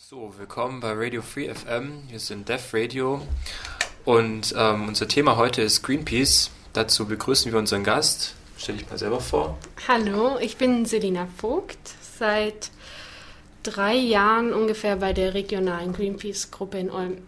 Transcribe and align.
So, 0.00 0.32
willkommen 0.38 0.78
bei 0.78 0.92
Radio 0.92 1.22
Free 1.22 1.52
FM. 1.52 2.04
Wir 2.08 2.20
sind 2.20 2.48
Dev 2.48 2.72
Radio 2.72 3.20
und 4.04 4.54
ähm, 4.56 4.86
unser 4.86 5.08
Thema 5.08 5.36
heute 5.36 5.60
ist 5.60 5.82
Greenpeace. 5.82 6.52
Dazu 6.72 7.06
begrüßen 7.06 7.50
wir 7.50 7.58
unseren 7.58 7.82
Gast. 7.82 8.36
Stell 8.56 8.76
dich 8.76 8.88
mal 8.88 8.96
selber 8.96 9.20
vor. 9.20 9.58
Hallo, 9.88 10.38
ich 10.38 10.56
bin 10.56 10.86
Selina 10.86 11.26
Vogt, 11.36 11.76
seit 12.16 12.70
drei 13.64 13.96
Jahren 13.96 14.54
ungefähr 14.54 14.94
bei 14.96 15.12
der 15.12 15.34
regionalen 15.34 15.92
Greenpeace-Gruppe 15.92 16.78
in 16.78 16.90
Ulm 16.90 17.18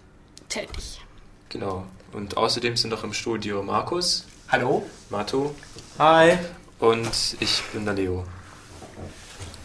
tätig. 0.49 1.01
Genau. 1.49 1.85
Und 2.13 2.37
außerdem 2.37 2.77
sind 2.77 2.91
noch 2.91 3.03
im 3.03 3.13
Studio 3.13 3.65
Markus. 3.65 4.29
Hallo. 4.49 4.87
Matu. 5.11 5.51
Hi. 5.99 6.39
Und 6.79 7.37
ich 7.41 7.63
bin 7.73 7.85
der 7.85 7.95
Leo. 7.95 8.25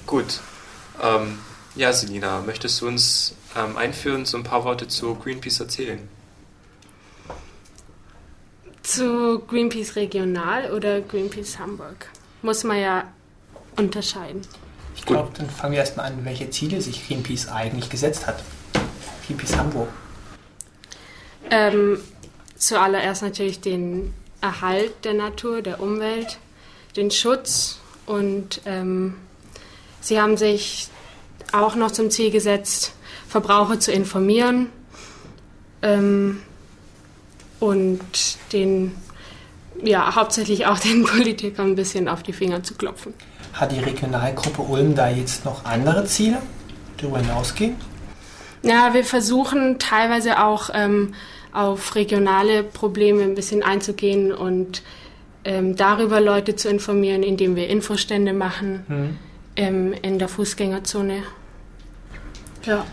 Gut. 0.07 0.39
Ähm, 1.03 1.37
ja, 1.75 1.91
Selina, 1.93 2.41
möchtest 2.41 2.81
du 2.81 2.87
uns 2.87 3.35
ähm, 3.55 3.77
einführen, 3.77 4.25
so 4.25 4.37
ein 4.37 4.43
paar 4.43 4.63
Worte 4.63 4.87
zu 4.87 5.15
Greenpeace 5.15 5.59
erzählen? 5.59 6.07
Zu 8.83 9.39
Greenpeace 9.39 9.95
Regional 9.95 10.71
oder 10.71 11.01
Greenpeace 11.01 11.59
Hamburg 11.59 12.07
muss 12.41 12.63
man 12.63 12.79
ja 12.79 13.03
unterscheiden. 13.77 14.41
Ich 14.95 15.05
glaube, 15.05 15.31
dann 15.35 15.49
fangen 15.49 15.73
wir 15.73 15.79
erstmal 15.79 16.05
an, 16.05 16.23
welche 16.23 16.49
Ziele 16.49 16.81
sich 16.81 17.07
Greenpeace 17.07 17.49
eigentlich 17.49 17.89
gesetzt 17.89 18.27
hat. 18.27 18.43
Greenpeace 19.25 19.57
Hamburg. 19.57 19.89
Ähm, 21.49 21.99
zuallererst 22.55 23.21
natürlich 23.21 23.59
den 23.59 24.13
Erhalt 24.41 24.93
der 25.03 25.13
Natur, 25.13 25.61
der 25.61 25.81
Umwelt, 25.81 26.39
den 26.95 27.11
Schutz 27.11 27.79
und 28.05 28.61
ähm, 28.65 29.15
sie 30.01 30.21
haben 30.21 30.37
sich 30.37 30.89
auch 31.51 31.75
noch 31.75 31.91
zum 31.91 32.09
Ziel 32.11 32.31
gesetzt, 32.31 32.93
Verbraucher 33.27 33.79
zu 33.79 33.91
informieren 33.91 34.69
ähm, 35.81 36.41
und 37.59 38.01
den, 38.53 38.95
ja, 39.83 40.15
hauptsächlich 40.15 40.65
auch 40.67 40.79
den 40.79 41.03
Politikern 41.05 41.71
ein 41.71 41.75
bisschen 41.75 42.07
auf 42.07 42.23
die 42.23 42.33
Finger 42.33 42.63
zu 42.63 42.75
klopfen. 42.75 43.13
Hat 43.53 43.71
die 43.71 43.79
Regionalgruppe 43.79 44.61
Ulm 44.61 44.95
da 44.95 45.09
jetzt 45.09 45.45
noch 45.45 45.65
andere 45.65 46.05
Ziele, 46.05 46.37
darüber 46.97 47.19
hinausgehen? 47.19 47.75
Ja, 48.63 48.93
wir 48.93 49.03
versuchen 49.03 49.79
teilweise 49.79 50.43
auch 50.43 50.69
ähm, 50.73 51.13
auf 51.53 51.95
regionale 51.95 52.63
Probleme 52.63 53.23
ein 53.23 53.35
bisschen 53.35 53.63
einzugehen 53.63 54.33
und 54.33 54.81
ähm, 55.45 55.75
darüber 55.75 56.19
Leute 56.19 56.55
zu 56.55 56.67
informieren, 56.67 57.23
indem 57.23 57.55
wir 57.55 57.69
Infostände 57.69 58.33
machen 58.33 58.83
mhm. 58.87 59.17
Ähm, 59.55 59.93
in 60.01 60.19
der 60.19 60.27
Fußgängerzone. 60.27 61.23
Ja. 62.63 62.85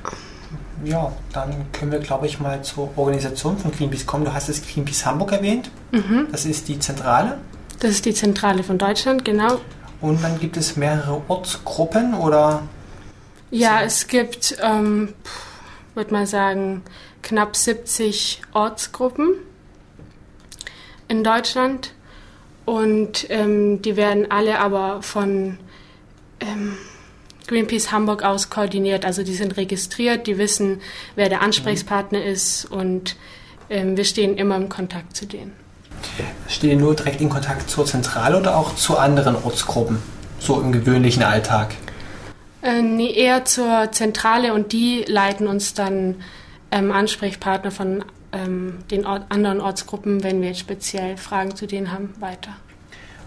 Ja, 0.84 1.12
dann 1.32 1.66
können 1.72 1.92
wir, 1.92 2.00
glaube 2.00 2.26
ich, 2.26 2.40
mal 2.40 2.62
zur 2.62 2.90
Organisation 2.96 3.56
von 3.56 3.70
Greenpeace 3.70 4.04
kommen. 4.04 4.24
Du 4.24 4.32
hast 4.32 4.48
es 4.48 4.62
Greenpeace 4.66 5.06
Hamburg 5.06 5.32
erwähnt. 5.32 5.70
Mhm. 5.92 6.26
Das 6.32 6.44
ist 6.44 6.68
die 6.68 6.78
Zentrale. 6.78 7.38
Das 7.78 7.92
ist 7.92 8.04
die 8.04 8.14
Zentrale 8.14 8.62
von 8.62 8.78
Deutschland, 8.78 9.24
genau. 9.24 9.60
Und 10.00 10.22
dann 10.22 10.38
gibt 10.40 10.56
es 10.56 10.76
mehrere 10.76 11.22
Ortsgruppen 11.28 12.14
oder? 12.14 12.62
Ja, 13.50 13.78
so? 13.80 13.86
es 13.86 14.06
gibt, 14.08 14.56
ähm, 14.60 15.14
würde 15.94 16.12
man 16.12 16.26
sagen, 16.26 16.82
knapp 17.22 17.54
70 17.54 18.42
Ortsgruppen 18.52 19.34
in 21.06 21.22
Deutschland. 21.22 21.94
Und 22.64 23.26
ähm, 23.30 23.82
die 23.82 23.96
werden 23.96 24.30
alle 24.30 24.58
aber 24.58 25.02
von 25.02 25.58
ähm, 26.42 26.76
Greenpeace 27.46 27.92
Hamburg 27.92 28.22
aus 28.22 28.50
koordiniert. 28.50 29.04
Also 29.04 29.22
die 29.22 29.34
sind 29.34 29.56
registriert, 29.56 30.26
die 30.26 30.38
wissen, 30.38 30.80
wer 31.14 31.28
der 31.28 31.42
Ansprechpartner 31.42 32.20
mhm. 32.20 32.26
ist 32.26 32.64
und 32.64 33.16
ähm, 33.70 33.96
wir 33.96 34.04
stehen 34.04 34.36
immer 34.36 34.56
im 34.56 34.68
Kontakt 34.68 35.16
zu 35.16 35.26
denen. 35.26 35.52
Stehen 36.48 36.80
nur 36.80 36.94
direkt 36.94 37.20
in 37.20 37.28
Kontakt 37.28 37.70
zur 37.70 37.86
Zentrale 37.86 38.38
oder 38.38 38.56
auch 38.56 38.74
zu 38.74 38.98
anderen 38.98 39.36
Ortsgruppen, 39.36 39.98
so 40.38 40.60
im 40.60 40.72
gewöhnlichen 40.72 41.22
Alltag? 41.22 41.74
Äh, 42.62 42.82
nee, 42.82 43.12
eher 43.12 43.44
zur 43.44 43.90
Zentrale 43.92 44.52
und 44.52 44.72
die 44.72 45.04
leiten 45.06 45.46
uns 45.46 45.74
dann 45.74 46.16
ähm, 46.70 46.90
Ansprechpartner 46.90 47.70
von 47.70 48.04
ähm, 48.32 48.78
den 48.90 49.06
Ort, 49.06 49.26
anderen 49.28 49.60
Ortsgruppen, 49.60 50.24
wenn 50.24 50.40
wir 50.40 50.48
jetzt 50.48 50.60
speziell 50.60 51.16
Fragen 51.16 51.54
zu 51.54 51.66
denen 51.66 51.92
haben, 51.92 52.14
weiter 52.18 52.56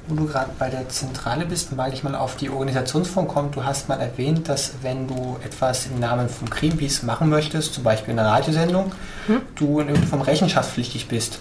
wo 0.07 0.15
du 0.15 0.27
gerade 0.27 0.51
bei 0.57 0.69
der 0.69 0.87
Zentrale 0.89 1.45
bist, 1.45 1.75
weil 1.77 1.93
ich 1.93 2.03
mal 2.03 2.15
auf 2.15 2.35
die 2.35 2.49
Organisationsform 2.49 3.27
komme. 3.27 3.49
Du 3.51 3.63
hast 3.63 3.89
mal 3.89 3.99
erwähnt, 3.99 4.47
dass 4.49 4.73
wenn 4.81 5.07
du 5.07 5.37
etwas 5.43 5.87
im 5.87 5.99
Namen 5.99 6.29
von 6.29 6.49
Greenpeace 6.49 7.03
machen 7.03 7.29
möchtest, 7.29 7.73
zum 7.73 7.83
Beispiel 7.83 8.11
eine 8.11 8.25
Radiosendung, 8.25 8.91
hm? 9.27 9.41
du 9.55 9.79
in 9.79 9.87
irgendeiner 9.87 10.07
Form 10.07 10.21
rechenschaftspflichtig 10.21 11.07
bist. 11.07 11.39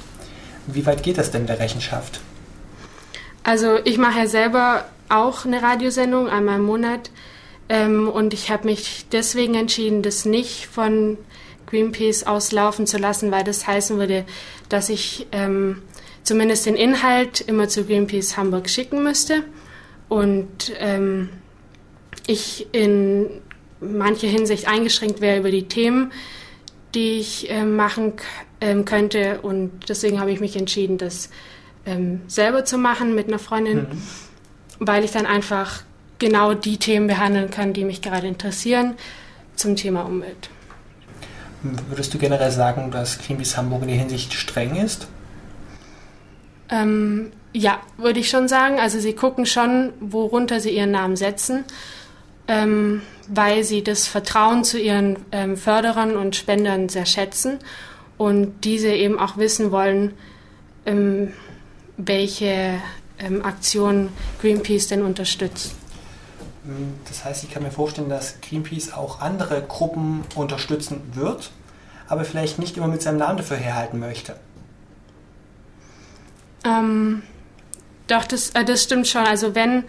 Wie 0.66 0.86
weit 0.86 1.02
geht 1.02 1.19
das 1.19 1.30
denn 1.30 1.47
der 1.47 1.58
Rechenschaft? 1.58 2.20
Also 3.42 3.78
ich 3.84 3.98
mache 3.98 4.20
ja 4.20 4.26
selber 4.26 4.84
auch 5.10 5.44
eine 5.44 5.62
Radiosendung 5.62 6.28
einmal 6.28 6.56
im 6.56 6.64
Monat 6.64 7.10
ähm, 7.69 8.08
und 8.08 8.32
ich 8.32 8.50
habe 8.50 8.64
mich 8.64 9.06
deswegen 9.12 9.54
entschieden, 9.54 10.02
das 10.02 10.25
nicht 10.25 10.66
von 10.66 11.19
Greenpeace 11.66 12.25
auslaufen 12.25 12.86
zu 12.86 12.98
lassen, 12.98 13.31
weil 13.31 13.44
das 13.44 13.66
heißen 13.66 13.98
würde, 13.98 14.25
dass 14.69 14.88
ich 14.88 15.26
ähm, 15.32 15.82
zumindest 16.25 16.67
den 16.67 16.75
Inhalt 16.75 17.41
immer 17.43 17.69
zu 17.69 17.85
Greenpeace 17.85 18.37
Hamburg 18.37 18.69
schicken 18.69 19.05
müsste 19.05 19.45
und 20.09 20.73
ähm, 20.79 21.29
ich 22.27 22.67
in 22.73 23.29
mancher 23.81 24.27
Hinsicht 24.27 24.67
eingeschränkt 24.67 25.21
wäre 25.21 25.39
über 25.39 25.51
die 25.51 25.69
Themen, 25.69 26.12
die 26.95 27.21
ich 27.21 27.51
äh, 27.51 27.65
machen 27.65 28.15
ähm, 28.61 28.85
könnte 28.85 29.41
und 29.43 29.71
deswegen 29.89 30.19
habe 30.21 30.33
ich 30.33 30.41
mich 30.41 30.57
entschieden, 30.57 30.99
das 30.99 31.29
ähm, 31.87 32.23
selber 32.27 32.65
zu 32.65 32.79
machen 32.79 33.15
mit 33.15 33.29
einer 33.29 33.39
Freundin, 33.39 33.81
mhm. 33.81 34.03
weil 34.81 35.05
ich 35.05 35.11
dann 35.11 35.27
einfach 35.27 35.83
genau 36.19 36.55
die 36.55 36.79
Themen 36.79 37.06
behandeln 37.06 37.51
kann, 37.51 37.75
die 37.75 37.85
mich 37.85 38.01
gerade 38.01 38.27
interessieren 38.27 38.95
zum 39.56 39.77
Thema 39.77 40.03
Umwelt. 40.03 40.49
Würdest 41.89 42.12
du 42.15 42.19
generell 42.19 42.51
sagen, 42.51 42.91
dass 42.91 43.19
Greenpeace 43.19 43.56
Hamburg 43.56 43.83
in 43.83 43.89
der 43.89 43.97
Hinsicht 43.97 44.33
streng 44.33 44.77
ist? 44.77 45.06
Ähm, 46.70 47.32
ja, 47.52 47.78
würde 47.97 48.20
ich 48.20 48.28
schon 48.28 48.48
sagen. 48.48 48.80
Also 48.80 48.98
sie 48.98 49.14
gucken 49.14 49.47
schon, 49.47 49.92
worunter 50.00 50.60
sie 50.60 50.70
ihren 50.70 50.91
Namen 50.91 51.16
setzen, 51.16 51.64
ähm, 52.48 53.02
weil 53.28 53.64
sie 53.64 53.82
das 53.82 54.06
Vertrauen 54.06 54.64
zu 54.64 54.78
ihren 54.78 55.16
ähm, 55.32 55.56
Förderern 55.56 56.16
und 56.16 56.36
Spendern 56.36 56.88
sehr 56.88 57.06
schätzen 57.06 57.58
und 58.19 58.64
diese 58.64 58.88
eben 58.88 59.19
auch 59.19 59.36
wissen 59.36 59.70
wollen, 59.70 60.14
ähm, 60.84 61.32
welche 61.97 62.81
ähm, 63.19 63.44
Aktionen 63.44 64.08
Greenpeace 64.41 64.88
denn 64.88 65.02
unterstützt. 65.02 65.75
Das 67.08 67.25
heißt, 67.25 67.44
ich 67.44 67.50
kann 67.50 67.62
mir 67.62 67.70
vorstellen, 67.70 68.08
dass 68.08 68.41
Greenpeace 68.41 68.94
auch 68.94 69.20
andere 69.20 69.62
Gruppen 69.62 70.25
unterstützen 70.34 71.02
wird, 71.12 71.50
aber 72.08 72.25
vielleicht 72.25 72.58
nicht 72.58 72.76
immer 72.76 72.88
mit 72.88 73.02
seinem 73.02 73.19
Namen 73.19 73.36
dafür 73.36 73.58
herhalten 73.58 73.98
möchte. 73.98 74.36
Ähm, 76.64 77.22
doch, 78.06 78.25
das, 78.25 78.50
äh, 78.50 78.64
das 78.64 78.82
stimmt 78.82 79.06
schon. 79.06 79.22
Also 79.22 79.54
wenn 79.54 79.84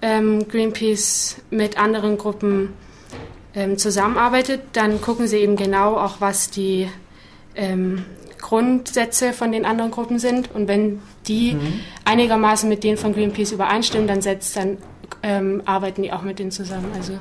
ähm, 0.00 0.48
Greenpeace 0.48 1.36
mit 1.50 1.78
anderen 1.78 2.18
Gruppen 2.18 2.70
ähm, 3.54 3.78
zusammenarbeitet, 3.78 4.62
dann 4.72 5.00
gucken 5.00 5.26
sie 5.28 5.38
eben 5.38 5.56
genau 5.56 5.96
auch, 5.96 6.20
was 6.20 6.50
die 6.50 6.88
ähm, 7.54 8.04
Grundsätze 8.40 9.32
von 9.32 9.52
den 9.52 9.64
anderen 9.64 9.90
Gruppen 9.90 10.18
sind. 10.18 10.50
Und 10.52 10.68
wenn 10.68 11.00
die 11.26 11.54
mhm. 11.54 11.80
einigermaßen 12.04 12.68
mit 12.68 12.84
denen 12.84 12.96
von 12.96 13.14
Greenpeace 13.14 13.52
übereinstimmen, 13.52 14.08
dann 14.08 14.22
setzt, 14.22 14.56
dann 14.56 14.78
ähm, 15.22 15.62
arbeiten 15.64 16.02
die 16.02 16.12
auch 16.12 16.22
mit 16.22 16.38
denen 16.38 16.50
zusammen. 16.50 16.90
Also 16.94 17.12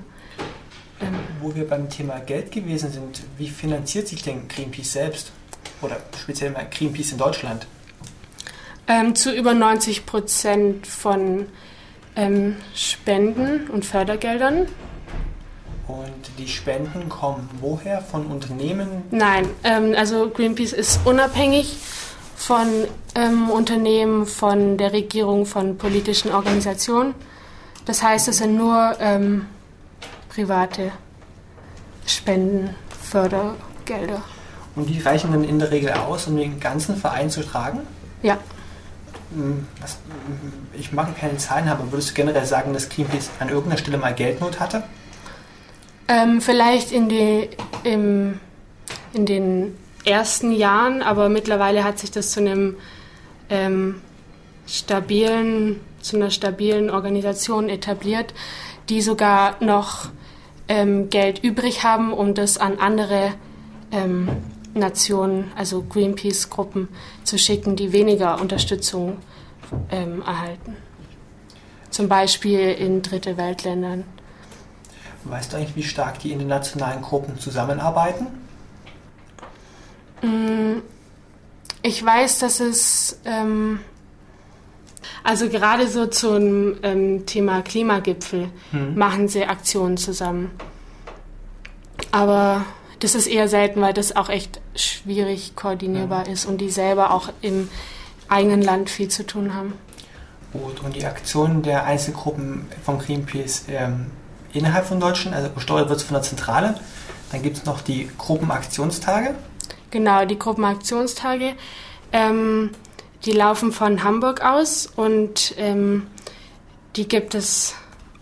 ähm, 1.02 1.16
wo 1.42 1.54
wir 1.56 1.68
beim 1.68 1.90
Thema 1.90 2.20
Geld 2.20 2.52
gewesen 2.52 2.92
sind, 2.92 3.22
wie 3.38 3.50
finanziert 3.50 4.08
sich 4.08 4.24
denn 4.24 4.48
Greenpeace 4.48 4.94
selbst? 4.94 5.32
Oder 5.82 5.98
speziell 6.20 6.52
mal 6.52 6.68
Greenpeace 6.70 7.14
in 7.14 7.18
Deutschland? 7.18 7.68
Ähm, 8.88 9.16
zu 9.16 9.34
über 9.34 9.54
90 9.54 10.06
Prozent 10.06 10.88
von 10.88 11.48
ähm, 12.16 12.58
Spenden 12.76 13.70
und 13.70 13.86
Fördergeldern. 13.86 14.68
Und 15.88 16.32
die 16.38 16.48
Spenden 16.48 17.10
kommen 17.10 17.50
woher? 17.60 18.02
Von 18.02 18.28
Unternehmen? 18.28 19.04
Nein, 19.12 19.50
ähm, 19.64 19.94
also 19.98 20.30
Greenpeace 20.30 20.74
ist 20.74 21.00
unabhängig 21.06 21.76
von 22.36 22.68
ähm, 23.16 23.50
Unternehmen, 23.50 24.26
von 24.26 24.78
der 24.78 24.94
Regierung, 24.94 25.46
von 25.46 25.78
politischen 25.78 26.32
Organisationen. 26.32 27.14
Das 27.86 28.02
heißt, 28.02 28.28
es 28.28 28.38
sind 28.38 28.56
nur 28.56 28.96
ähm, 29.00 29.48
private 30.30 30.92
Spenden, 32.06 32.76
Fördergelder. 33.02 34.22
Und 34.76 34.88
die 34.90 35.00
reichen 35.00 35.32
dann 35.32 35.44
in 35.44 35.60
der 35.60 35.72
Regel 35.72 35.92
aus, 35.92 36.28
um 36.28 36.38
den 36.38 36.60
ganzen 36.60 36.96
Verein 36.96 37.30
zu 37.30 37.44
tragen? 37.44 37.80
Ja. 38.24 38.38
Hm, 39.34 39.66
ich 40.74 40.92
mag 40.92 41.18
keine 41.18 41.38
Zahlen 41.38 41.70
aber 41.70 41.92
würdest 41.92 42.12
du 42.12 42.14
generell 42.16 42.46
sagen, 42.46 42.74
dass 42.74 42.90
Greenpeace 42.90 43.30
an 43.40 43.50
irgendeiner 43.50 43.78
Stelle 43.78 43.98
mal 43.98 44.14
Geldnot 44.14 44.60
hatte? 44.60 44.84
Ähm, 46.08 46.42
vielleicht 46.42 46.92
in, 46.92 47.08
die, 47.08 47.50
im, 47.84 48.40
in 49.14 49.26
den 49.26 49.78
ersten 50.04 50.52
Jahren, 50.52 51.02
aber 51.02 51.30
mittlerweile 51.30 51.84
hat 51.84 52.00
sich 52.00 52.12
das 52.12 52.32
zu 52.32 52.42
einem 52.42 52.76
ähm, 53.50 54.02
stabilen, 54.68 55.80
zu 56.02 56.18
einer 56.18 56.32
stabilen 56.32 56.90
Organisation 56.90 57.70
etabliert, 57.70 58.34
die 58.90 59.02
sogar 59.02 59.56
noch 59.64 60.10
ähm, 60.68 61.10
Geld 61.10 61.44
übrig 61.44 61.84
haben, 61.84 62.12
um 62.12 62.34
das 62.34 62.58
an 62.58 62.80
andere 62.80 63.34
ähm, 63.92 64.28
Nationen, 64.74 65.52
also 65.56 65.84
Greenpeace-Gruppen, 65.84 66.88
zu 67.24 67.38
schicken, 67.38 67.76
die 67.76 67.92
weniger 67.92 68.40
Unterstützung 68.40 69.18
ähm, 69.90 70.22
erhalten. 70.22 70.76
Zum 71.90 72.08
Beispiel 72.08 72.72
in 72.72 73.02
Dritte 73.02 73.38
Weltländern. 73.38 74.06
Weißt 75.24 75.54
du 75.54 75.58
eigentlich, 75.58 75.76
wie 75.76 75.84
stark 75.84 76.20
die 76.20 76.32
internationalen 76.32 77.02
Gruppen 77.02 77.38
zusammenarbeiten? 77.40 78.28
Mm, 80.22 80.80
ich 81.84 82.04
weiß, 82.04 82.40
dass 82.40 82.60
es 82.60 83.20
ähm, 83.26 83.80
also 85.24 85.50
gerade 85.50 85.88
so 85.88 86.08
zum 86.08 86.76
ähm, 86.84 87.26
Thema 87.26 87.62
Klimagipfel 87.62 88.50
hm. 88.72 88.98
machen 88.98 89.28
sie 89.28 89.46
Aktionen 89.46 89.98
zusammen. 89.98 90.52
Aber 92.12 92.66
das 93.02 93.16
ist 93.16 93.28
eher 93.28 93.48
selten, 93.48 93.82
weil 93.82 93.94
das 93.94 94.16
auch 94.16 94.30
echt 94.30 94.62
schwierig 94.76 95.56
koordinierbar 95.56 96.28
ja. 96.28 96.34
ist 96.34 96.46
und 96.46 96.60
die 96.60 96.70
selber 96.70 97.12
auch 97.12 97.30
im 97.42 97.68
eigenen 98.30 98.62
Land 98.62 98.90
viel 98.90 99.10
zu 99.10 99.26
tun 99.26 99.54
haben. 99.54 99.74
Gut, 100.54 100.82
und 100.84 100.96
die 100.96 101.06
Aktionen 101.06 101.64
der 101.64 101.86
Einzelgruppen 101.86 102.68
von 102.84 103.00
Greenpeace 103.00 103.66
ähm, 103.70 104.08
innerhalb 104.54 104.86
von 104.86 105.00
Deutschland, 105.00 105.36
also 105.36 105.50
gesteuert 105.50 105.90
wird 105.90 106.00
es 106.00 106.06
von 106.06 106.14
der 106.14 106.24
Zentrale. 106.24 106.76
Dann 107.32 107.42
gibt 107.42 107.58
es 107.58 107.66
noch 107.66 107.82
die 107.82 108.10
Gruppenaktionstage. 108.18 109.36
Genau, 109.90 110.26
die 110.26 110.38
Gruppenaktionstage. 110.38 111.54
Ähm, 112.12 112.72
die 113.26 113.32
laufen 113.32 113.72
von 113.72 114.04
Hamburg 114.04 114.44
aus 114.44 114.86
und 114.86 115.56
ähm, 115.58 116.08
die 116.96 117.08
gibt 117.08 117.34
es, 117.34 117.74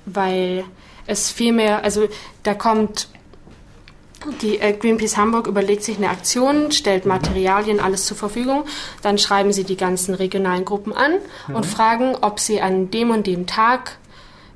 weil 0.06 0.64
es 1.08 1.32
viel 1.32 1.52
mehr, 1.52 1.84
also 1.84 2.08
da 2.44 2.54
kommt 2.54 3.10
die 4.42 4.60
äh, 4.60 4.74
Greenpeace 4.74 5.18
Hamburg 5.18 5.48
überlegt 5.48 5.84
sich 5.84 5.98
eine 5.98 6.10
Aktion, 6.10 6.72
stellt 6.72 7.06
Materialien, 7.06 7.80
alles 7.80 8.06
zur 8.06 8.18
Verfügung. 8.18 8.66
Dann 9.02 9.18
schreiben 9.18 9.54
sie 9.54 9.64
die 9.64 9.78
ganzen 9.78 10.14
regionalen 10.14 10.66
Gruppen 10.66 10.94
an 10.94 11.14
mhm. 11.48 11.56
und 11.56 11.66
fragen, 11.66 12.16
ob 12.22 12.40
sie 12.40 12.62
an 12.62 12.92
dem 12.92 13.12
und 13.12 13.28
dem 13.28 13.48
Tag 13.48 13.98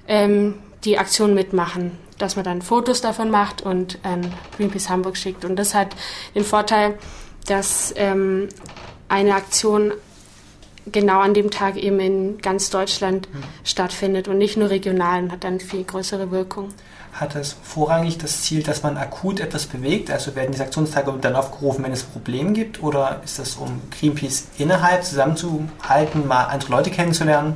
ähm, 0.07 0.55
die 0.83 0.97
Aktion 0.97 1.33
mitmachen. 1.33 1.97
Dass 2.17 2.35
man 2.35 2.45
dann 2.45 2.61
Fotos 2.61 3.01
davon 3.01 3.31
macht 3.31 3.61
und 3.61 3.99
an 4.03 4.31
Greenpeace 4.57 4.89
Hamburg 4.89 5.17
schickt. 5.17 5.45
Und 5.45 5.55
das 5.55 5.73
hat 5.73 5.95
den 6.35 6.43
Vorteil, 6.43 6.97
dass 7.47 7.93
ähm, 7.97 8.49
eine 9.09 9.35
Aktion 9.35 9.93
genau 10.91 11.19
an 11.19 11.33
dem 11.33 11.49
Tag 11.49 11.77
eben 11.77 11.99
in 11.99 12.37
ganz 12.39 12.69
Deutschland 12.69 13.33
mhm. 13.33 13.43
stattfindet 13.63 14.27
und 14.27 14.37
nicht 14.37 14.57
nur 14.57 14.69
regional 14.69 15.23
und 15.23 15.31
hat 15.31 15.43
dann 15.43 15.59
viel 15.59 15.83
größere 15.83 16.31
Wirkung. 16.31 16.69
Hat 17.13 17.35
es 17.35 17.55
vorrangig 17.61 18.17
das 18.17 18.41
Ziel, 18.41 18.63
dass 18.63 18.81
man 18.81 18.97
akut 18.97 19.39
etwas 19.39 19.67
bewegt? 19.67 20.09
Also 20.09 20.35
werden 20.35 20.51
diese 20.51 20.63
Aktionstage 20.63 21.13
dann 21.21 21.35
aufgerufen, 21.35 21.83
wenn 21.83 21.91
es 21.91 22.01
Probleme 22.01 22.53
gibt? 22.53 22.81
Oder 22.81 23.21
ist 23.23 23.37
das, 23.37 23.55
um 23.55 23.81
Greenpeace 23.91 24.47
innerhalb 24.57 25.03
zusammenzuhalten, 25.03 26.27
mal 26.27 26.45
andere 26.45 26.71
Leute 26.71 26.89
kennenzulernen? 26.89 27.55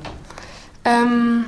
Ähm, 0.85 1.45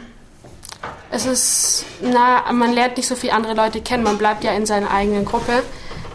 es 1.11 1.27
ist, 1.27 1.85
na, 2.01 2.51
man 2.51 2.73
lernt 2.73 2.97
nicht 2.97 3.07
so 3.07 3.15
viele 3.15 3.33
andere 3.33 3.53
Leute 3.53 3.79
kennen. 3.79 4.03
Man 4.03 4.17
bleibt 4.17 4.44
ja 4.44 4.53
in 4.53 4.65
seiner 4.65 4.89
eigenen 4.89 5.23
Gruppe, 5.23 5.62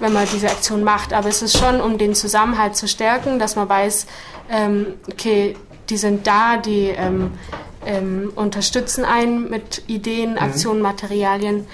wenn 0.00 0.12
man 0.12 0.26
diese 0.32 0.49
Aktion 0.49 0.82
macht. 0.82 1.12
Aber 1.12 1.29
es 1.29 1.43
ist 1.43 1.56
schon, 1.56 1.81
um 1.81 1.97
den 1.97 2.17
Zusammenhalt 2.17 2.75
zu 2.75 2.88
stärken, 2.88 3.38
dass 3.38 3.55
man 3.55 3.69
weiß, 3.69 4.06
ähm, 4.50 4.94
okay, 5.11 5.56
die 5.88 5.97
sind 5.97 6.26
da, 6.26 6.56
die 6.56 6.88
ähm, 6.88 7.32
ähm, 7.87 8.33
unterstützen 8.35 9.05
einen 9.05 9.49
mit 9.51 9.83
Ideen, 9.87 10.33
mhm. 10.33 10.39
Aktionen, 10.39 10.83
Materialien. 10.83 11.67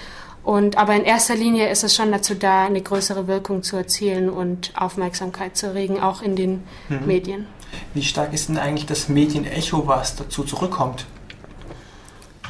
Und, 0.42 0.78
aber 0.78 0.94
in 0.94 1.04
erster 1.04 1.34
Linie 1.34 1.68
ist 1.68 1.84
es 1.84 1.94
schon 1.94 2.10
dazu 2.10 2.34
da, 2.34 2.64
eine 2.64 2.80
größere 2.80 3.26
Wirkung 3.26 3.62
zu 3.62 3.76
erzielen 3.76 4.30
und 4.30 4.72
Aufmerksamkeit 4.74 5.56
zu 5.56 5.66
erregen, 5.66 6.00
auch 6.00 6.22
in 6.22 6.34
den 6.34 6.62
mhm. 6.88 7.06
Medien. 7.06 7.46
Wie 7.94 8.02
stark 8.02 8.32
ist 8.32 8.48
denn 8.48 8.58
eigentlich 8.58 8.86
das 8.86 9.08
Medienecho, 9.08 9.86
was 9.86 10.16
dazu 10.16 10.42
zurückkommt? 10.44 11.06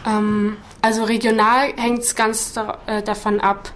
Ähm, 0.06 0.56
also 0.82 1.04
regional 1.04 1.72
hängt 1.76 2.00
es 2.00 2.14
ganz 2.14 2.52
da, 2.52 2.78
äh, 2.86 3.02
davon 3.02 3.40
ab, 3.40 3.72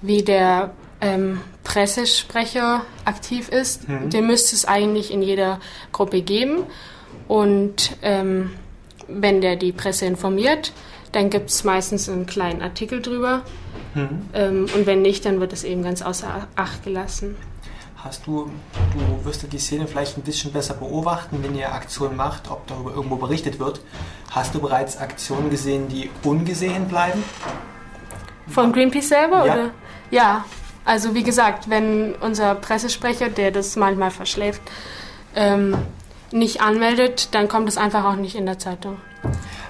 wie 0.00 0.22
der 0.22 0.72
ähm, 1.00 1.40
Pressesprecher 1.64 2.82
aktiv 3.04 3.48
ist. 3.48 3.88
Mhm. 3.88 4.10
Den 4.10 4.26
müsste 4.26 4.54
es 4.54 4.64
eigentlich 4.64 5.10
in 5.10 5.22
jeder 5.22 5.60
Gruppe 5.92 6.22
geben. 6.22 6.64
Und 7.28 7.96
ähm, 8.02 8.50
wenn 9.12 9.40
der 9.40 9.56
die 9.56 9.72
Presse 9.72 10.06
informiert, 10.06 10.72
dann 11.12 11.30
gibt 11.30 11.50
es 11.50 11.64
meistens 11.64 12.08
einen 12.08 12.26
kleinen 12.26 12.62
Artikel 12.62 13.02
drüber. 13.02 13.42
Mhm. 13.94 14.28
Ähm, 14.32 14.66
und 14.74 14.86
wenn 14.86 15.02
nicht, 15.02 15.24
dann 15.24 15.40
wird 15.40 15.52
es 15.52 15.64
eben 15.64 15.82
ganz 15.82 16.02
außer 16.02 16.48
Acht 16.56 16.84
gelassen. 16.84 17.36
Hast 17.96 18.26
du, 18.26 18.50
du 18.94 19.24
wirst 19.24 19.42
ja 19.42 19.48
die 19.48 19.58
Szene 19.58 19.86
vielleicht 19.86 20.16
ein 20.16 20.22
bisschen 20.22 20.52
besser 20.52 20.74
beobachten, 20.74 21.42
wenn 21.42 21.54
ihr 21.54 21.70
Aktionen 21.72 22.16
macht, 22.16 22.50
ob 22.50 22.66
darüber 22.66 22.94
irgendwo 22.94 23.16
berichtet 23.16 23.58
wird. 23.58 23.80
Hast 24.30 24.54
du 24.54 24.60
bereits 24.60 24.96
Aktionen 24.96 25.50
gesehen, 25.50 25.88
die 25.88 26.08
ungesehen 26.22 26.88
bleiben? 26.88 27.22
Von 28.46 28.72
Greenpeace 28.72 29.08
selber? 29.08 29.44
Ja. 29.44 29.52
Oder? 29.52 29.70
Ja, 30.10 30.44
also 30.84 31.14
wie 31.14 31.22
gesagt, 31.22 31.68
wenn 31.68 32.14
unser 32.16 32.54
Pressesprecher, 32.54 33.28
der 33.28 33.50
das 33.50 33.76
manchmal 33.76 34.10
verschläft, 34.10 34.62
ähm, 35.36 35.76
nicht 36.32 36.60
anmeldet, 36.60 37.28
dann 37.32 37.48
kommt 37.48 37.68
es 37.68 37.76
einfach 37.76 38.04
auch 38.04 38.16
nicht 38.16 38.34
in 38.34 38.46
der 38.46 38.58
Zeitung. 38.58 38.98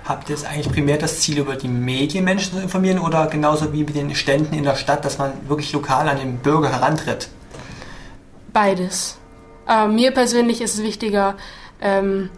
Habt 0.05 0.29
ihr 0.29 0.37
jetzt 0.37 0.47
eigentlich 0.47 0.71
primär 0.71 0.99
das 0.99 1.21
Ziel, 1.21 1.39
über 1.39 1.57
die 1.57 1.69
Medienmenschen 1.69 2.55
zu 2.55 2.61
informieren 2.61 2.99
oder 2.99 3.27
genauso 3.27 3.73
wie 3.73 3.85
mit 3.85 3.95
den 3.95 4.15
Ständen 4.15 4.55
in 4.55 4.65
der 4.65 4.77
Stadt, 4.77 5.05
dass 5.05 5.19
man 5.19 5.33
wirklich 5.49 5.73
lokal 5.73 6.09
an 6.09 6.19
den 6.19 6.39
Bürger 6.39 6.71
herantritt? 6.71 7.29
Beides. 8.53 9.19
Äh, 9.69 9.87
mir 9.87 10.11
persönlich 10.11 10.61
ist 10.61 10.75
es 10.75 10.83
wichtiger, 10.83 11.37
ähm, 11.81 12.31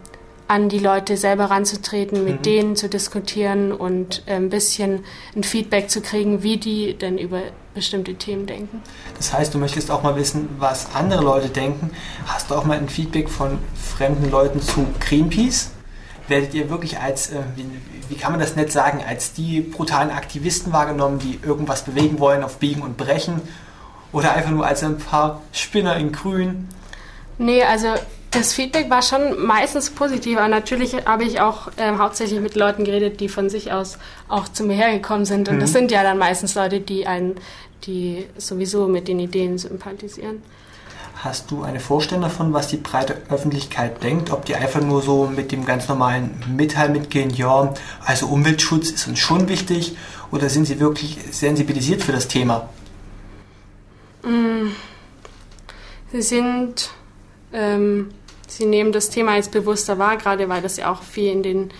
an 0.47 0.69
die 0.69 0.79
Leute 0.79 1.17
selber 1.17 1.45
ranzutreten, 1.45 2.23
mit 2.25 2.39
mhm. 2.39 2.41
denen 2.43 2.75
zu 2.75 2.89
diskutieren 2.89 3.71
und 3.71 4.23
äh, 4.27 4.35
ein 4.35 4.49
bisschen 4.49 5.03
ein 5.35 5.43
Feedback 5.43 5.89
zu 5.89 6.01
kriegen, 6.01 6.43
wie 6.43 6.57
die 6.57 6.95
denn 6.95 7.17
über 7.17 7.41
bestimmte 7.73 8.15
Themen 8.15 8.45
denken. 8.45 8.81
Das 9.17 9.33
heißt, 9.33 9.53
du 9.53 9.57
möchtest 9.57 9.91
auch 9.91 10.03
mal 10.03 10.15
wissen, 10.15 10.49
was 10.59 10.93
andere 10.93 11.23
Leute 11.23 11.49
denken. 11.49 11.91
Hast 12.25 12.49
du 12.49 12.55
auch 12.55 12.65
mal 12.65 12.77
ein 12.77 12.89
Feedback 12.89 13.29
von 13.29 13.59
fremden 13.75 14.29
Leuten 14.29 14.61
zu 14.61 14.87
Greenpeace? 14.99 15.71
Werdet 16.27 16.53
ihr 16.53 16.69
wirklich 16.69 16.99
als, 16.99 17.31
äh, 17.31 17.39
wie, 17.55 17.65
wie, 18.09 18.15
kann 18.15 18.31
man 18.31 18.39
das 18.39 18.55
nett 18.55 18.71
sagen, 18.71 19.03
als 19.05 19.33
die 19.33 19.61
brutalen 19.61 20.09
Aktivisten 20.09 20.71
wahrgenommen, 20.71 21.19
die 21.19 21.39
irgendwas 21.45 21.83
bewegen 21.83 22.19
wollen 22.19 22.43
auf 22.43 22.57
Biegen 22.57 22.81
und 22.81 22.97
Brechen? 22.97 23.41
Oder 24.11 24.33
einfach 24.33 24.51
nur 24.51 24.65
als 24.65 24.83
ein 24.83 24.97
paar 24.97 25.41
Spinner 25.51 25.97
in 25.97 26.11
Grün? 26.11 26.69
Nee, 27.39 27.63
also 27.63 27.87
das 28.33 28.53
Feedback 28.53 28.89
war 28.89 29.01
schon 29.01 29.45
meistens 29.45 29.89
positiv, 29.89 30.37
aber 30.37 30.47
natürlich 30.47 31.05
habe 31.05 31.23
ich 31.23 31.39
auch 31.39 31.71
ähm, 31.77 31.99
hauptsächlich 31.99 32.39
mit 32.41 32.55
Leuten 32.55 32.83
geredet, 32.83 33.19
die 33.19 33.29
von 33.29 33.49
sich 33.49 33.71
aus 33.71 33.97
auch 34.27 34.47
zu 34.47 34.63
mir 34.63 34.75
hergekommen 34.75 35.25
sind. 35.25 35.49
Und 35.49 35.57
mhm. 35.57 35.59
das 35.59 35.71
sind 35.71 35.91
ja 35.91 36.03
dann 36.03 36.17
meistens 36.17 36.55
Leute, 36.55 36.79
die 36.79 37.05
einen, 37.07 37.35
die 37.83 38.25
sowieso 38.37 38.87
mit 38.87 39.07
den 39.07 39.19
Ideen 39.19 39.57
sympathisieren. 39.57 40.41
Hast 41.15 41.51
du 41.51 41.63
eine 41.63 41.79
Vorstellung 41.79 42.23
davon, 42.23 42.51
was 42.51 42.67
die 42.67 42.77
breite 42.77 43.21
Öffentlichkeit 43.29 44.03
denkt? 44.03 44.31
Ob 44.31 44.45
die 44.45 44.55
einfach 44.55 44.81
nur 44.81 45.01
so 45.01 45.27
mit 45.27 45.51
dem 45.51 45.65
ganz 45.65 45.87
normalen 45.87 46.31
Mitteil 46.55 46.89
mitgehen, 46.89 47.29
ja, 47.29 47.73
also 48.03 48.27
Umweltschutz 48.27 48.89
ist 48.89 49.07
uns 49.07 49.19
schon 49.19 49.47
wichtig, 49.47 49.95
oder 50.31 50.49
sind 50.49 50.65
sie 50.65 50.79
wirklich 50.79 51.19
sensibilisiert 51.31 52.01
für 52.01 52.11
das 52.11 52.27
Thema? 52.27 52.69
Mm. 54.23 54.71
Sie 56.11 56.21
sind 56.21 56.89
ähm, 57.53 58.09
sie 58.57 58.65
nehmen 58.65 58.91
das 58.91 59.09
Thema 59.09 59.35
jetzt 59.35 59.51
bewusster 59.51 59.97
wahr, 59.97 60.17
gerade 60.17 60.49
weil 60.49 60.61
das 60.61 60.77
ja 60.77 60.91
auch 60.91 61.03
viel 61.03 61.31
in 61.31 61.43
den 61.43 61.71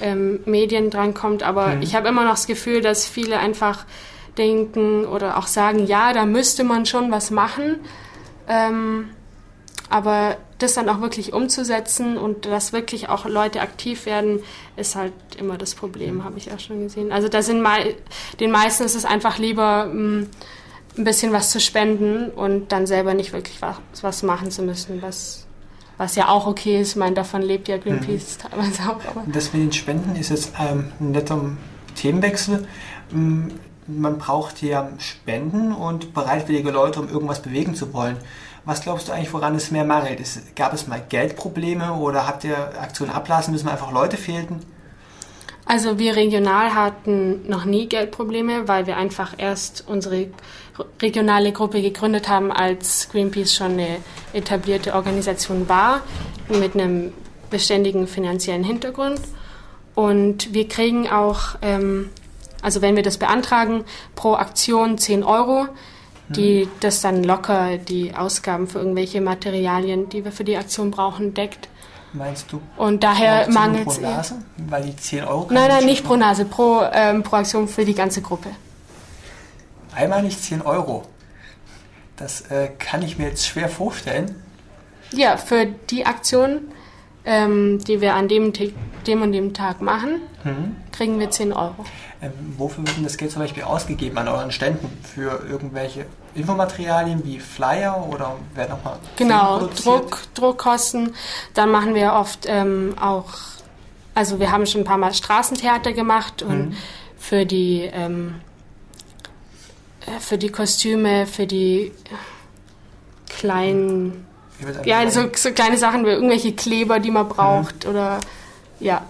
ähm, 0.00 0.40
Medien 0.44 0.90
drankommt. 0.90 1.42
Aber 1.42 1.68
mhm. 1.68 1.82
ich 1.82 1.94
habe 1.94 2.08
immer 2.08 2.24
noch 2.24 2.32
das 2.32 2.46
Gefühl, 2.46 2.80
dass 2.80 3.06
viele 3.06 3.38
einfach 3.38 3.84
denken 4.38 5.04
oder 5.04 5.38
auch 5.38 5.46
sagen, 5.46 5.86
ja, 5.86 6.12
da 6.12 6.24
müsste 6.24 6.64
man 6.64 6.86
schon 6.86 7.10
was 7.10 7.30
machen. 7.30 7.76
Ähm, 8.48 9.10
aber 9.88 10.38
das 10.58 10.74
dann 10.74 10.88
auch 10.88 11.00
wirklich 11.00 11.32
umzusetzen 11.32 12.16
und 12.16 12.46
dass 12.46 12.72
wirklich 12.72 13.08
auch 13.08 13.26
Leute 13.26 13.60
aktiv 13.60 14.06
werden, 14.06 14.40
ist 14.76 14.96
halt 14.96 15.12
immer 15.36 15.58
das 15.58 15.74
Problem, 15.74 16.24
habe 16.24 16.38
ich 16.38 16.50
auch 16.52 16.60
schon 16.60 16.80
gesehen. 16.80 17.12
Also 17.12 17.28
da 17.28 17.42
sind 17.42 17.60
mei 17.60 17.94
den 18.40 18.50
meisten 18.50 18.84
ist 18.84 18.94
es 18.94 19.04
einfach 19.04 19.38
lieber 19.38 19.86
mh, 19.86 19.92
mm, 19.92 20.28
ein 20.98 21.04
bisschen 21.04 21.32
was 21.32 21.50
zu 21.50 21.60
spenden 21.60 22.30
und 22.30 22.70
dann 22.72 22.86
selber 22.86 23.14
nicht 23.14 23.32
wirklich 23.32 23.60
was, 23.60 23.76
was 24.02 24.22
machen 24.22 24.50
zu 24.50 24.62
müssen, 24.62 25.02
was 25.02 25.46
was 26.02 26.16
ja 26.16 26.28
auch 26.28 26.48
okay 26.48 26.80
ist. 26.80 26.90
Ich 26.90 26.96
meine, 26.96 27.14
davon 27.14 27.42
lebt 27.42 27.68
ja 27.68 27.78
Greenpeace 27.78 28.38
mhm. 28.38 28.50
teilweise 28.50 28.82
auch. 28.90 28.96
Das 29.26 29.52
mit 29.52 29.62
den 29.62 29.72
Spenden 29.72 30.16
ist 30.16 30.30
jetzt 30.30 30.52
ähm, 30.58 30.90
ein 30.98 31.12
netter 31.12 31.40
Themenwechsel. 31.94 32.66
Ähm, 33.12 33.52
man 33.86 34.18
braucht 34.18 34.62
ja 34.62 34.90
Spenden 34.98 35.72
und 35.72 36.12
bereitwillige 36.12 36.72
Leute, 36.72 36.98
um 36.98 37.08
irgendwas 37.08 37.40
bewegen 37.40 37.76
zu 37.76 37.92
wollen. 37.94 38.16
Was 38.64 38.82
glaubst 38.82 39.08
du 39.08 39.12
eigentlich, 39.12 39.32
woran 39.32 39.54
es 39.54 39.70
mehr 39.70 39.84
mangelt? 39.84 40.18
Ist, 40.18 40.56
gab 40.56 40.72
es 40.72 40.88
mal 40.88 41.00
Geldprobleme 41.08 41.92
oder 41.92 42.26
habt 42.26 42.42
ihr 42.42 42.56
Aktionen 42.80 43.12
ablassen 43.12 43.52
müssen, 43.52 43.66
weil 43.66 43.74
einfach 43.74 43.92
Leute 43.92 44.16
fehlten? 44.16 44.60
Also 45.66 46.00
wir 46.00 46.16
regional 46.16 46.74
hatten 46.74 47.48
noch 47.48 47.64
nie 47.64 47.88
Geldprobleme, 47.88 48.66
weil 48.66 48.88
wir 48.88 48.96
einfach 48.96 49.34
erst 49.38 49.84
unsere 49.86 50.26
regionale 51.00 51.52
Gruppe 51.52 51.82
gegründet 51.82 52.28
haben, 52.28 52.50
als 52.50 53.08
Greenpeace 53.10 53.54
schon 53.54 53.72
eine 53.72 53.98
etablierte 54.32 54.94
Organisation 54.94 55.68
war, 55.68 56.00
mit 56.48 56.74
einem 56.74 57.12
beständigen 57.50 58.06
finanziellen 58.06 58.64
Hintergrund. 58.64 59.20
Und 59.94 60.54
wir 60.54 60.68
kriegen 60.68 61.08
auch, 61.08 61.56
ähm, 61.60 62.10
also 62.62 62.80
wenn 62.80 62.96
wir 62.96 63.02
das 63.02 63.18
beantragen, 63.18 63.84
pro 64.14 64.34
Aktion 64.34 64.96
10 64.96 65.22
Euro, 65.22 65.68
die 66.28 66.66
das 66.80 67.02
dann 67.02 67.24
locker 67.24 67.76
die 67.76 68.14
Ausgaben 68.14 68.66
für 68.66 68.78
irgendwelche 68.78 69.20
Materialien, 69.20 70.08
die 70.08 70.24
wir 70.24 70.32
für 70.32 70.44
die 70.44 70.56
Aktion 70.56 70.90
brauchen, 70.90 71.34
deckt. 71.34 71.68
Meinst 72.14 72.52
du? 72.52 72.60
Und 72.76 73.02
daher 73.02 73.50
mangelt 73.50 73.88
es. 73.88 73.98
Pro 73.98 74.02
Nase? 74.02 74.34
Weil 74.68 74.84
die 74.84 74.96
10 74.96 75.24
Euro 75.24 75.48
Nein, 75.50 75.68
nein, 75.68 75.84
nicht 75.84 76.04
pro 76.04 76.16
Nase, 76.16 76.44
pro, 76.44 76.82
ähm, 76.92 77.22
pro 77.22 77.36
Aktion 77.36 77.68
für 77.68 77.84
die 77.84 77.94
ganze 77.94 78.22
Gruppe. 78.22 78.50
Einmal 79.94 80.22
nicht 80.22 80.42
10 80.42 80.62
Euro. 80.62 81.04
Das 82.16 82.42
äh, 82.50 82.68
kann 82.78 83.02
ich 83.02 83.18
mir 83.18 83.28
jetzt 83.28 83.46
schwer 83.46 83.68
vorstellen. 83.68 84.42
Ja, 85.12 85.36
für 85.36 85.66
die 85.66 86.06
Aktion, 86.06 86.62
ähm, 87.24 87.78
die 87.84 88.00
wir 88.00 88.14
an 88.14 88.28
dem, 88.28 88.52
dem 89.06 89.22
und 89.22 89.32
dem 89.32 89.54
Tag 89.54 89.82
machen, 89.82 90.22
mhm. 90.44 90.76
kriegen 90.92 91.18
wir 91.18 91.30
10 91.30 91.52
Euro. 91.52 91.84
Ähm, 92.20 92.32
wofür 92.56 92.86
wird 92.86 92.96
denn 92.96 93.04
das 93.04 93.16
Geld 93.16 93.32
zum 93.32 93.42
Beispiel 93.42 93.64
ausgegeben 93.64 94.16
an 94.18 94.28
euren 94.28 94.52
Ständen? 94.52 94.88
Für 95.02 95.44
irgendwelche 95.48 96.06
Infomaterialien 96.34 97.24
wie 97.24 97.40
Flyer 97.40 98.06
oder 98.08 98.36
wer 98.54 98.68
nochmal? 98.68 98.98
Genau, 99.16 99.66
Druck, 99.66 100.22
Druckkosten. 100.34 101.14
Dann 101.54 101.70
machen 101.70 101.94
wir 101.94 102.12
oft 102.14 102.46
ähm, 102.46 102.94
auch, 103.00 103.30
also 104.14 104.38
wir 104.38 104.52
haben 104.52 104.66
schon 104.66 104.82
ein 104.82 104.84
paar 104.84 104.98
Mal 104.98 105.12
Straßentheater 105.12 105.92
gemacht 105.92 106.42
und 106.42 106.70
mhm. 106.70 106.76
für 107.18 107.44
die 107.44 107.90
ähm, 107.92 108.36
äh, 108.36 108.51
für 110.20 110.38
die 110.38 110.48
Kostüme, 110.48 111.26
für 111.26 111.46
die 111.46 111.92
kleinen, 113.28 114.26
ja, 114.84 115.08
so, 115.10 115.28
so, 115.34 115.50
kleine 115.52 115.78
Sachen 115.78 116.04
wie 116.04 116.10
irgendwelche 116.10 116.52
Kleber, 116.52 117.00
die 117.00 117.10
man 117.10 117.28
braucht 117.28 117.84
mhm. 117.84 117.90
oder 117.90 118.20
ja. 118.80 119.06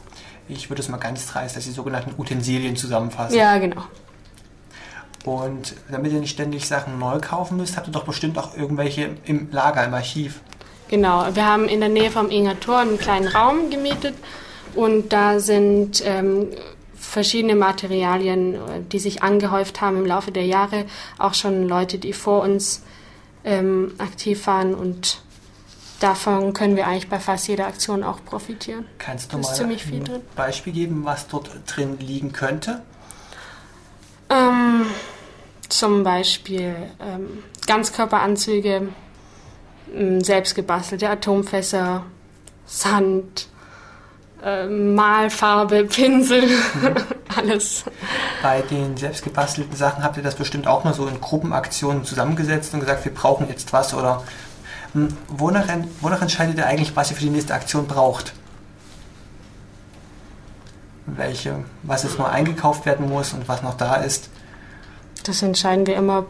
Ich 0.49 0.69
würde 0.71 0.83
es 0.83 0.89
mal 0.89 0.99
ganz 0.99 1.27
dreist, 1.27 1.57
dass 1.57 1.65
die 1.65 1.71
sogenannten 1.71 2.15
Utensilien 2.19 2.77
zusammenfassen. 2.77 3.37
Ja, 3.37 3.59
genau. 3.59 3.83
Und 5.25 5.75
damit 5.91 6.13
ihr 6.13 6.21
nicht 6.21 6.33
ständig 6.33 6.67
Sachen 6.67 6.99
neu 6.99 7.21
kaufen 7.21 7.57
müsst, 7.57 7.77
habt 7.77 7.87
ihr 7.87 7.93
doch 7.93 8.05
bestimmt 8.05 8.37
auch 8.39 8.57
irgendwelche 8.57 9.11
im 9.25 9.49
Lager, 9.53 9.85
im 9.85 9.95
Archiv. 9.95 10.41
Genau, 10.89 11.27
wir 11.33 11.47
haben 11.47 11.69
in 11.69 11.81
der 11.81 11.89
Nähe 11.89 12.11
vom 12.11 12.29
Inger 12.29 12.59
Tor 12.59 12.81
einen 12.81 12.99
kleinen 12.99 13.29
Raum 13.29 13.71
gemietet 13.71 14.15
und 14.75 15.13
da 15.13 15.39
sind 15.39 16.03
ähm, 16.05 16.49
verschiedene 17.03 17.57
Materialien, 17.57 18.57
die 18.91 18.99
sich 18.99 19.23
angehäuft 19.23 19.81
haben 19.81 19.97
im 19.97 20.07
Laufe 20.07 20.31
der 20.31 20.47
Jahre, 20.47 20.87
auch 21.19 21.35
schon 21.35 21.69
Leute, 21.69 21.99
die 21.99 22.13
vor 22.13 22.43
uns 22.43 22.85
ähm, 23.45 23.93
aktiv 23.99 24.47
waren 24.47 24.75
und 24.75 25.21
davon 26.01 26.53
können 26.53 26.77
wir 26.77 26.87
eigentlich 26.87 27.09
bei 27.09 27.19
fast 27.19 27.49
jeder 27.49 27.67
Aktion 27.67 28.05
auch 28.05 28.25
profitieren. 28.25 28.87
Kannst 28.99 29.33
du 29.33 29.39
mal 29.39 29.61
ein 29.61 30.23
Beispiel 30.37 30.73
geben, 30.73 31.05
was 31.05 31.27
dort 31.27 31.51
drin 31.67 31.99
liegen 31.99 32.33
könnte? 32.33 32.83
Ähm, 34.31 34.87
zum 35.69 36.05
Beispiel 36.05 36.75
ähm, 37.01 37.43
Ganzkörperanzüge, 37.67 38.89
selbstgebastelte 40.21 41.11
Atomfässer, 41.11 42.05
Sand, 42.65 43.49
äh, 44.43 44.67
Malfarbe, 44.67 45.85
Pinsel, 45.85 46.43
mhm. 46.43 46.95
alles. 47.37 47.85
Bei 48.43 48.63
den 48.63 48.97
selbstgebastelten 48.97 49.77
Sachen 49.77 50.03
habt 50.03 50.17
ihr 50.17 50.23
das 50.23 50.35
bestimmt 50.35 50.67
auch 50.67 50.85
mal 50.85 50.95
so 50.95 51.07
in 51.07 51.21
Gruppenaktionen 51.21 52.05
zusammengesetzt 52.05 52.75
und 52.75 52.81
gesagt, 52.81 53.05
wir 53.05 53.15
brauchen 53.15 53.49
jetzt 53.49 53.73
was 53.73 53.95
oder 53.95 54.23
hm, 54.93 55.09
wonach, 55.29 55.67
wonach 56.01 56.23
entscheidet 56.23 56.59
ihr 56.59 56.67
eigentlich, 56.67 56.95
was 56.97 57.11
ihr 57.11 57.17
für 57.17 57.25
die 57.25 57.31
nächste 57.31 57.55
Aktion 57.55 57.87
braucht? 57.87 58.35
welche, 61.07 61.65
was 61.83 62.05
jetzt 62.05 62.19
nur 62.19 62.29
eingekauft 62.29 62.87
werden 62.87 63.09
muss 63.09 63.33
und 63.33 63.49
was 63.49 63.63
noch 63.63 63.75
da 63.75 63.97
ist. 63.97 64.31
Das 65.25 65.43
entscheiden 65.43 65.87
wir 65.87 65.97
immer 65.97 66.27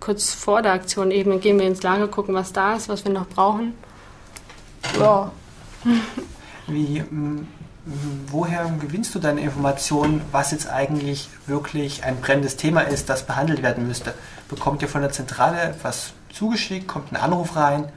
kurz 0.00 0.32
vor 0.32 0.62
der 0.62 0.72
Aktion 0.72 1.10
eben. 1.10 1.30
Dann 1.30 1.40
gehen 1.40 1.58
wir 1.58 1.66
ins 1.66 1.82
Lager, 1.82 2.08
gucken, 2.08 2.34
was 2.34 2.52
da 2.52 2.74
ist, 2.74 2.88
was 2.88 3.04
wir 3.04 3.12
noch 3.12 3.26
brauchen. 3.26 3.74
Ja. 4.98 5.30
Wie, 6.66 7.04
woher 8.28 8.70
gewinnst 8.80 9.14
du 9.14 9.18
deine 9.18 9.40
Informationen, 9.40 10.22
was 10.30 10.52
jetzt 10.52 10.68
eigentlich 10.68 11.28
wirklich 11.46 12.04
ein 12.04 12.20
brennendes 12.20 12.56
Thema 12.56 12.82
ist, 12.82 13.08
das 13.08 13.26
behandelt 13.26 13.62
werden 13.62 13.88
müsste? 13.88 14.14
Bekommt 14.48 14.82
ihr 14.82 14.88
von 14.88 15.00
der 15.00 15.10
Zentrale 15.10 15.60
etwas 15.60 16.12
zugeschickt? 16.32 16.86
Kommt 16.86 17.12
ein 17.12 17.16
Anruf 17.16 17.56
rein? 17.56 17.90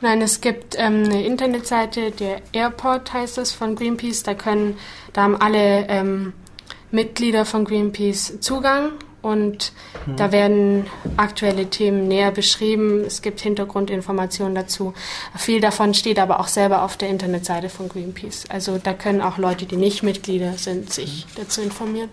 Nein, 0.00 0.20
es 0.20 0.40
gibt 0.40 0.74
ähm, 0.78 1.04
eine 1.04 1.24
Internetseite, 1.24 2.10
der 2.10 2.42
Airport 2.52 3.12
heißt 3.12 3.38
es 3.38 3.52
von 3.52 3.76
Greenpeace. 3.76 4.24
Da 4.24 4.34
können, 4.34 4.76
da 5.12 5.22
haben 5.22 5.40
alle 5.40 5.86
ähm, 5.88 6.32
Mitglieder 6.90 7.44
von 7.44 7.64
Greenpeace 7.64 8.40
Zugang 8.40 8.90
und 9.22 9.72
mhm. 10.06 10.16
da 10.16 10.32
werden 10.32 10.86
aktuelle 11.16 11.70
Themen 11.70 12.08
näher 12.08 12.32
beschrieben. 12.32 13.04
Es 13.06 13.22
gibt 13.22 13.40
Hintergrundinformationen 13.40 14.54
dazu. 14.54 14.92
Viel 15.36 15.60
davon 15.60 15.94
steht 15.94 16.18
aber 16.18 16.40
auch 16.40 16.48
selber 16.48 16.82
auf 16.82 16.96
der 16.96 17.08
Internetseite 17.08 17.68
von 17.68 17.88
Greenpeace. 17.88 18.46
Also 18.50 18.78
da 18.78 18.92
können 18.92 19.22
auch 19.22 19.38
Leute, 19.38 19.66
die 19.66 19.76
nicht 19.76 20.02
Mitglieder 20.02 20.54
sind, 20.54 20.92
sich 20.92 21.26
mhm. 21.26 21.40
dazu 21.40 21.62
informieren. 21.62 22.10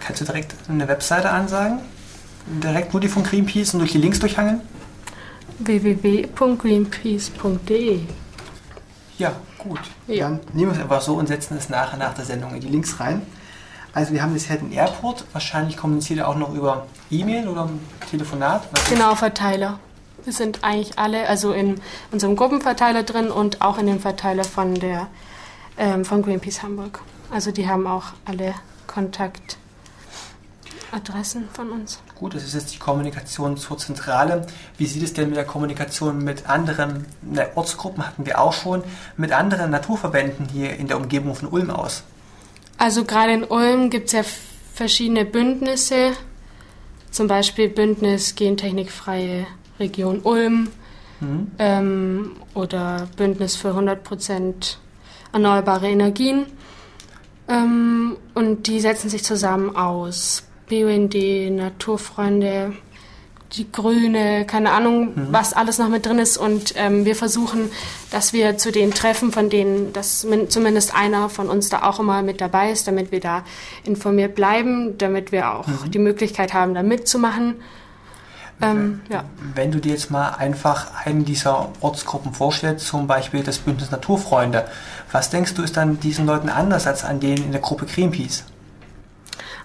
Kannst 0.00 0.20
du 0.20 0.24
direkt 0.24 0.54
eine 0.68 0.86
Webseite 0.88 1.30
ansagen? 1.30 1.80
Direkt 2.46 2.92
nur 2.92 3.00
die 3.00 3.08
von 3.08 3.22
Greenpeace 3.22 3.74
und 3.74 3.80
durch 3.80 3.92
die 3.92 3.98
Links 3.98 4.18
durchhangeln? 4.18 4.60
www.greenpeace.de. 5.58 8.00
Ja, 9.18 9.32
gut. 9.58 9.80
Ja. 10.08 10.30
Dann 10.30 10.40
nehmen 10.52 10.72
wir 10.72 10.76
es 10.76 10.82
einfach 10.82 11.02
so 11.02 11.14
und 11.14 11.28
setzen 11.28 11.56
es 11.56 11.68
nachher 11.68 11.98
nach 11.98 12.14
der 12.14 12.24
Sendung 12.24 12.52
in 12.54 12.60
die 12.60 12.68
Links 12.68 12.98
rein. 12.98 13.22
Also 13.94 14.12
wir 14.12 14.22
haben 14.22 14.32
bisher 14.32 14.56
den 14.56 14.72
Airport. 14.72 15.24
Wahrscheinlich 15.32 15.76
kommuniziert 15.76 16.18
ihr 16.18 16.28
auch 16.28 16.36
noch 16.36 16.54
über 16.54 16.86
E-Mail 17.10 17.48
oder 17.48 17.68
Telefonat. 18.10 18.62
Genau, 18.88 19.14
Verteiler. 19.14 19.78
Wir 20.24 20.32
sind 20.32 20.62
eigentlich 20.62 20.98
alle, 20.98 21.28
also 21.28 21.52
in 21.52 21.80
unserem 22.10 22.36
Gruppenverteiler 22.36 23.02
drin 23.02 23.30
und 23.30 23.60
auch 23.60 23.78
in 23.78 23.86
dem 23.86 24.00
Verteiler 24.00 24.44
von 24.44 24.74
der 24.74 25.08
ähm, 25.76 26.04
von 26.04 26.22
Greenpeace 26.22 26.62
Hamburg. 26.62 27.00
Also 27.30 27.50
die 27.50 27.68
haben 27.68 27.86
auch 27.86 28.12
alle 28.24 28.54
Kontakt. 28.86 29.58
Adressen 30.92 31.48
von 31.54 31.70
uns. 31.70 32.00
Gut, 32.18 32.34
das 32.34 32.44
ist 32.44 32.52
jetzt 32.52 32.74
die 32.74 32.78
Kommunikation 32.78 33.56
zur 33.56 33.78
Zentrale. 33.78 34.46
Wie 34.76 34.84
sieht 34.84 35.02
es 35.02 35.14
denn 35.14 35.28
mit 35.28 35.38
der 35.38 35.46
Kommunikation 35.46 36.22
mit 36.22 36.48
anderen 36.50 37.06
ne, 37.22 37.48
Ortsgruppen, 37.54 38.06
hatten 38.06 38.26
wir 38.26 38.38
auch 38.38 38.52
schon, 38.52 38.84
mit 39.16 39.32
anderen 39.32 39.70
Naturverbänden 39.70 40.48
hier 40.50 40.76
in 40.76 40.88
der 40.88 40.98
Umgebung 40.98 41.34
von 41.34 41.48
Ulm 41.48 41.70
aus? 41.70 42.02
Also 42.82 43.04
gerade 43.04 43.32
in 43.32 43.44
Ulm 43.44 43.90
gibt 43.90 44.06
es 44.06 44.12
ja 44.12 44.24
verschiedene 44.74 45.24
Bündnisse, 45.24 46.14
zum 47.12 47.28
Beispiel 47.28 47.68
Bündnis 47.68 48.34
Gentechnikfreie 48.34 49.46
Region 49.78 50.18
Ulm 50.24 50.68
mhm. 51.20 51.52
ähm, 51.60 52.32
oder 52.54 53.08
Bündnis 53.16 53.54
für 53.54 53.68
100% 53.68 54.78
erneuerbare 55.32 55.90
Energien. 55.90 56.46
Ähm, 57.46 58.16
und 58.34 58.66
die 58.66 58.80
setzen 58.80 59.08
sich 59.08 59.22
zusammen 59.22 59.76
aus 59.76 60.42
BUND, 60.68 61.14
Naturfreunde, 61.52 62.72
die 63.52 63.70
Grüne, 63.70 64.46
keine 64.46 64.70
Ahnung, 64.72 65.14
mhm. 65.14 65.28
was 65.30 65.52
alles 65.52 65.78
noch 65.78 65.88
mit 65.88 66.06
drin 66.06 66.18
ist. 66.18 66.36
Und 66.36 66.74
ähm, 66.76 67.04
wir 67.04 67.14
versuchen, 67.14 67.70
dass 68.10 68.32
wir 68.32 68.58
zu 68.58 68.72
den 68.72 68.92
Treffen, 68.92 69.32
von 69.32 69.50
denen 69.50 69.92
dass 69.92 70.26
zumindest 70.48 70.94
einer 70.94 71.28
von 71.28 71.48
uns 71.48 71.68
da 71.68 71.82
auch 71.82 72.00
immer 72.00 72.22
mit 72.22 72.40
dabei 72.40 72.70
ist, 72.70 72.86
damit 72.86 73.12
wir 73.12 73.20
da 73.20 73.44
informiert 73.84 74.34
bleiben, 74.34 74.96
damit 74.98 75.32
wir 75.32 75.52
auch 75.52 75.66
mhm. 75.66 75.90
die 75.90 75.98
Möglichkeit 75.98 76.54
haben, 76.54 76.74
da 76.74 76.82
mitzumachen. 76.82 77.56
Ähm, 78.62 79.00
ja. 79.08 79.24
Wenn 79.54 79.72
du 79.72 79.80
dir 79.80 79.92
jetzt 79.92 80.10
mal 80.10 80.30
einfach 80.30 81.04
einen 81.04 81.24
dieser 81.24 81.70
Ortsgruppen 81.80 82.32
vorstellst, 82.32 82.86
zum 82.86 83.06
Beispiel 83.06 83.42
das 83.42 83.58
Bündnis 83.58 83.90
Naturfreunde, 83.90 84.66
was 85.10 85.30
denkst 85.30 85.54
du 85.54 85.62
ist 85.62 85.76
dann 85.76 85.98
diesen 86.00 86.26
Leuten 86.26 86.48
anders 86.48 86.86
als 86.86 87.04
an 87.04 87.18
denen 87.18 87.44
in 87.44 87.52
der 87.52 87.60
Gruppe 87.60 87.86
Greenpeace? 87.86 88.44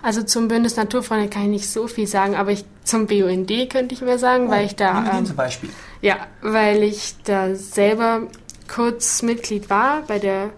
Also 0.01 0.23
zum 0.23 0.47
Bündnis 0.47 0.75
Naturfreunde 0.75 1.29
kann 1.29 1.43
ich 1.43 1.49
nicht 1.49 1.69
so 1.69 1.87
viel 1.87 2.07
sagen, 2.07 2.35
aber 2.35 2.51
ich, 2.51 2.65
zum 2.83 3.07
BUND 3.07 3.51
könnte 3.69 3.95
ich 3.95 4.01
mir 4.01 4.19
sagen, 4.19 4.47
oh, 4.47 4.51
weil 4.51 4.65
ich 4.65 4.75
da. 4.75 5.17
Ähm, 5.17 5.25
zum 5.25 5.35
Beispiel. 5.35 5.69
Ja, 6.01 6.17
weil 6.41 6.83
ich 6.83 7.15
da 7.23 7.55
selber 7.55 8.27
kurz 8.67 9.21
Mitglied 9.21 9.69
war 9.69 10.03
bei 10.03 10.19
der 10.19 10.51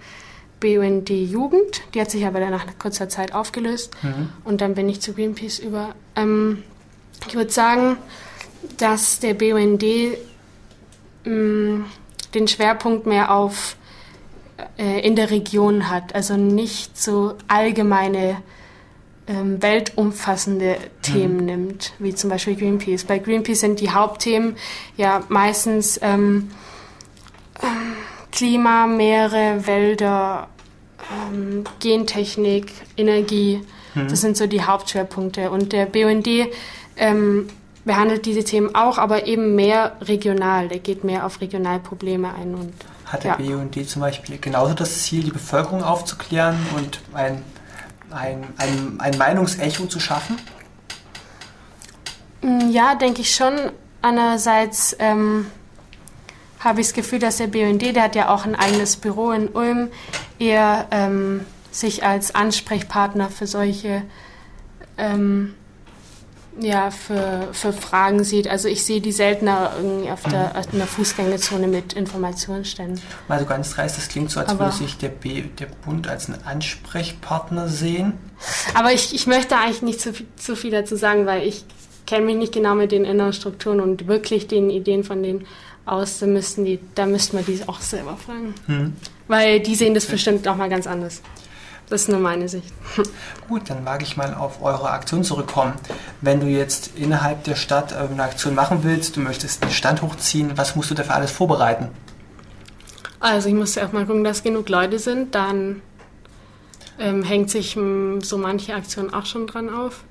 BUND 0.60 1.10
Jugend. 1.10 1.82
Die 1.94 2.02
hat 2.02 2.12
sich 2.12 2.26
aber 2.26 2.40
dann 2.40 2.52
nach 2.52 2.66
kurzer 2.78 3.10
Zeit 3.10 3.34
aufgelöst. 3.34 3.96
Mhm. 4.02 4.30
Und 4.44 4.62
dann 4.62 4.76
bin 4.76 4.90
ich 4.90 5.02
zu 5.02 5.14
Greenpeace 5.14 5.60
über. 5.60 5.96
Ähm, 6.16 6.64
ich 7.28 7.36
würde 7.36 7.52
sagen, 7.52 7.98
dass 8.78 9.20
der 9.20 9.34
BUND 9.34 9.84
mh, 11.24 11.32
mm, 11.32 11.86
den 12.34 12.48
Schwerpunkt 12.48 13.06
mehr 13.06 13.34
auf 13.34 13.76
äh, 14.78 15.06
in 15.06 15.16
der 15.16 15.32
Region 15.32 15.90
hat. 15.90 16.14
Also 16.14 16.36
nicht 16.36 17.00
so 17.00 17.36
allgemeine 17.48 18.38
ähm, 19.30 19.62
weltumfassende 19.62 20.78
Themen 21.04 21.38
mhm. 21.38 21.46
nimmt, 21.46 21.94
wie 22.00 22.16
zum 22.16 22.32
Beispiel 22.32 22.56
Greenpeace. 22.56 23.04
Bei 23.04 23.20
Greenpeace 23.20 23.60
sind 23.60 23.80
die 23.80 23.92
Hauptthemen 23.92 24.56
ja 24.98 25.24
meistens 25.30 26.00
ähm, 26.02 26.50
äh, 27.62 27.68
Klima, 28.32 28.88
Meere, 28.88 29.68
Wälder, 29.68 30.48
ähm, 31.32 31.64
Gentechnik, 31.80 32.74
Energie. 32.98 33.62
Mhm. 33.94 34.08
Das 34.08 34.22
sind 34.22 34.36
so 34.36 34.48
die 34.48 34.64
Hauptschwerpunkte. 34.64 35.52
Und 35.52 35.74
der 35.74 35.86
BUND 35.86 36.28
ähm, 36.98 37.50
behandelt 37.86 38.26
diese 38.26 38.44
Themen 38.44 38.74
auch, 38.74 38.98
aber 38.98 39.28
eben 39.28 39.56
mehr 39.56 39.96
regional. 40.02 40.70
Der 40.70 40.80
geht 40.80 41.04
mehr 41.04 41.26
auf 41.26 41.40
Regionalprobleme 41.40 42.34
ein. 42.34 42.56
Und, 42.56 42.74
Hat 43.06 43.24
der 43.24 43.38
ja. 43.40 43.56
BUND 43.56 43.88
zum 43.88 44.02
Beispiel 44.02 44.40
genauso 44.40 44.74
das 44.74 45.04
Ziel, 45.04 45.24
die 45.24 45.32
Bevölkerung 45.32 45.84
aufzuklären 45.84 46.58
und 46.76 47.02
ein, 47.14 47.44
ein, 48.12 48.44
ein, 48.58 49.00
ein 49.00 49.18
Meinungsecho 49.18 49.86
zu 49.86 50.00
schaffen? 50.00 50.38
Mm, 52.42 52.70
ja, 52.70 52.96
denke 52.96 53.22
ich 53.22 53.34
schon. 53.34 53.56
Andererseits 54.02 54.96
ähm, 55.00 55.48
habe 56.60 56.82
ich 56.82 56.88
das 56.88 56.94
Gefühl, 56.94 57.20
dass 57.20 57.38
der 57.38 57.48
BUND, 57.48 57.82
der 57.82 58.04
hat 58.04 58.16
ja 58.16 58.30
auch 58.30 58.46
ein 58.46 58.56
eigenes 58.56 58.98
Büro 58.98 59.32
in 59.32 59.50
Ulm, 59.50 59.90
eher 60.40 60.88
ähm, 60.92 61.46
sich 61.72 62.04
als 62.06 62.34
Ansprechpartner 62.34 63.30
für 63.30 63.48
solche 63.48 64.04
ähm, 64.98 65.56
ja, 66.62 66.92
für, 66.92 67.50
für 67.52 67.74
Fragen 67.74 68.24
sieht. 68.24 68.48
Also 68.48 68.68
ich 68.68 68.84
sehe 68.84 69.02
die 69.02 69.12
seltener 69.12 69.72
irgendwie 69.78 70.12
auf 70.12 70.24
der, 70.24 70.54
mhm. 70.54 70.72
in 70.74 70.78
der 70.80 70.88
Fußgängerzone 70.88 71.68
mit 71.68 71.94
Informationsständen. 71.94 73.02
Also 73.28 73.46
ganz 73.46 73.72
dreist, 73.72 73.98
das 73.98 74.08
klingt 74.08 74.32
so, 74.32 74.40
als 74.40 74.50
aber, 74.50 74.66
würde 74.66 74.76
sich 74.76 74.98
der, 74.98 75.10
B, 75.10 75.44
der 75.60 75.68
Bund 75.68 76.08
als 76.08 76.30
einen 76.30 76.44
Ansprechpartner 76.44 77.68
sehen. 77.68 78.14
Aber 78.74 78.92
ich, 78.92 79.14
ich 79.14 79.28
möchte 79.28 79.58
eigentlich 79.58 79.82
nicht 79.82 80.02
zu, 80.02 80.14
zu 80.36 80.56
viel 80.56 80.72
dazu 80.72 80.96
sagen, 80.96 81.26
weil 81.26 81.48
ich 81.48 81.66
kenne 82.06 82.26
mich 82.26 82.36
nicht 82.36 82.54
genau 82.54 82.76
mit 82.76 82.92
den 82.92 83.06
inneren 83.06 83.34
Strukturen 83.34 83.80
und 83.80 84.08
wirklich 84.08 84.48
den 84.48 84.70
Ideen 84.70 85.04
von 85.04 85.22
denen 85.22 85.46
aus. 85.86 86.20
Da 86.20 86.26
müssten, 86.26 86.66
die, 86.66 86.80
da 86.96 87.06
müssten 87.06 87.38
wir 87.38 87.44
die 87.44 87.62
auch 87.68 87.82
selber 87.82 88.18
fragen. 88.18 88.54
Hm. 88.66 88.94
Weil 89.28 89.60
die 89.60 89.76
sehen 89.76 89.94
das 89.94 90.06
bestimmt 90.08 90.48
auch 90.48 90.56
mal 90.56 90.70
ganz 90.70 90.88
anders. 90.88 91.22
Das 91.90 92.02
ist 92.02 92.10
nur 92.10 92.20
meine 92.20 92.48
Sicht. 92.48 92.72
Gut, 93.48 93.70
dann 93.70 93.84
mag 93.84 94.04
ich 94.04 94.16
mal 94.16 94.36
auf 94.36 94.62
eure 94.62 94.92
Aktion 94.92 95.24
zurückkommen. 95.24 95.74
Wenn 96.22 96.40
du 96.40 96.46
jetzt 96.46 96.92
innerhalb 96.96 97.44
der 97.46 97.56
Stadt 97.56 97.94
ähm, 97.94 98.10
eine 98.14 98.24
Aktion 98.24 98.54
machen 98.54 98.84
willst, 98.84 99.16
du 99.16 99.22
möchtest 99.22 99.64
einen 99.64 99.72
Stand 99.72 100.02
hochziehen, 100.04 100.56
was 100.56 100.76
musst 100.76 100.92
du 100.92 100.96
dafür 100.96 101.16
alles 101.16 101.32
vorbereiten? 101.32 101.90
Also 103.20 103.50
ich 103.50 103.56
muss 103.56 103.76
erstmal 103.76 104.06
gucken, 104.06 104.24
dass 104.24 104.44
genug 104.44 104.70
Leute 104.70 105.00
sind. 105.00 105.34
Dann 105.34 105.82
ähm, 107.00 107.24
hängt 107.24 107.50
sich 107.50 107.76
m, 107.76 108.22
so 108.22 108.38
manche 108.38 108.76
Aktion 108.76 109.12
auch 109.12 109.26
schon 109.26 109.48
dran 109.48 109.70
auf. 109.70 110.04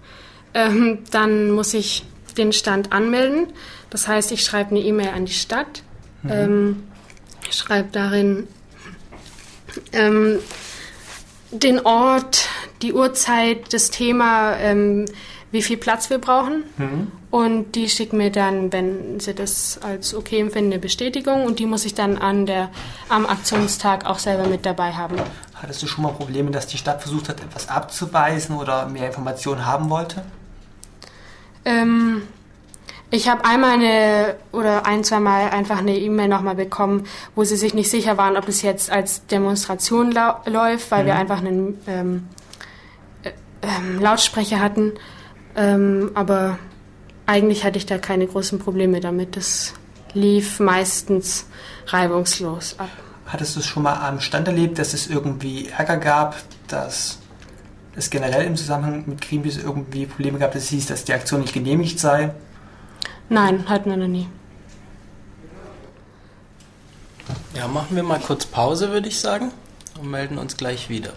Ähm, 0.55 0.99
dann 1.13 1.53
muss 1.53 1.75
ich 1.75 2.05
den 2.37 2.53
Stand 2.53 2.93
anmelden. 2.93 3.53
Das 3.91 4.09
heißt, 4.09 4.33
ich 4.33 4.45
schreibe 4.45 4.71
eine 4.71 4.81
E-Mail 4.81 5.11
an 5.11 5.27
die 5.27 5.33
Stadt, 5.33 5.83
mhm. 6.23 6.31
ähm, 6.31 6.83
schreibe 7.51 7.89
darin, 7.93 8.49
ähm, 9.93 10.39
den 11.51 11.81
Ort, 11.81 12.49
die 12.83 12.93
Uhrzeit, 12.93 13.73
das 13.73 13.91
Thema, 13.91 14.57
ähm, 14.57 15.07
wie 15.51 15.63
viel 15.63 15.77
Platz 15.77 16.11
wir 16.11 16.19
brauchen. 16.19 16.65
Mhm. 16.77 17.13
Und 17.31 17.75
die 17.75 17.89
schicken 17.89 18.17
mir 18.17 18.31
dann, 18.31 18.73
wenn 18.73 19.21
sie 19.21 19.35
das 19.35 19.79
als 19.83 20.15
okay 20.15 20.41
empfinden, 20.41 20.73
eine 20.73 20.81
Bestätigung 20.81 21.45
und 21.45 21.59
die 21.59 21.67
muss 21.67 21.85
ich 21.85 21.95
dann 21.95 22.17
an 22.17 22.47
der, 22.47 22.71
am 23.09 23.27
Aktionstag 23.27 24.07
auch 24.07 24.19
selber 24.19 24.47
mit 24.47 24.65
dabei 24.65 24.93
haben. 24.93 25.17
Hattest 25.55 25.83
du 25.83 25.87
schon 25.87 26.05
mal 26.05 26.13
Probleme, 26.13 26.51
dass 26.51 26.67
die 26.67 26.79
Stadt 26.79 27.03
versucht 27.03 27.29
hat, 27.29 27.41
etwas 27.41 27.69
abzuweisen 27.69 28.57
oder 28.57 28.87
mehr 28.87 29.07
Informationen 29.07 29.67
haben 29.67 29.91
wollte? 29.91 30.25
Ähm, 31.65 32.23
ich 33.11 33.29
habe 33.29 33.45
einmal 33.45 33.75
eine 33.75 34.37
oder 34.53 34.85
ein, 34.87 35.03
zwei 35.03 35.19
Mal 35.19 35.51
einfach 35.51 35.79
eine 35.79 35.97
E-Mail 35.97 36.29
nochmal 36.29 36.55
bekommen, 36.55 37.07
wo 37.35 37.45
sie 37.45 37.57
sich 37.57 37.73
nicht 37.73 37.91
sicher 37.91 38.19
waren, 38.19 38.37
ob 38.37 38.49
es 38.49 38.61
jetzt 38.63 38.91
als 38.91 39.27
Demonstration 39.27 40.13
läuft, 40.13 40.91
weil 40.91 41.03
mhm. 41.03 41.07
wir 41.07 41.17
einfach 41.17 41.39
einen 41.39 41.79
ähm, 41.87 42.29
äh, 43.23 43.31
ähm, 43.63 44.01
Lautsprecher 44.01 44.61
hatten. 44.61 44.93
Ähm, 45.57 46.11
aber 46.15 46.59
eigentlich 47.27 47.65
hatte 47.65 47.79
ich 47.79 47.87
da 47.87 47.97
keine 47.99 48.27
großen 48.27 48.59
Probleme 48.59 49.01
damit. 49.01 49.37
Das 49.37 49.73
lief 50.13 50.61
meistens 50.61 51.47
reibungslos 51.87 52.79
ab. 52.79 52.91
Hattest 53.27 53.57
du 53.57 53.61
es 53.61 53.67
schon 53.67 53.85
mal 53.85 53.95
am 53.95 54.21
Stand 54.21 54.49
erlebt, 54.49 54.79
dass 54.79 54.93
es 54.93 55.07
irgendwie 55.07 55.69
Ärger 55.69 55.97
gab, 55.97 56.37
dass 56.67 57.19
es 57.97 58.11
generell 58.11 58.45
im 58.45 58.57
Zusammenhang 58.57 59.05
mit 59.07 59.23
Greenpeace 59.23 59.59
irgendwie 59.59 60.07
Probleme 60.07 60.39
gab, 60.39 60.53
dass 60.53 60.65
es 60.65 60.69
hieß, 60.69 60.87
dass 60.87 61.05
die 61.05 61.15
Aktion 61.15 61.41
nicht 61.41 61.55
genehmigt 61.55 61.99
sei? 61.99 62.35
Nein, 63.31 63.69
hatten 63.69 63.91
wir 63.91 63.99
noch 63.99 64.07
nie. 64.07 64.27
Ja, 67.55 67.69
machen 67.69 67.95
wir 67.95 68.03
mal 68.03 68.21
kurz 68.21 68.47
Pause, 68.47 68.91
würde 68.91 69.09
ich 69.09 69.21
sagen, 69.21 69.53
und 70.01 70.11
melden 70.11 70.39
uns 70.39 70.57
gleich 70.57 70.89
wieder. 70.89 71.13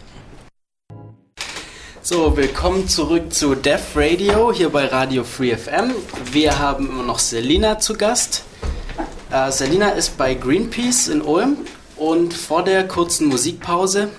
So, 2.02 2.36
willkommen 2.36 2.89
zurück 2.89 3.32
zu 3.32 3.56
Def 3.56 3.95
Radio 3.95 4.52
hier 4.52 4.69
bei 4.69 4.88
Radio 4.88 5.24
Free 5.24 5.56
FM. 5.56 5.93
Wir 6.34 6.60
haben 6.60 6.89
immer 6.89 7.04
noch 7.04 7.19
Selina 7.19 7.80
zu 7.80 7.93
Gast. 7.93 8.43
Äh, 9.32 9.50
Selina 9.52 9.91
ist 9.91 10.17
bei 10.17 10.34
Greenpeace 10.34 11.08
in 11.08 11.21
Ulm 11.21 11.60
und 11.95 12.34
vor 12.34 12.63
der 12.63 12.86
kurzen 12.89 13.28
Musikpause 13.28 14.10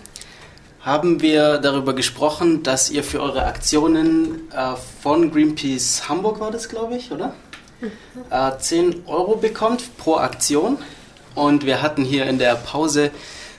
haben 0.80 1.20
wir 1.20 1.58
darüber 1.58 1.94
gesprochen, 1.94 2.62
dass 2.62 2.90
ihr 2.90 3.04
für 3.04 3.20
eure 3.20 3.44
Aktionen 3.44 4.50
äh, 4.50 4.76
von 5.02 5.30
Greenpeace 5.30 6.08
Hamburg 6.08 6.40
war 6.40 6.50
das, 6.50 6.70
glaube 6.70 6.96
ich, 6.96 7.12
oder? 7.12 7.34
Äh, 8.30 8.58
10 8.58 9.06
Euro 9.06 9.36
bekommt 9.36 9.96
pro 9.96 10.16
Aktion. 10.16 10.78
Und 11.34 11.64
wir 11.64 11.82
hatten 11.82 12.04
hier 12.04 12.26
in 12.26 12.38
der 12.38 12.54
Pause 12.56 13.10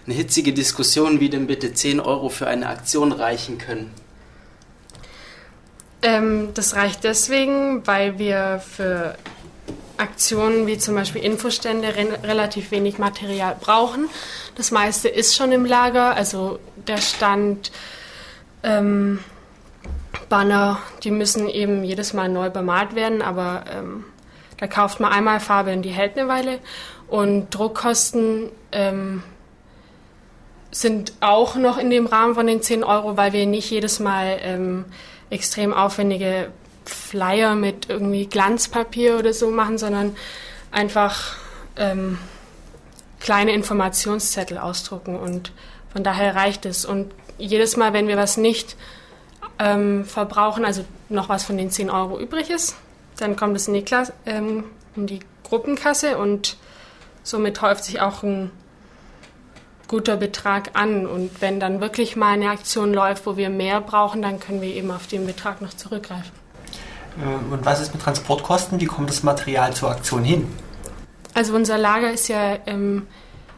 eine 0.05 0.15
hitzige 0.15 0.53
Diskussion, 0.53 1.19
wie 1.19 1.29
denn 1.29 1.47
bitte 1.47 1.73
10 1.73 1.99
Euro 1.99 2.29
für 2.29 2.47
eine 2.47 2.67
Aktion 2.67 3.11
reichen 3.11 3.57
können. 3.57 3.91
Ähm, 6.01 6.49
das 6.53 6.75
reicht 6.75 7.03
deswegen, 7.03 7.87
weil 7.87 8.19
wir 8.19 8.59
für 8.59 9.15
Aktionen 9.97 10.67
wie 10.67 10.77
zum 10.77 10.95
Beispiel 10.95 11.23
Infostände 11.23 11.95
re 11.95 12.19
relativ 12.23 12.71
wenig 12.71 12.97
Material 12.97 13.55
brauchen. 13.59 14.09
Das 14.55 14.71
meiste 14.71 15.07
ist 15.07 15.35
schon 15.35 15.51
im 15.51 15.65
Lager, 15.65 16.15
also 16.15 16.59
der 16.87 16.97
Stand, 16.97 17.71
ähm, 18.63 19.19
Banner, 20.29 20.79
die 21.03 21.11
müssen 21.11 21.47
eben 21.47 21.83
jedes 21.83 22.13
Mal 22.13 22.27
neu 22.27 22.49
bemalt 22.49 22.95
werden, 22.95 23.21
aber 23.21 23.65
ähm, 23.71 24.03
da 24.63 24.67
kauft 24.67 25.01
man 25.01 25.11
einmal 25.11 25.41
Farbe 25.41 25.73
und 25.73 25.81
die 25.81 25.89
hält 25.89 26.17
eine 26.17 26.29
Weile. 26.29 26.59
Und 27.09 27.49
Druckkosten 27.49 28.49
ähm, 28.71 29.21
sind 30.71 31.11
auch 31.19 31.55
noch 31.55 31.77
in 31.77 31.89
dem 31.89 32.05
Rahmen 32.05 32.33
von 32.33 32.47
den 32.47 32.61
10 32.61 32.85
Euro, 32.85 33.17
weil 33.17 33.33
wir 33.33 33.45
nicht 33.45 33.69
jedes 33.69 33.99
Mal 33.99 34.39
ähm, 34.41 34.85
extrem 35.29 35.73
aufwendige 35.73 36.49
Flyer 36.85 37.55
mit 37.55 37.89
irgendwie 37.89 38.25
Glanzpapier 38.25 39.19
oder 39.19 39.33
so 39.33 39.51
machen, 39.51 39.77
sondern 39.77 40.15
einfach 40.71 41.35
ähm, 41.75 42.17
kleine 43.19 43.51
Informationszettel 43.51 44.57
ausdrucken. 44.57 45.17
Und 45.17 45.51
von 45.91 46.05
daher 46.05 46.35
reicht 46.37 46.65
es. 46.65 46.85
Und 46.85 47.11
jedes 47.37 47.75
Mal, 47.75 47.91
wenn 47.91 48.07
wir 48.07 48.15
was 48.15 48.37
nicht 48.37 48.77
ähm, 49.59 50.05
verbrauchen, 50.05 50.63
also 50.63 50.85
noch 51.09 51.27
was 51.27 51.43
von 51.43 51.57
den 51.57 51.69
10 51.69 51.89
Euro 51.89 52.17
übrig 52.17 52.49
ist, 52.49 52.77
dann 53.17 53.35
kommt 53.35 53.55
es 53.55 53.67
in 53.67 53.73
die, 53.73 53.83
Klasse, 53.83 54.13
ähm, 54.25 54.65
in 54.95 55.07
die 55.07 55.19
Gruppenkasse 55.43 56.17
und 56.17 56.57
somit 57.23 57.61
häuft 57.61 57.83
sich 57.83 58.01
auch 58.01 58.23
ein 58.23 58.51
guter 59.87 60.17
Betrag 60.17 60.71
an. 60.73 61.05
Und 61.05 61.41
wenn 61.41 61.59
dann 61.59 61.81
wirklich 61.81 62.15
mal 62.15 62.33
eine 62.33 62.49
Aktion 62.49 62.93
läuft, 62.93 63.25
wo 63.25 63.37
wir 63.37 63.49
mehr 63.49 63.81
brauchen, 63.81 64.21
dann 64.21 64.39
können 64.39 64.61
wir 64.61 64.73
eben 64.73 64.91
auf 64.91 65.07
den 65.07 65.25
Betrag 65.25 65.61
noch 65.61 65.73
zurückgreifen. 65.73 66.31
Äh, 67.21 67.53
und 67.53 67.65
was 67.65 67.79
ist 67.79 67.93
mit 67.93 68.01
Transportkosten? 68.01 68.79
Wie 68.79 68.85
kommt 68.85 69.09
das 69.09 69.23
Material 69.23 69.73
zur 69.73 69.91
Aktion 69.91 70.23
hin? 70.23 70.47
Also 71.33 71.55
unser 71.55 71.77
Lager 71.77 72.11
ist 72.11 72.27
ja 72.27 72.57
ähm, 72.65 73.07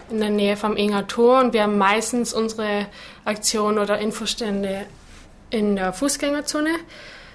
in 0.10 0.20
der 0.20 0.30
Nähe 0.30 0.58
vom 0.58 0.78
Enger 0.78 1.08
Tor 1.08 1.40
und 1.40 1.54
wir 1.54 1.64
haben 1.64 1.78
meistens 1.78 2.34
unsere 2.34 2.88
Aktionen 3.26 3.80
oder 3.80 4.00
Infostände 4.00 4.86
in 5.50 5.76
der 5.76 5.94
Fußgängerzone. 5.94 6.72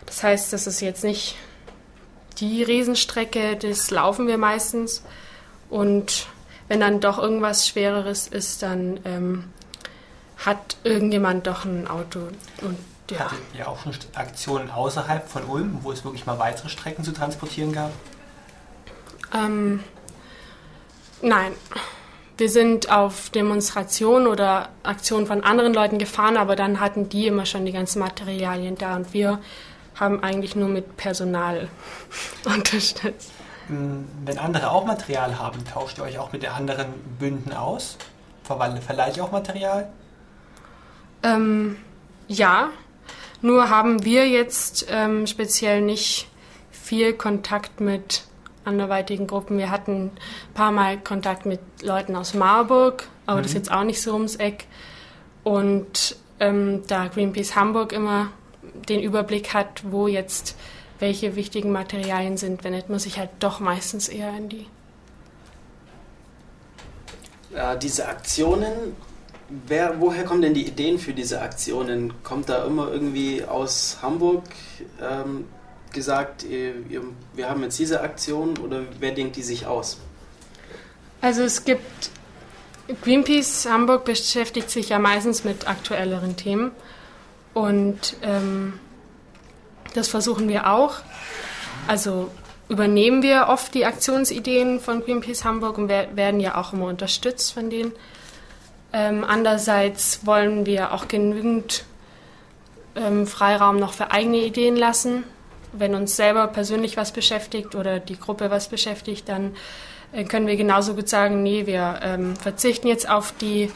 Das 0.06 0.22
heißt, 0.22 0.52
das 0.52 0.66
ist 0.66 0.80
jetzt 0.80 1.04
nicht 1.04 1.36
die 2.40 2.62
Riesenstrecke, 2.62 3.56
das 3.56 3.90
laufen 3.90 4.26
wir 4.26 4.38
meistens. 4.38 5.04
Und 5.68 6.26
wenn 6.68 6.80
dann 6.80 7.00
doch 7.00 7.18
irgendwas 7.18 7.68
Schwereres 7.68 8.26
ist, 8.26 8.62
dann 8.62 9.00
ähm, 9.04 9.44
hat 10.38 10.76
irgendjemand 10.84 11.46
doch 11.46 11.64
ein 11.64 11.86
Auto. 11.86 12.20
Und 12.62 12.78
ja. 13.10 13.18
Hattet 13.20 13.40
ihr 13.56 13.68
auch 13.68 13.82
schon 13.82 13.92
Aktionen 14.14 14.70
außerhalb 14.70 15.28
von 15.28 15.44
Ulm, 15.44 15.78
wo 15.82 15.90
es 15.90 16.04
wirklich 16.04 16.26
mal 16.26 16.38
weitere 16.38 16.68
Strecken 16.68 17.02
zu 17.02 17.12
transportieren 17.12 17.72
gab? 17.72 17.90
Ähm, 19.34 19.82
nein. 21.20 21.52
Wir 22.36 22.48
sind 22.48 22.90
auf 22.90 23.28
Demonstrationen 23.30 24.26
oder 24.26 24.70
Aktionen 24.82 25.26
von 25.26 25.44
anderen 25.44 25.74
Leuten 25.74 25.98
gefahren, 25.98 26.38
aber 26.38 26.56
dann 26.56 26.80
hatten 26.80 27.08
die 27.10 27.26
immer 27.26 27.44
schon 27.44 27.66
die 27.66 27.72
ganzen 27.72 27.98
Materialien 27.98 28.78
da 28.78 28.96
und 28.96 29.12
wir 29.12 29.40
haben 30.00 30.22
eigentlich 30.22 30.56
nur 30.56 30.68
mit 30.68 30.96
Personal 30.96 31.68
unterstützt. 32.44 33.30
Hm, 33.68 34.08
wenn 34.24 34.38
andere 34.38 34.70
auch 34.70 34.84
Material 34.84 35.38
haben, 35.38 35.64
tauscht 35.64 35.98
ihr 35.98 36.04
euch 36.04 36.18
auch 36.18 36.32
mit 36.32 36.42
den 36.42 36.50
anderen 36.50 36.92
Bünden 37.18 37.52
aus? 37.52 37.98
Verleiht 38.42 39.16
ihr 39.16 39.22
auch 39.22 39.30
Material? 39.30 39.88
Ähm, 41.22 41.76
ja, 42.26 42.70
nur 43.42 43.70
haben 43.70 44.04
wir 44.04 44.28
jetzt 44.28 44.86
ähm, 44.90 45.26
speziell 45.28 45.82
nicht 45.82 46.28
viel 46.72 47.12
Kontakt 47.12 47.80
mit 47.80 48.24
anderweitigen 48.64 49.26
Gruppen. 49.26 49.58
Wir 49.58 49.70
hatten 49.70 50.06
ein 50.06 50.54
paar 50.54 50.72
Mal 50.72 50.98
Kontakt 50.98 51.46
mit 51.46 51.60
Leuten 51.82 52.16
aus 52.16 52.34
Marburg, 52.34 53.04
aber 53.26 53.38
mhm. 53.38 53.42
das 53.42 53.52
ist 53.52 53.56
jetzt 53.56 53.72
auch 53.72 53.84
nicht 53.84 54.02
so 54.02 54.14
ums 54.14 54.36
Eck. 54.36 54.66
Und 55.44 56.16
ähm, 56.40 56.82
da 56.88 57.06
Greenpeace 57.06 57.54
Hamburg 57.54 57.92
immer 57.92 58.28
den 58.88 59.00
Überblick 59.00 59.54
hat, 59.54 59.82
wo 59.90 60.08
jetzt 60.08 60.56
welche 60.98 61.34
wichtigen 61.36 61.72
Materialien 61.72 62.36
sind, 62.36 62.62
wendet 62.64 62.90
man 62.90 62.98
sich 62.98 63.18
halt 63.18 63.30
doch 63.40 63.60
meistens 63.60 64.08
eher 64.08 64.36
in 64.36 64.48
die. 64.48 64.66
Ja, 67.54 67.74
diese 67.74 68.06
Aktionen, 68.06 68.94
wer, 69.66 70.00
woher 70.00 70.24
kommen 70.24 70.42
denn 70.42 70.54
die 70.54 70.66
Ideen 70.66 70.98
für 70.98 71.14
diese 71.14 71.40
Aktionen? 71.40 72.12
Kommt 72.22 72.48
da 72.48 72.64
immer 72.64 72.92
irgendwie 72.92 73.44
aus 73.44 73.98
Hamburg? 74.02 74.44
Ähm, 75.00 75.46
gesagt, 75.92 76.44
ihr, 76.44 76.74
ihr, 76.88 77.02
wir 77.34 77.48
haben 77.48 77.62
jetzt 77.62 77.78
diese 77.78 78.00
Aktion 78.00 78.58
oder 78.58 78.82
wer 78.98 79.12
denkt 79.12 79.36
die 79.36 79.42
sich 79.42 79.66
aus? 79.66 79.98
Also 81.20 81.42
es 81.42 81.64
gibt, 81.64 82.10
Greenpeace 83.02 83.66
Hamburg 83.66 84.04
beschäftigt 84.04 84.70
sich 84.70 84.90
ja 84.90 84.98
meistens 84.98 85.44
mit 85.44 85.68
aktuelleren 85.68 86.36
Themen 86.36 86.70
und 87.54 88.16
ähm, 88.22 88.78
das 89.94 90.08
versuchen 90.08 90.48
wir 90.48 90.70
auch. 90.70 90.96
Also 91.88 92.30
übernehmen 92.68 93.22
wir 93.22 93.46
oft 93.48 93.74
die 93.74 93.84
Aktionsideen 93.84 94.80
von 94.80 95.02
Greenpeace 95.02 95.44
Hamburg 95.44 95.78
und 95.78 95.88
werden 95.88 96.40
ja 96.40 96.56
auch 96.56 96.72
immer 96.72 96.86
unterstützt 96.86 97.52
von 97.52 97.70
denen. 97.70 97.92
Ähm, 98.92 99.24
andererseits 99.26 100.24
wollen 100.26 100.66
wir 100.66 100.92
auch 100.92 101.08
genügend 101.08 101.84
ähm, 102.94 103.26
Freiraum 103.26 103.78
noch 103.78 103.92
für 103.92 104.10
eigene 104.10 104.38
Ideen 104.38 104.76
lassen 104.76 105.24
wenn 105.72 105.94
uns 105.94 106.16
selber 106.16 106.46
persönlich 106.48 106.96
was 106.96 107.12
beschäftigt 107.12 107.74
oder 107.74 108.00
die 108.00 108.18
Gruppe 108.18 108.50
was 108.50 108.68
beschäftigt, 108.68 109.28
dann 109.28 109.54
äh, 110.12 110.24
können 110.24 110.46
wir 110.46 110.56
genauso 110.56 110.94
gut 110.94 111.08
sagen, 111.08 111.42
nee, 111.42 111.66
wir 111.66 112.00
ähm, 112.02 112.36
verzichten 112.36 112.88
jetzt 112.88 113.08
auf 113.08 113.32
die 113.40 113.70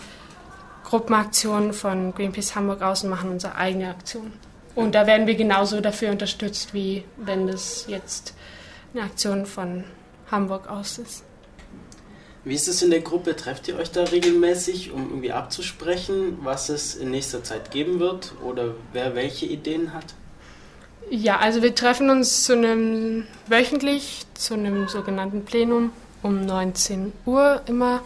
Gruppenaktion 0.95 1.73
von 1.73 2.15
Greenpeace 2.15 2.55
Hamburg 2.55 2.81
aus 2.81 3.03
und 3.03 3.11
machen 3.11 3.29
unsere 3.29 3.57
eigene 3.57 3.91
Aktion. 3.91 4.33
Und 4.77 4.95
da 4.95 5.09
werden 5.09 5.27
wir 5.27 5.35
genauso 5.35 5.81
dafür 5.81 6.13
unterstützt, 6.13 6.73
wie 6.73 7.03
wenn 7.17 7.49
das 7.49 7.87
jetzt 7.89 8.33
eine 8.93 9.03
Aktion 9.03 9.45
von 9.45 9.83
Hamburg 10.31 10.69
aus 10.69 10.99
ist. 10.99 11.25
Wie 12.45 12.55
ist 12.55 12.69
es 12.69 12.81
in 12.81 12.93
der 12.93 13.01
Gruppe? 13.01 13.35
Trefft 13.35 13.67
ihr 13.67 13.77
euch 13.77 13.91
da 13.91 14.05
regelmäßig, 14.05 14.93
um 14.93 15.09
irgendwie 15.09 15.33
abzusprechen, 15.33 16.39
was 16.43 16.69
es 16.69 16.95
in 16.95 17.11
nächster 17.11 17.43
Zeit 17.43 17.73
geben 17.73 17.99
wird 17.99 18.33
oder 18.45 18.77
wer 18.93 19.17
welche 19.17 19.47
Ideen 19.47 19.95
hat? 19.95 20.15
Ja, 21.11 21.41
also 21.41 21.61
wir 21.61 21.75
treffen 21.75 22.09
uns 22.09 22.45
zu 22.45 22.53
einem 22.53 23.27
wöchentlich 23.49 24.27
zu 24.35 24.55
einem 24.55 24.87
sogenannten 24.87 25.45
Plenum 25.45 25.91
um 26.23 26.47
19 26.47 27.13
Uhr 27.27 27.63
immer 27.67 28.01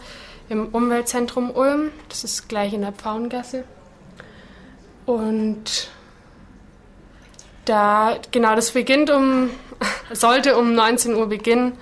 im 0.49 0.67
Umweltzentrum 0.67 1.51
Ulm. 1.51 1.91
Das 2.09 2.23
ist 2.23 2.49
gleich 2.49 2.73
in 2.73 2.81
der 2.81 2.91
Pfauengasse. 2.91 3.63
Und 5.05 5.89
da, 7.65 8.17
genau, 8.31 8.55
das 8.55 8.71
beginnt 8.71 9.09
um, 9.09 9.49
sollte 10.11 10.57
um 10.57 10.73
19 10.73 11.15
Uhr 11.15 11.27
beginnen. 11.27 11.73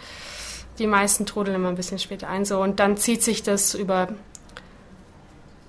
Die 0.79 0.87
meisten 0.87 1.25
trudeln 1.25 1.55
immer 1.55 1.69
ein 1.69 1.75
bisschen 1.75 1.97
später 1.97 2.27
ein, 2.29 2.45
so. 2.45 2.61
Und 2.61 2.79
dann 2.79 2.97
zieht 2.97 3.23
sich 3.23 3.41
das 3.41 3.73
über, 3.73 4.09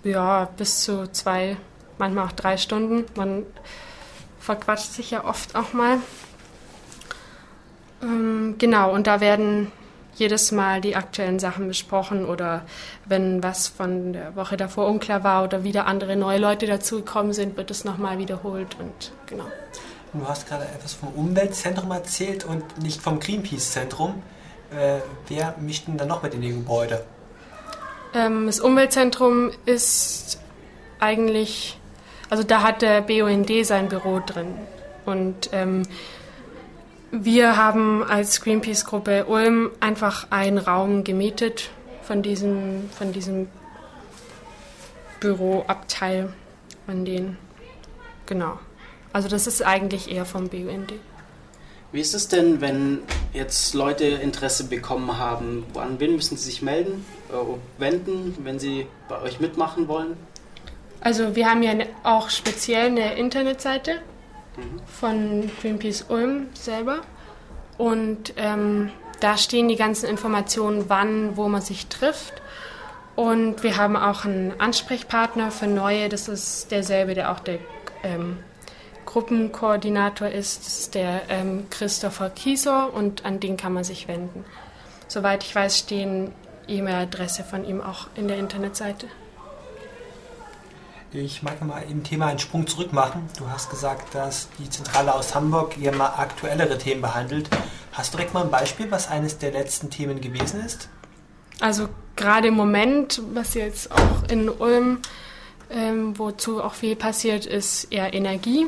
ja, 0.05 0.49
bis 0.57 0.83
zu 0.83 1.11
zwei, 1.13 1.57
manchmal 1.99 2.27
auch 2.27 2.33
drei 2.33 2.57
Stunden. 2.57 3.07
Man 3.17 3.47
verquatscht 4.41 4.93
sich 4.93 5.11
ja 5.13 5.25
oft 5.25 5.55
auch 5.55 5.73
mal. 5.73 5.99
Ähm, 8.03 8.57
genau, 8.59 8.93
und 8.93 9.07
da 9.07 9.21
werden 9.21 9.73
jedes 10.19 10.53
Mal 10.53 10.81
die 10.81 10.97
aktuellen 10.97 11.39
Sachen 11.39 11.69
besprochen 11.69 12.25
oder 12.25 12.63
wenn 13.05 13.43
was 13.43 13.69
von 13.69 14.13
der 14.13 14.37
Woche 14.37 14.57
davor 14.57 14.87
unklar 14.87 15.25
war 15.25 15.45
oder 15.45 15.65
wieder 15.65 15.87
andere 15.87 16.17
neue 16.17 16.39
Leute 16.39 16.67
dazugekommen 16.67 17.33
sind, 17.33 17.57
wird 17.57 17.71
es 17.71 17.85
nochmal 17.85 18.19
wiederholt 18.19 18.77
und 18.79 19.13
genau. 19.27 19.47
Du 20.13 20.27
hast 20.27 20.49
gerade 20.49 20.65
etwas 20.65 20.95
vom 20.95 21.11
Umweltzentrum 21.11 21.91
erzählt 21.91 22.45
und 22.45 22.83
nicht 22.83 23.01
vom 23.01 23.21
Greenpeace-Zentrum. 23.21 24.23
Äh, 24.71 24.99
wer 25.29 25.55
mischt 25.61 25.87
denn 25.87 25.99
da 25.99 26.07
noch 26.07 26.23
mit 26.23 26.35
in 26.35 26.41
die 26.41 26.51
Gebäude? 26.51 27.05
Ähm, 28.15 28.47
das 28.47 28.61
Umweltzentrum 28.61 29.51
ist 29.67 30.41
eigentlich 30.99 31.79
also 32.31 32.43
da 32.43 32.63
hat 32.63 32.83
der 32.83 33.01
BUND 33.01 33.51
sein 33.65 33.89
Büro 33.89 34.21
drin. 34.25 34.55
Und 35.07 35.51
ähm, 35.53 35.85
wir 37.11 37.57
haben 37.57 38.03
als 38.03 38.41
Greenpeace-Gruppe 38.41 39.27
Ulm 39.27 39.71
einfach 39.81 40.27
einen 40.31 40.59
Raum 40.59 41.05
gemietet 41.05 41.71
von 42.03 42.23
diesem, 42.23 42.89
von 42.91 43.13
diesem 43.13 43.49
Büroabteil 45.21 46.33
von 46.87 47.05
denen. 47.05 47.37
Genau. 48.27 48.59
Also 49.13 49.29
das 49.29 49.47
ist 49.47 49.63
eigentlich 49.63 50.11
eher 50.11 50.25
vom 50.25 50.49
BUND. 50.49 50.93
Wie 51.91 52.01
ist 52.01 52.15
es 52.15 52.29
denn, 52.29 52.61
wenn 52.61 52.99
jetzt 53.33 53.75
Leute 53.75 54.05
Interesse 54.05 54.65
bekommen 54.65 55.17
haben? 55.17 55.65
An 55.75 55.99
wen 55.99 56.17
müssen 56.17 56.37
sie 56.37 56.45
sich 56.45 56.61
melden, 56.61 57.07
äh, 57.31 57.81
wenden, 57.81 58.37
wenn 58.45 58.59
sie 58.59 58.87
bei 59.09 59.21
euch 59.23 59.41
mitmachen 59.41 59.89
wollen? 59.89 60.17
Also 61.01 61.35
wir 61.35 61.49
haben 61.49 61.63
ja 61.63 61.73
ne, 61.73 61.87
auch 62.03 62.29
speziell 62.29 62.87
eine 62.87 63.15
Internetseite 63.15 64.01
von 64.87 65.51
Greenpeace 65.61 66.07
Ulm 66.09 66.49
selber 66.55 67.01
und 67.79 68.35
ähm, 68.37 68.91
da 69.21 69.37
stehen 69.37 69.69
die 69.69 69.77
ganzen 69.77 70.09
Informationen, 70.09 70.85
wann, 70.89 71.37
wo 71.37 71.49
man 71.49 71.63
sich 71.63 71.87
trifft. 71.87 72.35
Und 73.17 73.65
wir 73.65 73.77
haben 73.77 73.97
auch 73.97 74.25
einen 74.25 74.61
Ansprechpartner 74.61 75.51
für 75.51 75.67
Neue, 75.67 76.09
das 76.09 76.29
ist 76.29 76.71
derselbe, 76.71 77.15
der 77.15 77.33
auch 77.33 77.41
der 77.41 77.59
ähm, 78.05 78.39
Gruppenkoordinator 79.07 80.29
ist, 80.29 80.67
das 80.67 80.79
ist 80.81 80.95
der 80.95 81.23
ähm, 81.29 81.67
Christopher 81.71 82.31
Kiesor 82.31 82.93
und 82.95 83.25
an 83.25 83.41
den 83.41 83.57
kann 83.57 83.73
man 83.73 83.83
sich 83.83 84.07
wenden. 84.07 84.45
Soweit 85.09 85.43
ich 85.43 85.55
weiß, 85.55 85.79
stehen 85.79 86.33
E-Mail-Adresse 86.69 87.43
von 87.43 87.65
ihm 87.65 87.81
auch 87.81 88.09
in 88.15 88.29
der 88.29 88.39
Internetseite. 88.39 89.09
Ich 91.13 91.43
mag 91.43 91.63
mal 91.65 91.83
im 91.89 92.05
Thema 92.05 92.27
einen 92.27 92.39
Sprung 92.39 92.67
zurück 92.67 92.93
machen. 92.93 93.27
Du 93.39 93.49
hast 93.49 93.71
gesagt, 93.71 94.15
dass 94.15 94.49
die 94.59 94.69
Zentrale 94.69 95.15
aus 95.15 95.35
Hamburg 95.35 95.73
hier 95.73 95.93
mal 95.93 96.09
aktuellere 96.19 96.77
Themen 96.77 97.01
behandelt. 97.01 97.49
Hast 97.93 98.13
du 98.13 98.19
direkt 98.19 98.35
mal 98.35 98.45
ein 98.45 98.51
Beispiel, 98.51 98.91
was 98.91 99.09
eines 99.09 99.39
der 99.39 99.53
letzten 99.53 99.89
Themen 99.89 100.21
gewesen 100.21 100.63
ist? 100.63 100.91
Also 101.61 101.89
gerade 102.15 102.49
im 102.49 102.55
Moment, 102.55 103.23
was 103.33 103.55
jetzt 103.55 103.91
auch 103.91 104.29
in 104.31 104.51
Ulm, 104.51 105.01
ähm, 105.71 106.19
wozu 106.19 106.63
auch 106.63 106.75
viel 106.75 106.95
passiert, 106.95 107.47
ist 107.47 107.85
eher 107.85 108.13
Energie. 108.13 108.67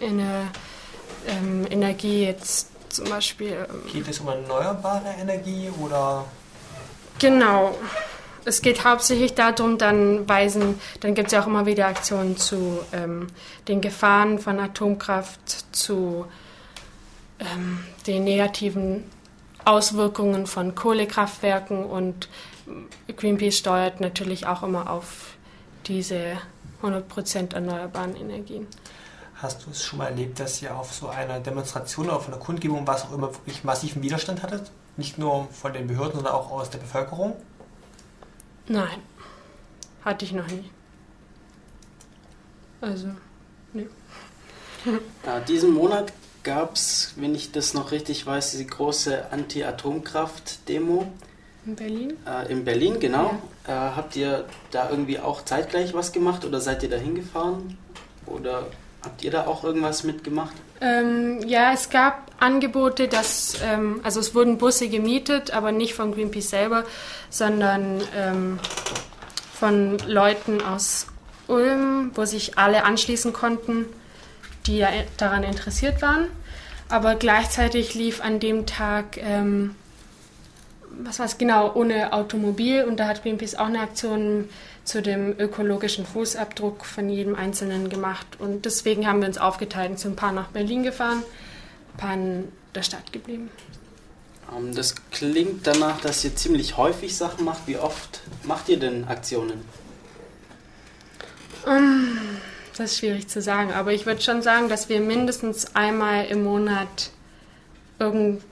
Eine, 0.00 0.48
ähm, 1.28 1.66
Energie 1.68 2.24
jetzt 2.24 2.70
zum 2.88 3.10
Beispiel. 3.10 3.66
Ähm, 3.68 3.92
Geht 3.92 4.08
es 4.08 4.20
um 4.20 4.28
erneuerbare 4.28 5.14
Energie 5.20 5.68
oder? 5.82 6.24
Genau 7.18 7.74
es 8.44 8.62
geht 8.62 8.84
hauptsächlich 8.84 9.34
darum, 9.34 9.78
dann 9.78 10.28
weisen, 10.28 10.80
dann 11.00 11.14
gibt 11.14 11.28
es 11.28 11.32
ja 11.32 11.42
auch 11.42 11.46
immer 11.46 11.66
wieder 11.66 11.86
Aktionen 11.86 12.36
zu 12.36 12.80
ähm, 12.92 13.28
den 13.68 13.80
Gefahren 13.80 14.38
von 14.38 14.58
Atomkraft, 14.60 15.74
zu 15.74 16.26
ähm, 17.38 17.80
den 18.06 18.24
negativen 18.24 19.04
Auswirkungen 19.64 20.46
von 20.46 20.74
Kohlekraftwerken 20.74 21.84
und 21.84 22.28
Greenpeace 23.16 23.58
steuert 23.58 24.00
natürlich 24.00 24.46
auch 24.46 24.62
immer 24.62 24.90
auf 24.90 25.36
diese 25.86 26.38
100% 26.82 27.54
erneuerbaren 27.54 28.16
Energien. 28.16 28.66
Hast 29.36 29.66
du 29.66 29.70
es 29.70 29.84
schon 29.84 29.98
mal 29.98 30.06
erlebt, 30.06 30.40
dass 30.40 30.62
ihr 30.62 30.74
auf 30.74 30.92
so 30.92 31.08
einer 31.08 31.40
Demonstration, 31.40 32.08
auf 32.08 32.28
einer 32.28 32.36
Kundgebung, 32.38 32.86
was 32.86 33.04
auch 33.04 33.12
immer, 33.12 33.34
wirklich 33.34 33.64
massiven 33.64 34.02
Widerstand 34.02 34.42
hattet? 34.42 34.70
Nicht 34.96 35.18
nur 35.18 35.48
von 35.50 35.72
den 35.72 35.86
Behörden, 35.86 36.14
sondern 36.14 36.34
auch 36.34 36.50
aus 36.50 36.70
der 36.70 36.78
Bevölkerung? 36.78 37.34
Nein, 38.66 39.02
hatte 40.04 40.24
ich 40.24 40.32
noch 40.32 40.46
nie. 40.46 40.70
Also, 42.80 43.08
nee. 43.72 43.86
Ja, 45.24 45.40
diesen 45.40 45.72
Monat 45.72 46.12
gab 46.42 46.74
es, 46.74 47.14
wenn 47.16 47.34
ich 47.34 47.52
das 47.52 47.74
noch 47.74 47.90
richtig 47.90 48.26
weiß, 48.26 48.52
die 48.52 48.66
große 48.66 49.30
Anti-Atomkraft-Demo. 49.32 51.10
In 51.66 51.76
Berlin? 51.76 52.16
Äh, 52.26 52.52
in 52.52 52.64
Berlin, 52.64 53.00
genau. 53.00 53.38
Ja. 53.66 53.90
Äh, 53.92 53.96
habt 53.96 54.16
ihr 54.16 54.44
da 54.70 54.90
irgendwie 54.90 55.18
auch 55.18 55.42
zeitgleich 55.44 55.94
was 55.94 56.12
gemacht 56.12 56.44
oder 56.44 56.60
seid 56.60 56.82
ihr 56.82 56.90
da 56.90 56.96
hingefahren? 56.96 57.78
Oder 58.26 58.66
habt 59.02 59.22
ihr 59.22 59.30
da 59.30 59.46
auch 59.46 59.64
irgendwas 59.64 60.04
mitgemacht? 60.04 60.54
Ähm, 60.84 61.40
ja, 61.46 61.72
es 61.72 61.88
gab 61.88 62.30
Angebote, 62.40 63.08
dass, 63.08 63.56
ähm, 63.64 64.00
also 64.02 64.20
es 64.20 64.34
wurden 64.34 64.58
Busse 64.58 64.88
gemietet, 64.88 65.50
aber 65.52 65.72
nicht 65.72 65.94
von 65.94 66.12
Greenpeace 66.12 66.50
selber, 66.50 66.84
sondern 67.30 68.02
ähm, 68.14 68.60
von 69.54 69.98
Leuten 70.06 70.60
aus 70.60 71.06
Ulm, 71.48 72.10
wo 72.14 72.26
sich 72.26 72.58
alle 72.58 72.84
anschließen 72.84 73.32
konnten, 73.32 73.86
die 74.66 74.76
ja 74.76 74.88
daran 75.16 75.42
interessiert 75.42 76.02
waren. 76.02 76.26
Aber 76.90 77.14
gleichzeitig 77.14 77.94
lief 77.94 78.22
an 78.22 78.38
dem 78.38 78.66
Tag, 78.66 79.16
ähm, 79.16 79.74
was 81.02 81.18
war 81.18 81.26
es 81.26 81.38
genau, 81.38 81.72
ohne 81.74 82.12
Automobil 82.12 82.84
und 82.84 83.00
da 83.00 83.06
hat 83.06 83.22
Greenpeace 83.22 83.54
auch 83.54 83.66
eine 83.66 83.80
Aktion 83.80 84.50
zu 84.84 85.00
dem 85.00 85.38
ökologischen 85.38 86.06
Fußabdruck 86.06 86.84
von 86.84 87.08
jedem 87.08 87.34
Einzelnen 87.34 87.88
gemacht. 87.88 88.26
Und 88.38 88.64
deswegen 88.66 89.06
haben 89.06 89.20
wir 89.20 89.28
uns 89.28 89.38
aufgeteilt 89.38 89.90
und 89.90 89.98
sind 89.98 90.12
ein 90.12 90.16
paar 90.16 90.32
nach 90.32 90.48
Berlin 90.48 90.82
gefahren, 90.82 91.22
ein 91.94 91.96
paar 91.96 92.14
in 92.14 92.52
der 92.74 92.82
Stadt 92.82 93.12
geblieben. 93.12 93.50
Ähm, 94.54 94.74
das 94.74 94.94
klingt 95.10 95.66
danach, 95.66 96.00
dass 96.00 96.24
ihr 96.24 96.36
ziemlich 96.36 96.76
häufig 96.76 97.16
Sachen 97.16 97.44
macht. 97.44 97.66
Wie 97.66 97.78
oft 97.78 98.20
macht 98.42 98.68
ihr 98.68 98.78
denn 98.78 99.04
Aktionen? 99.04 99.64
Um, 101.66 102.18
das 102.76 102.92
ist 102.92 102.98
schwierig 102.98 103.28
zu 103.28 103.40
sagen, 103.40 103.72
aber 103.72 103.92
ich 103.92 104.04
würde 104.04 104.20
schon 104.20 104.42
sagen, 104.42 104.68
dass 104.68 104.90
wir 104.90 105.00
mindestens 105.00 105.74
einmal 105.74 106.26
im 106.26 106.44
Monat 106.44 107.10
irgend, 107.98 108.42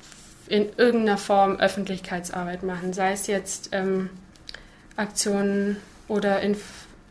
in 0.49 0.71
irgendeiner 0.79 1.19
Form 1.19 1.57
Öffentlichkeitsarbeit 1.57 2.63
machen. 2.63 2.95
Sei 2.95 3.13
es 3.13 3.27
jetzt 3.27 3.69
ähm, 3.73 4.09
Aktionen 4.97 5.77
oder 6.09 6.41
Inf 6.41 6.61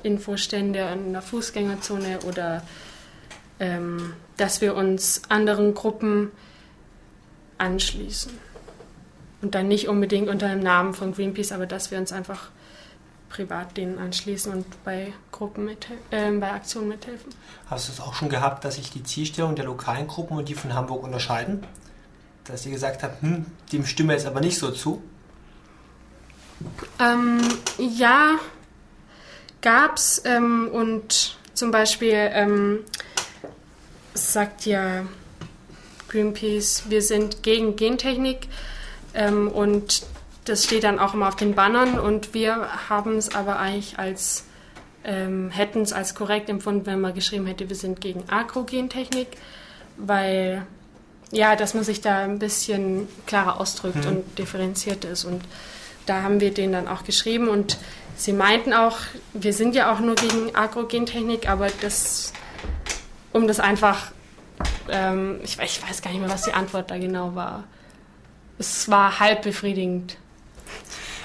Infostände 0.03 0.79
in 0.93 1.13
der 1.13 1.21
Fußgängerzone 1.21 2.21
oder 2.21 2.63
ähm, 3.59 4.13
dass 4.37 4.61
wir 4.61 4.75
uns 4.75 5.21
anderen 5.29 5.75
Gruppen 5.75 6.31
anschließen. 7.59 8.31
Und 9.43 9.55
dann 9.55 9.67
nicht 9.67 9.87
unbedingt 9.87 10.27
unter 10.27 10.49
dem 10.49 10.59
Namen 10.59 10.95
von 10.95 11.13
Greenpeace, 11.13 11.51
aber 11.51 11.67
dass 11.67 11.91
wir 11.91 11.99
uns 11.99 12.11
einfach 12.11 12.49
privat 13.29 13.77
denen 13.77 13.97
anschließen 13.97 14.51
und 14.51 14.65
bei 14.83 15.13
Gruppen 15.31 15.65
mit, 15.65 15.87
äh, 16.11 16.31
bei 16.31 16.51
Aktionen 16.51 16.89
mithelfen. 16.89 17.33
Hast 17.67 17.87
du 17.87 17.93
es 17.93 18.01
auch 18.01 18.13
schon 18.13 18.29
gehabt, 18.29 18.65
dass 18.65 18.75
sich 18.75 18.91
die 18.91 19.03
Zielstellung 19.03 19.55
der 19.55 19.65
lokalen 19.65 20.07
Gruppen 20.07 20.37
und 20.37 20.49
die 20.49 20.55
von 20.55 20.73
Hamburg 20.73 21.03
unterscheiden? 21.03 21.63
Dass 22.43 22.65
ihr 22.65 22.71
gesagt 22.71 23.03
habt, 23.03 23.21
hm, 23.21 23.45
dem 23.71 23.85
stimme 23.85 24.13
jetzt 24.13 24.25
aber 24.25 24.41
nicht 24.41 24.57
so 24.57 24.71
zu? 24.71 25.01
Ähm, 26.99 27.39
ja, 27.77 28.37
gab's 29.61 30.21
ähm, 30.25 30.69
und 30.71 31.37
zum 31.53 31.71
Beispiel 31.71 32.29
ähm, 32.33 32.79
sagt 34.13 34.65
ja 34.65 35.05
Greenpeace, 36.09 36.83
wir 36.89 37.01
sind 37.01 37.43
gegen 37.43 37.75
Gentechnik 37.75 38.47
ähm, 39.13 39.47
und 39.47 40.03
das 40.45 40.65
steht 40.65 40.83
dann 40.83 40.99
auch 40.99 41.13
immer 41.13 41.27
auf 41.27 41.35
den 41.35 41.55
Bannern 41.55 41.99
und 41.99 42.33
wir 42.33 42.67
haben 42.89 43.17
es 43.17 43.33
aber 43.35 43.59
eigentlich 43.59 43.99
als, 43.99 44.45
ähm, 45.03 45.49
hätten 45.49 45.81
es 45.81 45.93
als 45.93 46.15
korrekt 46.15 46.49
empfunden, 46.49 46.85
wenn 46.85 46.99
man 46.99 47.13
geschrieben 47.13 47.45
hätte, 47.45 47.69
wir 47.69 47.75
sind 47.75 48.01
gegen 48.01 48.27
Agrogentechnik, 48.29 49.27
weil 49.97 50.65
ja, 51.31 51.55
dass 51.55 51.73
man 51.73 51.83
sich 51.83 52.01
da 52.01 52.23
ein 52.23 52.39
bisschen 52.39 53.07
klarer 53.25 53.61
ausdrückt 53.61 54.03
mhm. 54.03 54.07
und 54.07 54.39
differenziert 54.39 55.05
ist 55.05 55.23
und 55.23 55.41
da 56.05 56.23
haben 56.23 56.41
wir 56.41 56.53
den 56.53 56.71
dann 56.71 56.87
auch 56.87 57.03
geschrieben 57.03 57.47
und 57.47 57.77
sie 58.15 58.33
meinten 58.33 58.73
auch, 58.73 58.97
wir 59.33 59.53
sind 59.53 59.75
ja 59.75 59.93
auch 59.93 59.99
nur 59.99 60.15
gegen 60.15 60.55
Agrogentechnik, 60.55 61.49
aber 61.49 61.67
das, 61.81 62.33
um 63.33 63.47
das 63.47 63.59
einfach, 63.59 64.11
ähm, 64.89 65.39
ich, 65.43 65.59
ich 65.59 65.81
weiß 65.87 66.01
gar 66.01 66.11
nicht 66.11 66.21
mehr, 66.21 66.29
was 66.29 66.43
die 66.43 66.53
Antwort 66.53 66.91
da 66.91 66.97
genau 66.97 67.35
war. 67.35 67.63
Es 68.59 68.89
war 68.89 69.19
halb 69.19 69.41
befriedigend. 69.41 70.17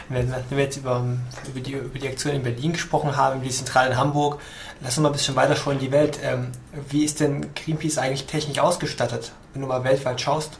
Wenn 0.09 0.33
wir 0.51 0.59
jetzt 0.59 0.77
über, 0.77 1.05
über, 1.49 1.61
die, 1.61 1.73
über 1.73 1.99
die 1.99 2.09
Aktion 2.09 2.35
in 2.35 2.43
Berlin 2.43 2.73
gesprochen 2.73 3.17
haben, 3.17 3.37
über 3.37 3.45
die 3.45 3.51
Zentrale 3.51 3.91
in 3.91 3.97
Hamburg, 3.97 4.41
lass 4.81 4.97
uns 4.97 5.03
mal 5.03 5.09
ein 5.09 5.13
bisschen 5.13 5.35
weiter 5.35 5.57
schauen 5.57 5.75
in 5.75 5.81
die 5.81 5.91
Welt. 5.91 6.21
Ähm, 6.23 6.53
wie 6.91 7.05
ist 7.05 7.19
denn 7.21 7.55
Greenpeace 7.55 7.99
eigentlich 7.99 8.27
technisch 8.27 8.61
ausgestattet, 8.61 9.33
wenn 9.53 9.63
du 9.63 9.69
mal 9.69 9.83
weltweit 9.83 10.21
schaust? 10.21 10.59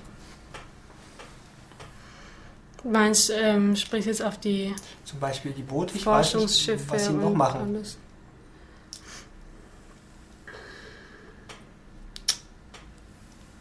Meinst, 2.91 3.33
ähm, 3.35 3.75
sprichst 3.75 4.07
jetzt 4.07 4.23
auf 4.23 4.39
die 4.39 4.75
zum 5.05 5.19
Beispiel 5.19 5.53
die 5.53 5.63
Boote, 5.63 5.97
ich 5.97 6.05
Forschungsschiffe 6.05 6.83
nicht, 6.83 6.91
was 6.91 7.07
sie 7.07 7.13
noch 7.13 7.35
machen. 7.35 7.75
Alles. 7.75 7.99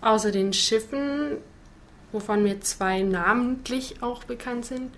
Außer 0.02 0.32
den 0.32 0.54
Schiffen, 0.54 1.38
wovon 2.12 2.44
mir 2.44 2.62
zwei 2.62 3.02
namentlich 3.02 4.04
auch 4.04 4.24
bekannt 4.24 4.66
sind, 4.66 4.92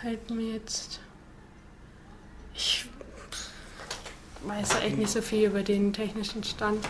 fällt 0.00 0.30
mir 0.30 0.52
jetzt. 0.52 1.00
Ich 2.54 2.86
weiß 4.44 4.82
echt 4.82 4.98
nicht 4.98 5.10
so 5.10 5.22
viel 5.22 5.48
über 5.48 5.62
den 5.62 5.92
technischen 5.92 6.44
Stand. 6.44 6.84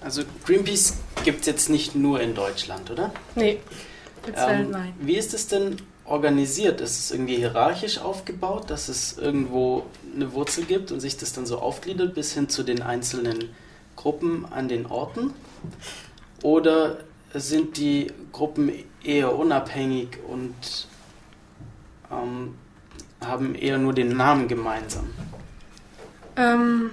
Also 0.00 0.22
Greenpeace 0.44 0.98
gibt 1.24 1.40
es 1.40 1.46
jetzt 1.46 1.70
nicht 1.70 1.96
nur 1.96 2.20
in 2.20 2.34
Deutschland, 2.36 2.90
oder? 2.90 3.12
Nee, 3.34 3.58
ähm. 4.36 4.74
Wie 5.00 5.16
ist 5.16 5.34
es 5.34 5.48
denn 5.48 5.76
organisiert? 6.04 6.80
Ist 6.80 6.98
es 6.98 7.10
irgendwie 7.10 7.36
hierarchisch 7.36 7.98
aufgebaut, 7.98 8.70
dass 8.70 8.88
es 8.88 9.18
irgendwo 9.18 9.84
eine 10.14 10.32
Wurzel 10.32 10.64
gibt 10.64 10.92
und 10.92 11.00
sich 11.00 11.16
das 11.16 11.32
dann 11.32 11.46
so 11.46 11.58
aufgliedert 11.58 12.14
bis 12.14 12.32
hin 12.32 12.48
zu 12.48 12.62
den 12.62 12.82
einzelnen 12.82 13.50
Gruppen 13.96 14.46
an 14.50 14.68
den 14.68 14.86
Orten? 14.86 15.34
Oder 16.42 16.98
sind 17.34 17.76
die 17.76 18.12
Gruppen 18.32 18.72
eher 19.02 19.36
unabhängig 19.36 20.18
und 20.28 20.54
ähm, 22.10 22.54
haben 23.20 23.54
eher 23.54 23.78
nur 23.78 23.92
den 23.92 24.16
Namen 24.16 24.48
gemeinsam? 24.48 25.10
Ähm, 26.36 26.90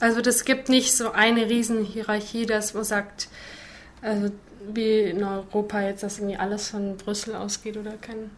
also 0.00 0.20
das 0.20 0.44
gibt 0.44 0.68
nicht 0.68 0.96
so 0.96 1.12
eine 1.12 1.48
Riesenhierarchie, 1.48 2.46
dass 2.46 2.74
man 2.74 2.84
sagt, 2.84 3.28
also 4.02 4.30
wie 4.74 5.00
in 5.00 5.22
Europa 5.22 5.80
jetzt, 5.80 6.02
dass 6.02 6.18
irgendwie 6.18 6.36
alles 6.36 6.68
von 6.68 6.96
Brüssel 6.96 7.34
ausgeht 7.34 7.76
oder 7.76 7.92
kein 7.92 8.30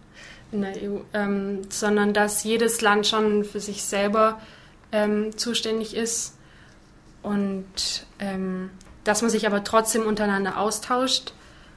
in 0.53 0.63
der 0.63 0.77
EU, 0.83 0.99
ähm, 1.15 1.63
sondern 1.69 2.13
dass 2.13 2.43
jedes 2.45 2.81
Land 2.81 3.07
schon 3.07 3.45
für 3.45 3.61
sich 3.61 3.85
selber 3.85 4.41
ähm, 4.93 5.37
zuständig 5.37 5.95
ist 5.95 6.37
und 7.23 8.07
ähm, 8.19 8.71
dass 9.05 9.23
man 9.23 9.31
sich 9.31 9.47
aber 9.47 9.65
trotzdem 9.65 10.07
untereinander 10.07 10.59
austauscht 10.59 11.33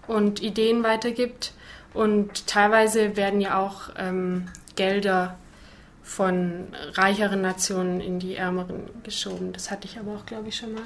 und 0.08 0.42
Ideen 0.42 0.84
weitergibt. 0.84 1.54
Und 1.94 2.48
teilweise 2.48 3.16
werden 3.16 3.40
ja 3.40 3.60
auch 3.60 3.90
ähm, 3.98 4.48
Gelder 4.76 5.38
von 6.02 6.68
reicheren 6.94 7.42
Nationen 7.42 8.02
in 8.02 8.20
die 8.20 8.36
ärmeren 8.36 8.90
geschoben. 9.04 9.54
Das 9.54 9.72
hatte 9.72 9.88
ich 9.88 10.00
aber 10.00 10.16
auch, 10.16 10.26
glaube 10.26 10.50
ich, 10.50 10.56
schon 10.56 10.74
mal 10.74 10.84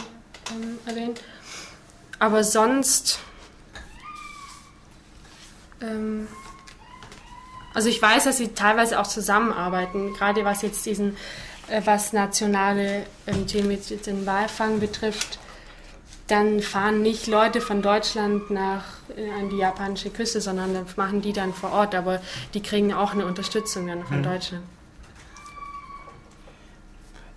ähm, 0.51 0.77
erwähnt. 0.85 1.21
Aber 2.19 2.43
sonst, 2.43 3.19
ähm, 5.81 6.27
also 7.73 7.89
ich 7.89 8.01
weiß, 8.01 8.23
dass 8.23 8.37
sie 8.37 8.49
teilweise 8.49 8.99
auch 8.99 9.07
zusammenarbeiten, 9.07 10.13
gerade 10.13 10.43
was 10.43 10.61
jetzt 10.61 10.85
diesen, 10.85 11.15
äh, 11.67 11.81
was 11.85 12.11
nationale 12.13 13.05
ähm, 13.27 13.45
Themen 13.45 13.67
mit 13.67 14.05
den 14.05 14.25
Walfang 14.25 14.79
betrifft. 14.79 15.39
Dann 16.27 16.61
fahren 16.61 17.01
nicht 17.01 17.27
Leute 17.27 17.61
von 17.61 17.81
Deutschland 17.81 18.49
nach 18.49 18.83
äh, 19.15 19.29
an 19.29 19.49
die 19.49 19.57
japanische 19.57 20.09
Küste, 20.09 20.41
sondern 20.41 20.73
dann 20.73 20.85
machen 20.95 21.21
die 21.21 21.33
dann 21.33 21.53
vor 21.53 21.71
Ort, 21.71 21.93
aber 21.93 22.19
die 22.53 22.61
kriegen 22.61 22.93
auch 22.93 23.13
eine 23.13 23.25
Unterstützung 23.25 23.87
dann 23.87 24.03
von 24.05 24.19
mhm. 24.19 24.23
Deutschland. 24.23 24.63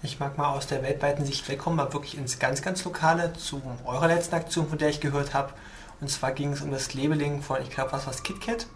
Ich 0.02 0.18
mag 0.18 0.38
mal 0.38 0.48
aus 0.48 0.66
der 0.66 0.82
weltweiten 0.82 1.26
Sicht 1.26 1.46
wegkommen, 1.50 1.76
mal 1.76 1.92
wirklich 1.92 2.16
ins 2.16 2.38
ganz, 2.38 2.62
ganz 2.62 2.82
Lokale 2.84 3.34
zu 3.34 3.60
eurer 3.84 4.08
letzten 4.08 4.34
Aktion, 4.34 4.66
von 4.66 4.78
der 4.78 4.88
ich 4.88 5.00
gehört 5.00 5.34
habe. 5.34 5.52
Und 6.00 6.08
zwar 6.08 6.32
ging 6.32 6.52
es 6.52 6.62
um 6.62 6.70
das 6.70 6.94
Labeling 6.94 7.42
von, 7.42 7.60
ich 7.62 7.70
glaube, 7.70 7.92
was 7.92 8.06
war 8.06 8.12
es, 8.12 8.22
KitKat? 8.22 8.66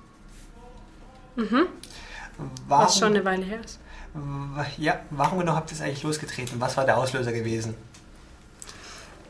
Mhm. 1.37 1.67
Warum, 2.69 2.85
was 2.85 2.99
schon 2.99 3.15
eine 3.15 3.25
Weile 3.25 3.45
her 3.45 3.61
ist. 3.65 3.79
Ja, 4.79 5.01
warum 5.11 5.41
genau 5.41 5.55
habt 5.55 5.71
ihr 5.71 5.75
es 5.75 5.81
eigentlich 5.81 6.03
losgetreten? 6.03 6.61
Was 6.61 6.77
war 6.77 6.85
der 6.85 6.99
Auslöser 6.99 7.33
gewesen? 7.33 7.75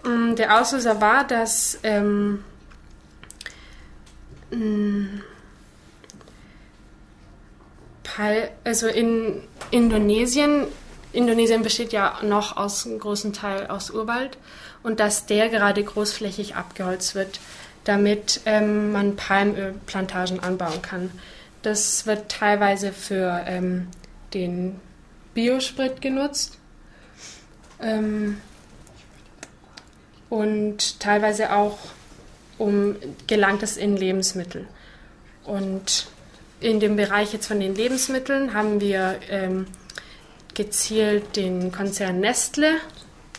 Mm, 0.04 0.34
der 0.34 0.60
Auslöser 0.60 1.00
war, 1.00 1.24
dass 1.24 1.78
ähm, 1.82 2.44
mm, 4.50 5.20
also 8.64 8.86
in 8.86 9.42
Indonesien 9.70 10.66
Indonesien 11.14 11.62
besteht 11.62 11.92
ja 11.92 12.18
noch 12.22 12.56
aus 12.56 12.86
einem 12.86 12.98
großen 12.98 13.32
Teil 13.32 13.68
aus 13.68 13.90
Urwald 13.90 14.36
und 14.82 15.00
dass 15.00 15.26
der 15.26 15.48
gerade 15.48 15.82
großflächig 15.82 16.56
abgeholzt 16.56 17.14
wird, 17.14 17.40
damit 17.84 18.40
ähm, 18.46 18.92
man 18.92 19.16
Palmölplantagen 19.16 20.40
anbauen 20.40 20.82
kann. 20.82 21.10
Das 21.62 22.06
wird 22.06 22.30
teilweise 22.30 22.92
für 22.92 23.42
ähm, 23.46 23.88
den 24.32 24.80
Biosprit 25.34 26.00
genutzt 26.00 26.58
ähm, 27.80 28.40
und 30.28 31.00
teilweise 31.00 31.52
auch 31.52 31.78
um 32.58 32.96
gelangt 33.26 33.62
es 33.62 33.76
in 33.76 33.96
Lebensmittel. 33.96 34.66
Und 35.44 36.06
in 36.60 36.80
dem 36.80 36.96
Bereich 36.96 37.32
jetzt 37.32 37.46
von 37.46 37.60
den 37.60 37.74
Lebensmitteln 37.74 38.54
haben 38.54 38.80
wir 38.80 39.16
ähm, 39.28 39.66
gezielt 40.54 41.36
den 41.36 41.72
Konzern 41.72 42.20
Nestle 42.20 42.76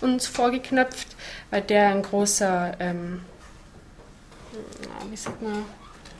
uns 0.02 0.28
vorgeknöpft, 0.28 1.08
weil 1.50 1.62
der 1.62 1.90
ein 1.90 2.02
großer, 2.02 2.76
ähm, 2.80 3.22
wie 5.10 5.15
sagt 5.15 5.41
man? 5.41 5.65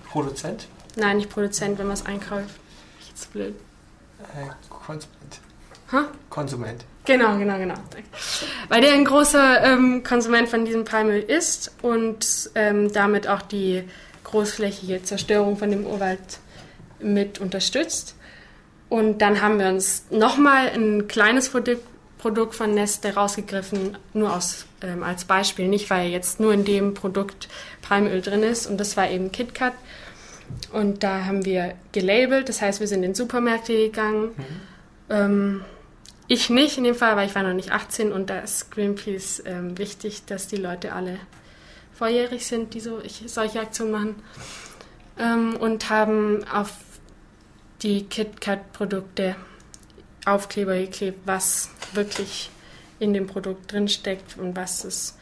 Produzent? 0.10 0.68
Nein, 0.96 1.18
nicht 1.18 1.30
Produzent, 1.30 1.78
wenn 1.78 1.88
man 1.88 1.96
es 1.96 2.06
einkauft. 2.06 2.56
Jetzt 3.08 3.32
blöd. 3.34 3.56
Äh, 4.20 4.50
Konsument. 4.70 5.40
Ha? 5.92 6.06
Konsument. 6.30 6.86
Genau, 7.06 7.38
genau, 7.38 7.58
genau. 7.58 7.76
Weil 8.70 8.82
der 8.82 8.94
ein 8.94 9.06
großer 9.06 9.64
ähm, 9.64 10.04
Konsument 10.04 10.50
von 10.50 10.66
diesem 10.66 10.86
Palmöl 10.86 11.22
ist 11.22 11.72
und 11.82 12.50
ähm, 12.56 12.92
damit 12.92 13.28
auch 13.28 13.44
die 13.44 13.84
großflächige 14.24 15.04
Zerstörung 15.04 15.58
von 15.58 15.70
dem 15.70 15.86
Urwald 15.86 16.40
mit 17.00 17.40
unterstützt. 17.40 18.16
Und 18.90 19.20
dann 19.20 19.42
haben 19.42 19.60
wir 19.60 19.68
uns 19.68 20.06
nochmal 20.10 20.70
ein 20.70 21.08
kleines 21.08 21.50
Produkt 21.50 22.56
von 22.56 22.74
Nestle 22.74 23.14
rausgegriffen, 23.14 23.98
nur 24.14 24.36
aus, 24.36 24.66
ähm, 24.82 25.04
als 25.04 25.26
Beispiel, 25.26 25.68
nicht 25.68 25.90
weil 25.90 26.10
jetzt 26.10 26.40
nur 26.40 26.54
in 26.54 26.66
dem 26.66 26.94
Produkt 26.94 27.48
Palmöl 27.88 28.22
drin 28.22 28.44
ist. 28.44 28.68
Und 28.68 28.78
das 28.78 28.98
war 28.98 29.10
eben 29.10 29.32
KitKat. 29.32 29.74
Und 30.72 31.04
da 31.04 31.26
haben 31.26 31.46
wir 31.46 31.74
gelabelt, 31.92 32.50
das 32.50 32.62
heißt, 32.62 32.80
wir 32.80 32.88
sind 32.88 33.04
in 33.04 33.16
Supermärkte 33.16 33.74
gegangen. 33.74 34.32
Mhm. 34.38 34.46
Ähm, 35.10 35.66
ich 36.28 36.50
nicht 36.50 36.78
in 36.78 36.84
dem 36.84 36.96
Fall, 36.96 37.16
weil 37.16 37.28
ich 37.28 37.36
war 37.36 37.44
noch 37.44 37.54
nicht 37.54 37.72
18 37.72 38.12
und 38.12 38.30
da 38.30 38.40
ist 38.40 38.72
Greenpeace 38.72 39.44
ähm, 39.46 39.78
wichtig, 39.78 40.26
dass 40.26 40.48
die 40.48 40.56
Leute 40.56 40.94
alle 40.94 41.20
volljährig 41.94 42.46
sind, 42.46 42.74
die 42.74 42.80
so 42.80 43.00
ich, 43.04 43.24
solche 43.28 43.60
Aktionen 43.60 43.92
machen. 43.92 44.16
Ähm, 45.18 45.56
und 45.58 45.90
haben 45.90 46.44
auf 46.52 46.72
die 47.82 48.06
KitKat-Produkte 48.06 49.36
Aufkleber 50.26 50.76
geklebt, 50.78 51.20
was 51.26 51.70
wirklich 51.94 52.50
in 52.98 53.14
dem 53.14 53.28
Produkt 53.28 53.72
drinsteckt 53.72 54.38
und 54.38 54.56
was 54.56 54.84
es 54.84 55.18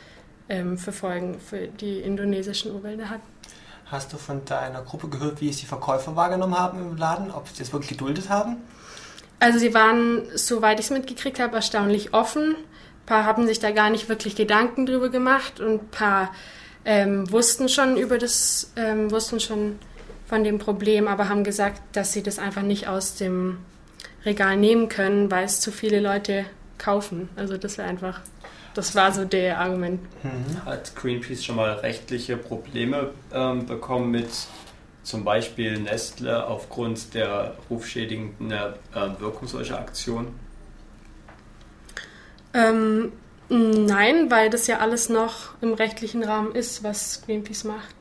ähm, 0.50 0.78
für 0.78 0.92
Folgen 0.92 1.40
für 1.40 1.68
die 1.68 2.00
indonesischen 2.00 2.74
Urwälder 2.74 3.10
hat. 3.10 3.22
Hast 3.86 4.12
du 4.14 4.18
von 4.18 4.44
deiner 4.46 4.82
Gruppe 4.82 5.08
gehört, 5.08 5.42
wie 5.42 5.50
es 5.50 5.58
die 5.58 5.66
Verkäufer 5.66 6.16
wahrgenommen 6.16 6.58
haben 6.58 6.80
im 6.80 6.98
Laden, 6.98 7.32
ob 7.32 7.48
sie 7.48 7.60
das 7.60 7.72
wirklich 7.74 7.90
geduldet 7.90 8.30
haben? 8.30 8.58
Also 9.40 9.60
sie 9.60 9.74
waren, 9.74 10.24
soweit 10.36 10.80
ich 10.80 10.88
es 10.88 10.92
mitgekriegt 10.92 11.40
habe, 11.40 11.56
erstaunlich 11.56 12.14
offen. 12.14 12.56
Ein 12.56 13.06
paar 13.06 13.26
haben 13.26 13.46
sich 13.46 13.60
da 13.60 13.72
gar 13.72 13.90
nicht 13.90 14.10
wirklich 14.10 14.36
Gedanken 14.36 14.86
drüber 14.86 15.10
gemacht 15.10 15.60
und 15.60 15.84
ein 15.84 15.88
paar 15.90 16.32
ähm, 16.86 17.30
wussten 17.32 17.70
schon 17.70 17.98
über 17.98 18.18
das, 18.18 18.72
ähm, 18.76 19.12
wussten 19.12 19.40
schon 19.40 19.80
von 20.26 20.44
dem 20.44 20.60
Problem, 20.60 21.08
aber 21.08 21.30
haben 21.30 21.44
gesagt, 21.44 21.82
dass 21.92 22.14
sie 22.14 22.24
das 22.24 22.40
einfach 22.40 22.62
nicht 22.62 22.88
aus 22.88 23.16
dem 23.16 23.60
Regal 24.26 24.58
nehmen 24.58 24.90
können, 24.90 25.30
weil 25.30 25.46
es 25.46 25.60
zu 25.60 25.72
viele 25.72 26.00
Leute 26.00 26.46
kaufen. 26.78 27.30
Also 27.36 27.58
das 27.58 27.78
wäre 27.78 27.88
einfach, 27.88 28.22
das 28.74 28.96
war 28.96 29.12
so 29.12 29.26
der 29.26 29.60
Argument. 29.60 30.02
Mhm. 30.24 30.66
Hat 30.66 30.96
Greenpeace 30.96 31.44
schon 31.44 31.56
mal 31.56 31.74
rechtliche 31.74 32.38
Probleme 32.38 33.12
ähm, 33.34 33.66
bekommen 33.66 34.12
mit 34.12 34.30
zum 35.04 35.24
Beispiel 35.24 35.80
Nestle 35.80 36.48
aufgrund 36.48 37.14
der 37.14 37.56
rufschädigenden 37.70 38.52
äh, 38.52 39.20
Wirkung 39.20 39.48
solcher 39.48 39.78
Aktionen? 39.78 40.40
Ähm, 42.54 43.12
nein, 43.50 44.32
weil 44.32 44.50
das 44.50 44.68
ja 44.68 44.80
alles 44.80 45.10
noch 45.10 45.60
im 45.62 45.74
rechtlichen 45.74 46.24
Rahmen 46.24 46.54
ist, 46.56 46.84
was 46.84 47.22
Greenpeace 47.26 47.66
macht. 47.66 47.96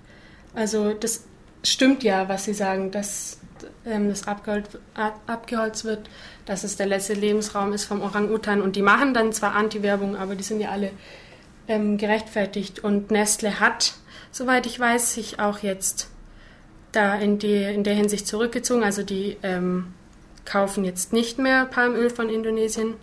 Also 0.55 0.93
das 0.93 1.25
stimmt 1.65 2.03
ja, 2.03 2.29
was 2.29 2.45
sie 2.45 2.55
sagen, 2.55 2.91
dass 2.91 3.41
ähm, 3.87 4.09
das 4.09 4.27
abgeholzt, 4.27 4.79
abgeholzt 5.27 5.85
wird, 5.85 6.09
dass 6.47 6.65
es 6.65 6.77
der 6.77 6.87
letzte 6.87 7.15
Lebensraum 7.15 7.73
ist 7.73 7.85
vom 7.85 8.01
Orang-Utan. 8.01 8.61
Und 8.63 8.77
die 8.77 8.83
machen 8.83 9.15
dann 9.15 9.33
zwar 9.33 9.55
Anti-Werbung, 9.55 10.17
aber 10.17 10.35
die 10.35 10.43
sind 10.43 10.61
ja 10.61 10.71
alle 10.71 10.91
ähm, 11.69 11.99
gerechtfertigt. 11.99 12.81
Und 12.81 13.11
Nestle 13.11 13.61
hat, 13.61 13.95
soweit 14.31 14.67
ich 14.67 14.79
weiß, 14.79 15.15
sich 15.15 15.39
auch 15.41 15.59
jetzt 15.59 16.09
da 16.93 17.15
in, 17.15 17.39
die, 17.39 17.63
in 17.63 17.85
der 17.85 17.95
Hinsicht 17.95 18.27
zurückgezogen. 18.27 18.85
Also 18.85 19.03
die 19.03 19.37
ähm, 19.43 19.95
kaufen 20.45 20.85
jetzt 20.85 21.13
nicht 21.13 21.39
mehr 21.39 21.67
Palmöl 21.67 22.11
von 22.11 22.29
Indonesien. 22.29 22.95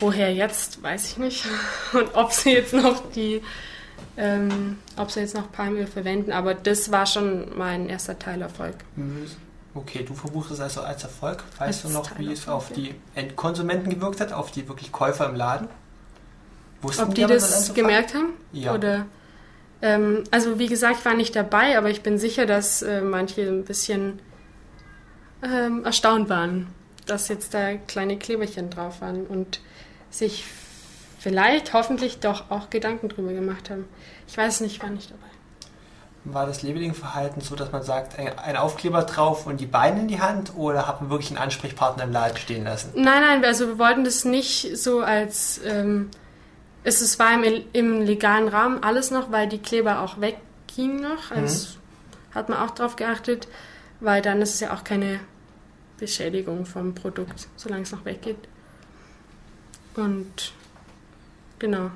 Woher 0.00 0.32
jetzt, 0.32 0.82
weiß 0.82 1.12
ich 1.12 1.16
nicht. 1.18 1.44
Und 1.92 2.14
ob 2.14 2.32
sie 2.32 2.52
jetzt 2.52 2.72
noch 2.72 3.10
die, 3.12 3.42
ähm, 4.16 4.78
ob 4.96 5.10
sie 5.10 5.20
jetzt 5.20 5.34
noch 5.34 5.50
Palmöl 5.50 5.86
verwenden. 5.86 6.32
Aber 6.32 6.54
das 6.54 6.90
war 6.92 7.06
schon 7.06 7.56
mein 7.56 7.88
erster 7.88 8.18
Teilerfolg. 8.18 8.76
Okay, 9.74 10.04
du 10.04 10.14
verbuchst 10.14 10.52
es 10.52 10.60
also 10.60 10.82
als 10.82 11.02
Erfolg. 11.02 11.42
Weißt 11.58 11.84
als 11.84 11.92
du 11.92 11.98
noch, 11.98 12.18
wie 12.18 12.32
es 12.32 12.46
auf 12.48 12.70
die 12.70 12.94
Endkonsumenten 13.14 13.90
gewirkt 13.90 14.20
hat, 14.20 14.32
auf 14.32 14.50
die 14.50 14.68
wirklich 14.68 14.92
Käufer 14.92 15.28
im 15.28 15.34
Laden? 15.34 15.68
Wussten 16.80 17.02
Ob 17.02 17.14
die, 17.14 17.22
die 17.22 17.26
das 17.26 17.74
gemerkt 17.74 18.14
haben? 18.14 18.34
Ja. 18.52 18.74
Oder 18.74 19.06
ähm, 19.82 20.24
also 20.30 20.58
wie 20.58 20.68
gesagt, 20.68 20.98
ich 21.00 21.04
war 21.04 21.14
nicht 21.14 21.34
dabei, 21.34 21.76
aber 21.76 21.90
ich 21.90 22.02
bin 22.02 22.18
sicher, 22.18 22.46
dass 22.46 22.82
äh, 22.82 23.00
manche 23.00 23.42
ein 23.42 23.64
bisschen 23.64 24.20
ähm, 25.42 25.84
erstaunt 25.84 26.28
waren, 26.28 26.68
dass 27.06 27.28
jetzt 27.28 27.52
da 27.52 27.74
kleine 27.74 28.16
Kleberchen 28.16 28.70
drauf 28.70 29.00
waren 29.00 29.26
und 29.26 29.60
sich 30.10 30.44
vielleicht 31.24 31.72
hoffentlich 31.72 32.20
doch 32.20 32.50
auch 32.50 32.68
Gedanken 32.68 33.08
drüber 33.08 33.32
gemacht 33.32 33.70
haben. 33.70 33.86
Ich 34.28 34.36
weiß 34.36 34.60
nicht, 34.60 34.82
war 34.82 34.90
nicht 34.90 35.10
dabei. 35.10 35.22
War 36.24 36.46
das 36.46 36.62
Labeling-Verhalten 36.62 37.40
so, 37.40 37.56
dass 37.56 37.72
man 37.72 37.82
sagt, 37.82 38.18
ein 38.18 38.56
Aufkleber 38.56 39.02
drauf 39.04 39.46
und 39.46 39.58
die 39.58 39.66
Beine 39.66 40.00
in 40.00 40.08
die 40.08 40.20
Hand 40.20 40.54
oder 40.54 40.86
hat 40.86 41.00
man 41.00 41.08
wirklich 41.08 41.30
einen 41.30 41.38
Ansprechpartner 41.38 42.04
im 42.04 42.12
Laden 42.12 42.36
stehen 42.36 42.64
lassen? 42.64 42.92
Nein, 42.94 43.22
nein, 43.22 43.44
also 43.44 43.68
wir 43.68 43.78
wollten 43.78 44.04
das 44.04 44.26
nicht 44.26 44.76
so 44.76 45.00
als 45.00 45.62
ähm, 45.64 46.10
es, 46.82 47.00
es 47.00 47.18
war 47.18 47.32
im, 47.32 47.64
im, 47.72 48.02
legalen 48.02 48.48
Rahmen 48.48 48.82
alles 48.82 49.10
noch, 49.10 49.32
weil 49.32 49.48
die 49.48 49.58
Kleber 49.58 50.00
auch 50.00 50.20
weggingen 50.20 51.00
noch. 51.00 51.30
Also 51.30 51.68
mhm. 51.68 52.34
hat 52.34 52.50
man 52.50 52.58
auch 52.58 52.72
darauf 52.72 52.96
geachtet, 52.96 53.48
weil 54.00 54.20
dann 54.20 54.42
ist 54.42 54.52
es 54.52 54.60
ja 54.60 54.74
auch 54.74 54.84
keine 54.84 55.20
Beschädigung 55.96 56.66
vom 56.66 56.94
Produkt, 56.94 57.48
solange 57.56 57.84
es 57.84 57.92
noch 57.92 58.04
weggeht. 58.04 58.36
Und 59.96 60.52
genau. 61.64 61.90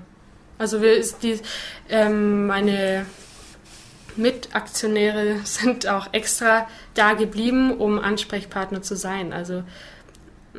Also 0.57 0.81
wir 0.81 1.05
die, 1.23 1.39
ähm, 1.91 2.47
meine 2.47 3.05
Mitaktionäre 4.17 5.41
sind 5.45 5.87
auch 5.87 6.13
extra 6.13 6.67
da 6.95 7.13
geblieben, 7.13 7.77
um 7.77 7.99
Ansprechpartner 7.99 8.81
zu 8.81 8.97
sein. 8.97 9.35
Also 9.35 9.63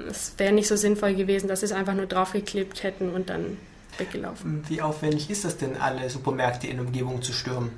es 0.08 0.36
wäre 0.38 0.54
nicht 0.54 0.68
so 0.68 0.76
sinnvoll 0.76 1.16
gewesen, 1.16 1.48
dass 1.48 1.62
sie 1.62 1.66
es 1.66 1.72
einfach 1.72 1.96
nur 1.96 2.06
draufgeklebt 2.06 2.84
hätten 2.84 3.10
und 3.10 3.32
dann 3.32 3.58
weggelaufen. 3.98 4.64
Wie 4.70 4.82
aufwendig 4.82 5.30
ist 5.30 5.44
das 5.44 5.58
denn, 5.58 5.76
alle 5.76 6.08
Supermärkte 6.10 6.68
in 6.68 6.78
der 6.78 6.86
Umgebung 6.86 7.24
zu 7.24 7.34
stürmen? 7.34 7.72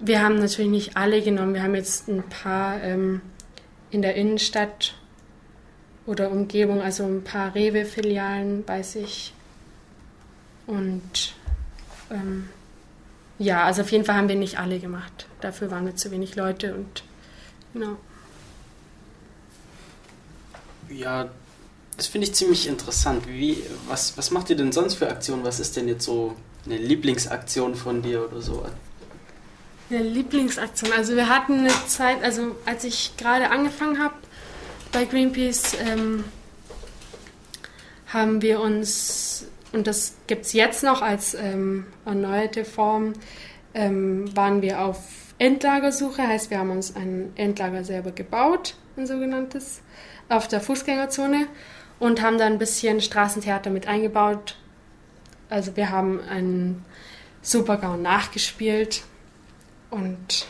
Wir 0.00 0.22
haben 0.22 0.40
natürlich 0.40 0.70
nicht 0.70 0.96
alle 0.96 1.22
genommen. 1.22 1.54
Wir 1.54 1.62
haben 1.62 1.74
jetzt 1.76 2.08
ein 2.08 2.24
paar 2.24 2.82
ähm, 2.82 3.20
in 3.90 4.02
der 4.02 4.16
Innenstadt 4.16 4.94
oder 6.04 6.30
Umgebung, 6.30 6.82
also 6.82 7.04
ein 7.04 7.22
paar 7.22 7.54
Rewe-Filialen, 7.54 8.66
weiß 8.66 8.96
ich. 8.96 9.32
Und 10.70 11.34
ähm, 12.10 12.48
ja, 13.38 13.64
also 13.64 13.82
auf 13.82 13.90
jeden 13.90 14.04
Fall 14.04 14.14
haben 14.14 14.28
wir 14.28 14.36
nicht 14.36 14.58
alle 14.58 14.78
gemacht. 14.78 15.26
Dafür 15.40 15.70
waren 15.72 15.84
wir 15.84 15.96
zu 15.96 16.12
wenig 16.12 16.36
Leute 16.36 16.74
und 16.74 17.02
genau. 17.72 17.96
Ja, 20.88 21.28
das 21.96 22.06
finde 22.06 22.28
ich 22.28 22.34
ziemlich 22.34 22.68
interessant. 22.68 23.26
Wie, 23.26 23.64
was, 23.88 24.16
was 24.16 24.30
macht 24.30 24.48
ihr 24.50 24.56
denn 24.56 24.70
sonst 24.70 24.94
für 24.94 25.08
Aktionen? 25.08 25.42
Was 25.44 25.58
ist 25.58 25.76
denn 25.76 25.88
jetzt 25.88 26.04
so 26.04 26.36
eine 26.66 26.76
Lieblingsaktion 26.76 27.74
von 27.74 28.02
dir 28.02 28.24
oder 28.28 28.40
so? 28.40 28.64
Eine 29.90 30.02
Lieblingsaktion. 30.04 30.92
Also 30.92 31.16
wir 31.16 31.28
hatten 31.28 31.60
eine 31.60 31.86
Zeit, 31.88 32.22
also 32.22 32.54
als 32.64 32.84
ich 32.84 33.16
gerade 33.16 33.50
angefangen 33.50 33.98
habe 33.98 34.14
bei 34.92 35.04
Greenpeace, 35.04 35.74
ähm, 35.84 36.24
haben 38.06 38.40
wir 38.42 38.60
uns, 38.60 39.46
und 39.72 39.86
das 39.86 40.16
gibt 40.26 40.46
es 40.46 40.52
jetzt 40.52 40.82
noch 40.82 41.02
als 41.02 41.34
ähm, 41.34 41.86
erneuerte 42.04 42.64
Form, 42.64 43.12
ähm, 43.74 44.34
waren 44.36 44.62
wir 44.62 44.80
auf 44.80 44.98
Endlagersuche. 45.38 46.26
Heißt, 46.26 46.50
wir 46.50 46.58
haben 46.58 46.70
uns 46.70 46.96
ein 46.96 47.32
Endlager 47.36 47.84
selber 47.84 48.10
gebaut, 48.10 48.74
ein 48.96 49.06
sogenanntes, 49.06 49.80
auf 50.28 50.48
der 50.48 50.60
Fußgängerzone 50.60 51.46
und 51.98 52.22
haben 52.22 52.38
dann 52.38 52.54
ein 52.54 52.58
bisschen 52.58 53.00
Straßentheater 53.00 53.70
mit 53.70 53.86
eingebaut. 53.86 54.56
Also 55.48 55.76
wir 55.76 55.90
haben 55.90 56.20
einen 56.28 56.84
Supergau 57.42 57.96
nachgespielt 57.96 59.02
und 59.90 60.46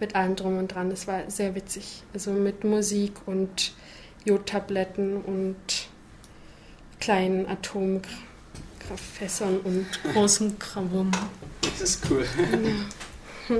mit 0.00 0.14
allem 0.14 0.36
drum 0.36 0.58
und 0.58 0.68
dran. 0.68 0.90
Das 0.90 1.06
war 1.06 1.30
sehr 1.30 1.54
witzig. 1.54 2.02
Also 2.12 2.32
mit 2.32 2.64
Musik 2.64 3.12
und 3.26 3.74
Jodtabletten 4.24 5.18
und 5.18 5.56
kleinen 6.98 7.46
Atomkraftfässern 8.90 9.60
und 9.60 9.86
großem 10.12 10.58
Krawum. 10.58 11.10
Das 11.62 11.80
ist 11.80 12.10
cool. 12.10 12.24
Ja. 13.48 13.56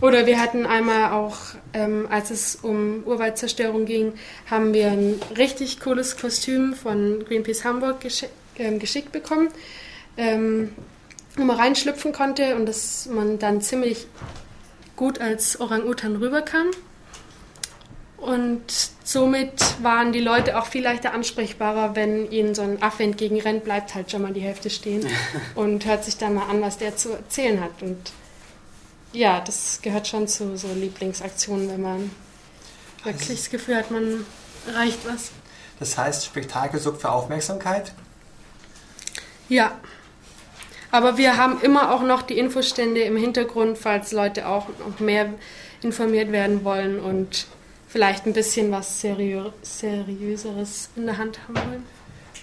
Oder 0.00 0.26
wir 0.26 0.40
hatten 0.40 0.64
einmal 0.64 1.12
auch, 1.12 1.36
ähm, 1.72 2.06
als 2.08 2.30
es 2.30 2.56
um 2.56 3.02
Urwaldzerstörung 3.04 3.84
ging, 3.84 4.12
haben 4.48 4.72
wir 4.72 4.92
ein 4.92 5.20
richtig 5.36 5.80
cooles 5.80 6.16
Kostüm 6.16 6.74
von 6.74 7.24
Greenpeace 7.24 7.64
Hamburg 7.64 8.00
geschick, 8.00 8.30
ähm, 8.58 8.78
geschickt 8.78 9.10
bekommen, 9.10 9.48
ähm, 10.16 10.72
wo 11.36 11.42
man 11.42 11.56
reinschlüpfen 11.56 12.12
konnte 12.12 12.54
und 12.54 12.66
dass 12.66 13.06
man 13.06 13.38
dann 13.40 13.60
ziemlich 13.60 14.06
gut 14.94 15.20
als 15.20 15.60
Orang-Utan 15.60 16.16
rüberkam. 16.16 16.70
Und 18.18 18.64
somit 19.04 19.82
waren 19.82 20.12
die 20.12 20.20
Leute 20.20 20.58
auch 20.58 20.66
viel 20.66 20.82
leichter 20.82 21.14
ansprechbarer, 21.14 21.94
wenn 21.94 22.30
ihnen 22.30 22.54
so 22.54 22.62
ein 22.62 22.82
Affe 22.82 23.04
entgegenrennt, 23.04 23.64
bleibt 23.64 23.94
halt 23.94 24.10
schon 24.10 24.22
mal 24.22 24.32
die 24.32 24.40
Hälfte 24.40 24.70
stehen 24.70 25.06
und 25.54 25.86
hört 25.86 26.04
sich 26.04 26.18
dann 26.18 26.34
mal 26.34 26.48
an, 26.50 26.60
was 26.60 26.78
der 26.78 26.96
zu 26.96 27.12
erzählen 27.12 27.60
hat. 27.60 27.80
Und 27.80 28.12
ja, 29.12 29.40
das 29.40 29.80
gehört 29.82 30.08
schon 30.08 30.26
zu 30.26 30.56
so 30.56 30.68
Lieblingsaktionen, 30.74 31.70
wenn 31.70 31.80
man 31.80 32.10
wirklich 33.04 33.38
das 33.38 33.50
Gefühl 33.50 33.76
hat, 33.76 33.90
man 33.92 34.26
erreicht 34.66 34.98
was. 35.04 35.30
Das 35.78 35.96
heißt, 35.96 36.26
Spektakel 36.26 36.80
sorgt 36.80 37.00
für 37.00 37.10
Aufmerksamkeit? 37.10 37.92
Ja. 39.48 39.72
Aber 40.90 41.18
wir 41.18 41.36
haben 41.36 41.60
immer 41.60 41.92
auch 41.92 42.02
noch 42.02 42.22
die 42.22 42.38
Infostände 42.38 43.02
im 43.02 43.16
Hintergrund, 43.16 43.78
falls 43.78 44.10
Leute 44.10 44.48
auch 44.48 44.66
noch 44.80 44.98
mehr 44.98 45.34
informiert 45.82 46.32
werden 46.32 46.64
wollen 46.64 46.98
und 46.98 47.46
vielleicht 47.88 48.26
ein 48.26 48.32
bisschen 48.32 48.70
was 48.70 49.00
Seriö 49.00 49.50
Seriöseres 49.62 50.90
in 50.94 51.06
der 51.06 51.18
Hand 51.18 51.40
haben 51.42 51.56
wollen. 51.56 51.86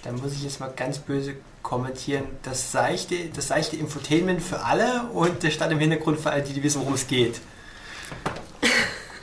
Dann 0.04 0.16
muss 0.18 0.34
ich 0.34 0.44
jetzt 0.44 0.60
mal 0.60 0.72
ganz 0.76 1.00
böse 1.00 1.36
kommentieren. 1.62 2.26
Das 2.44 2.72
seichte, 2.72 3.16
das 3.36 3.48
seichte 3.48 3.76
Infotainment 3.76 4.42
für 4.42 4.64
alle 4.64 5.04
und 5.14 5.42
der 5.44 5.52
Stand 5.52 5.72
im 5.72 5.80
Hintergrund 5.80 6.20
für 6.20 6.32
alle, 6.32 6.44
die, 6.44 6.54
die 6.54 6.64
wissen, 6.64 6.82
worum 6.82 6.94
es 6.94 7.08
geht. 7.08 7.42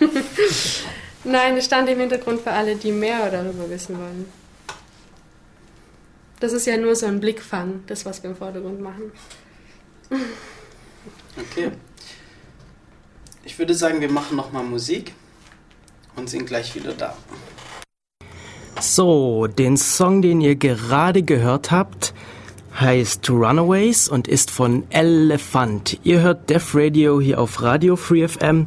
Nein, 1.24 1.56
es 1.56 1.66
stand 1.66 1.88
im 1.88 2.00
Hintergrund 2.00 2.40
für 2.40 2.50
alle, 2.50 2.74
die 2.74 2.90
mehr 2.90 3.30
darüber 3.30 3.70
wissen 3.70 3.96
wollen. 3.96 4.26
Das 6.40 6.52
ist 6.52 6.66
ja 6.66 6.76
nur 6.76 6.96
so 6.96 7.06
ein 7.06 7.20
Blickfang, 7.20 7.84
das, 7.86 8.04
was 8.04 8.20
wir 8.24 8.30
im 8.30 8.36
Vordergrund 8.36 8.80
machen. 8.80 9.12
Okay. 11.36 11.70
Ich 13.44 13.56
würde 13.58 13.74
sagen, 13.74 14.00
wir 14.00 14.10
machen 14.10 14.36
nochmal 14.36 14.64
Musik 14.64 15.14
und 16.16 16.28
sind 16.28 16.46
gleich 16.46 16.74
wieder 16.74 16.92
da. 16.92 17.16
So, 18.80 19.46
den 19.46 19.76
Song, 19.76 20.22
den 20.22 20.40
ihr 20.40 20.56
gerade 20.56 21.22
gehört 21.22 21.70
habt, 21.70 22.14
heißt 22.78 23.28
Runaways 23.30 24.08
und 24.08 24.26
ist 24.26 24.50
von 24.50 24.84
Elephant. 24.90 26.00
Ihr 26.02 26.20
hört 26.20 26.50
Def 26.50 26.74
Radio 26.74 27.20
hier 27.20 27.40
auf 27.40 27.62
Radio 27.62 27.94
Free 27.96 28.26
FM 28.26 28.66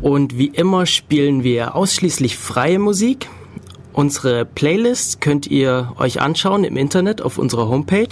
und 0.00 0.36
wie 0.36 0.48
immer 0.48 0.86
spielen 0.86 1.44
wir 1.44 1.74
ausschließlich 1.74 2.36
freie 2.36 2.78
Musik. 2.78 3.28
Unsere 3.92 4.44
Playlist 4.44 5.20
könnt 5.20 5.46
ihr 5.46 5.92
euch 5.98 6.20
anschauen 6.20 6.64
im 6.64 6.76
Internet 6.76 7.22
auf 7.22 7.38
unserer 7.38 7.68
Homepage 7.68 8.08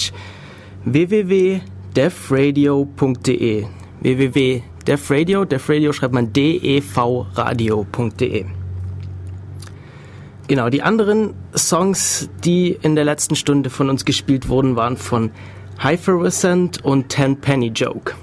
www.defradio.de 0.84 3.66
www.defradio, 4.00 5.44
defradio 5.44 5.92
schreibt 5.92 6.14
man 6.14 6.32
devradio.de 6.32 8.46
Genau, 10.48 10.68
die 10.68 10.82
anderen 10.82 11.34
Songs, 11.56 12.28
die 12.44 12.70
in 12.70 12.94
der 12.94 13.04
letzten 13.04 13.34
Stunde 13.34 13.68
von 13.68 13.90
uns 13.90 14.04
gespielt 14.04 14.48
wurden, 14.48 14.76
waren 14.76 14.96
von 14.96 15.32
Hypherescent 15.78 16.84
und 16.84 17.08
Ten 17.08 17.40
Penny 17.40 17.66
Joke. 17.68 18.14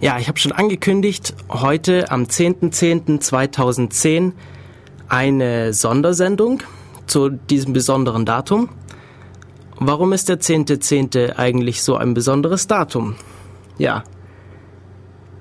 Ja, 0.00 0.18
ich 0.18 0.28
habe 0.28 0.38
schon 0.38 0.52
angekündigt, 0.52 1.34
heute 1.50 2.10
am 2.10 2.22
10.10.2010 2.24 4.32
eine 5.08 5.74
Sondersendung 5.74 6.62
zu 7.06 7.28
diesem 7.28 7.72
besonderen 7.72 8.24
Datum. 8.24 8.70
Warum 9.78 10.14
ist 10.14 10.30
der 10.30 10.40
10.10. 10.40 11.12
.10. 11.12 11.36
eigentlich 11.36 11.82
so 11.82 11.96
ein 11.96 12.14
besonderes 12.14 12.66
Datum? 12.66 13.14
Ja, 13.78 14.04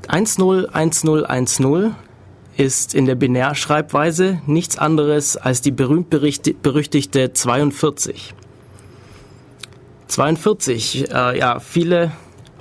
101010 0.07 1.95
ist 2.57 2.95
in 2.95 3.05
der 3.05 3.15
Binärschreibweise 3.15 4.41
nichts 4.45 4.77
anderes 4.77 5.37
als 5.37 5.61
die 5.61 5.71
berühmt-berüchtigte 5.71 7.33
42. 7.33 8.33
42, 10.07 11.11
äh, 11.11 11.37
ja, 11.37 11.59
viele 11.59 12.11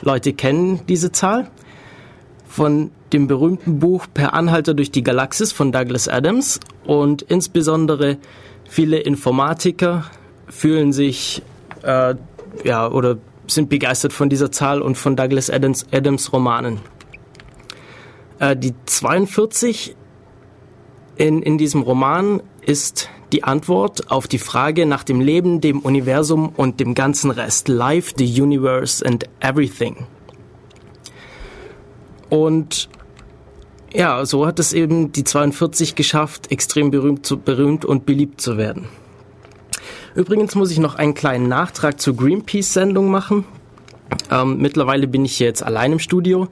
Leute 0.02 0.32
kennen 0.32 0.80
diese 0.88 1.12
Zahl 1.12 1.50
von 2.48 2.90
dem 3.12 3.26
berühmten 3.26 3.78
Buch 3.78 4.06
Per 4.12 4.34
Anhalter 4.34 4.74
durch 4.74 4.90
die 4.90 5.02
Galaxis 5.02 5.52
von 5.52 5.72
Douglas 5.72 6.08
Adams 6.08 6.60
und 6.84 7.22
insbesondere 7.22 8.18
viele 8.68 8.98
Informatiker 8.98 10.10
fühlen 10.48 10.92
sich 10.92 11.42
äh, 11.82 12.14
ja 12.64 12.90
oder 12.90 13.18
sind 13.46 13.68
begeistert 13.68 14.12
von 14.12 14.28
dieser 14.28 14.50
Zahl 14.50 14.82
und 14.82 14.96
von 14.96 15.16
Douglas 15.16 15.50
Adams, 15.50 15.86
Adams 15.92 16.32
Romanen. 16.32 16.80
Äh, 18.44 18.56
die 18.56 18.74
42 18.86 19.96
in, 21.16 21.42
in 21.42 21.58
diesem 21.58 21.82
Roman 21.82 22.42
ist 22.60 23.08
die 23.32 23.44
Antwort 23.44 24.10
auf 24.10 24.28
die 24.28 24.38
Frage 24.38 24.86
nach 24.86 25.04
dem 25.04 25.20
Leben, 25.20 25.60
dem 25.60 25.80
Universum 25.80 26.50
und 26.50 26.80
dem 26.80 26.94
ganzen 26.94 27.30
Rest. 27.30 27.68
Life, 27.68 28.14
the 28.16 28.42
Universe 28.42 29.04
and 29.04 29.24
Everything. 29.40 30.06
Und 32.28 32.88
ja, 33.92 34.26
so 34.26 34.46
hat 34.46 34.58
es 34.58 34.72
eben 34.72 35.12
die 35.12 35.24
42 35.24 35.94
geschafft, 35.94 36.50
extrem 36.50 36.90
berühmt, 36.90 37.24
zu, 37.24 37.38
berühmt 37.38 37.84
und 37.84 38.06
beliebt 38.06 38.40
zu 38.40 38.56
werden. 38.56 38.88
Übrigens 40.16 40.54
muss 40.54 40.70
ich 40.70 40.78
noch 40.78 40.96
einen 40.96 41.14
kleinen 41.14 41.48
Nachtrag 41.48 42.00
zur 42.00 42.16
Greenpeace-Sendung 42.16 43.10
machen. 43.10 43.44
Ähm, 44.30 44.58
mittlerweile 44.58 45.06
bin 45.06 45.24
ich 45.24 45.38
jetzt 45.38 45.62
allein 45.62 45.92
im 45.92 45.98
Studio 45.98 46.48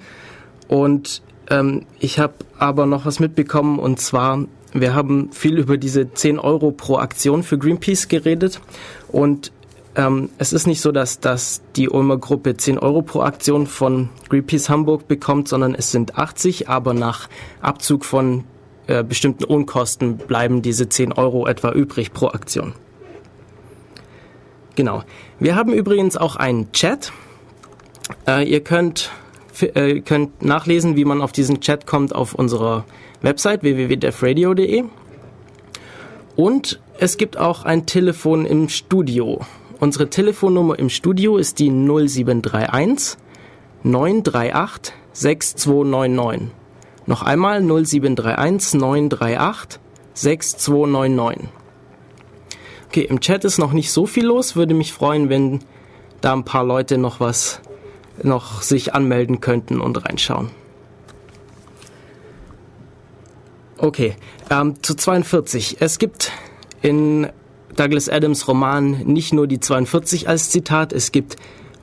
und 0.69 1.23
ähm, 1.53 1.85
ich 2.01 2.19
habe 2.19 2.35
aber 2.59 2.87
noch 2.87 3.05
was 3.05 3.21
mitbekommen 3.21 3.79
und 3.79 4.01
zwar, 4.01 4.47
wir 4.73 4.95
haben 4.95 5.31
viel 5.33 5.59
über 5.59 5.77
diese 5.77 6.13
10 6.13 6.39
Euro 6.39 6.73
pro 6.73 6.97
Aktion 6.97 7.43
für 7.43 7.59
Greenpeace 7.59 8.09
geredet 8.09 8.61
und 9.09 9.53
ähm, 9.95 10.31
es 10.39 10.55
ist 10.55 10.67
nicht 10.67 10.81
so, 10.81 10.91
dass, 10.91 11.21
dass 11.21 11.61
die 11.77 11.91
Ulmer 11.91 12.17
Gruppe 12.17 12.57
10 12.57 12.79
Euro 12.79 13.03
pro 13.03 13.21
Aktion 13.21 13.67
von 13.67 14.09
Greenpeace 14.31 14.71
Hamburg 14.71 15.07
bekommt, 15.07 15.49
sondern 15.49 15.75
es 15.75 15.91
sind 15.91 16.17
80, 16.17 16.71
aber 16.71 16.95
nach 16.95 17.29
Abzug 17.61 18.07
von 18.07 18.45
äh, 18.87 19.05
bestimmten 19.05 19.45
Unkosten 19.45 20.17
bleiben 20.17 20.63
diese 20.63 20.89
10 20.89 21.13
Euro 21.13 21.47
etwa 21.47 21.73
übrig 21.73 22.15
pro 22.15 22.29
Aktion. 22.29 22.73
Genau. 24.75 25.03
Wir 25.39 25.55
haben 25.55 25.75
übrigens 25.75 26.17
auch 26.17 26.37
einen 26.37 26.73
Chat. 26.73 27.13
Äh, 28.27 28.49
ihr 28.51 28.65
könnt 28.65 29.11
äh, 29.61 30.01
könnt 30.01 30.43
nachlesen, 30.43 30.97
wie 30.97 31.05
man 31.05 31.21
auf 31.21 31.33
diesen 31.33 31.61
Chat 31.61 31.87
kommt 31.87 32.15
auf 32.15 32.35
unserer 32.35 32.85
Website 33.21 33.63
www.defradio.de. 33.63 34.85
Und 36.37 36.81
es 36.99 37.17
gibt 37.17 37.37
auch 37.37 37.65
ein 37.65 37.87
Telefon 37.87 38.47
im 38.47 38.69
Studio. 38.69 39.41
Unsere 39.81 40.09
Telefonnummer 40.09 40.79
im 40.79 40.89
Studio 40.89 41.37
ist 41.37 41.59
die 41.59 41.71
0731 41.71 43.19
938 43.83 44.95
6299. 45.13 46.51
Noch 47.07 47.23
einmal 47.23 47.61
0731 47.61 48.75
938 48.81 49.81
6299. 50.15 51.49
Okay, 52.87 53.03
im 53.03 53.21
Chat 53.21 53.45
ist 53.45 53.59
noch 53.59 53.73
nicht 53.73 53.91
so 53.91 54.07
viel 54.07 54.27
los. 54.27 54.55
Würde 54.55 54.75
mich 54.75 54.93
freuen, 54.93 55.29
wenn 55.29 55.61
da 56.21 56.33
ein 56.33 56.45
paar 56.45 56.65
Leute 56.65 56.99
noch 56.99 57.21
was 57.21 57.61
noch 58.25 58.63
sich 58.63 58.95
anmelden 58.95 59.41
könnten 59.41 59.81
und 59.81 60.05
reinschauen. 60.05 60.51
Okay, 63.79 64.15
ähm, 64.51 64.83
zu 64.83 64.95
42. 64.95 65.79
Es 65.81 65.99
gibt 65.99 66.31
in 66.83 67.29
Douglas 67.77 68.09
Adams 68.09 68.47
Roman 68.47 68.91
nicht 69.05 69.33
nur 69.33 69.47
die 69.47 69.61
42 69.61 70.29
als 70.29 70.51
Zitat, 70.51 70.93
es 70.93 71.11
gibt 71.11 71.37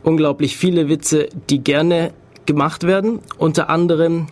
unglaublich 0.03 0.55
viele 0.55 0.87
Witze, 0.87 1.29
die 1.49 1.59
gerne 1.63 2.13
gemacht 2.45 2.83
werden. 2.83 3.19
Unter 3.37 3.69
anderem 3.69 4.27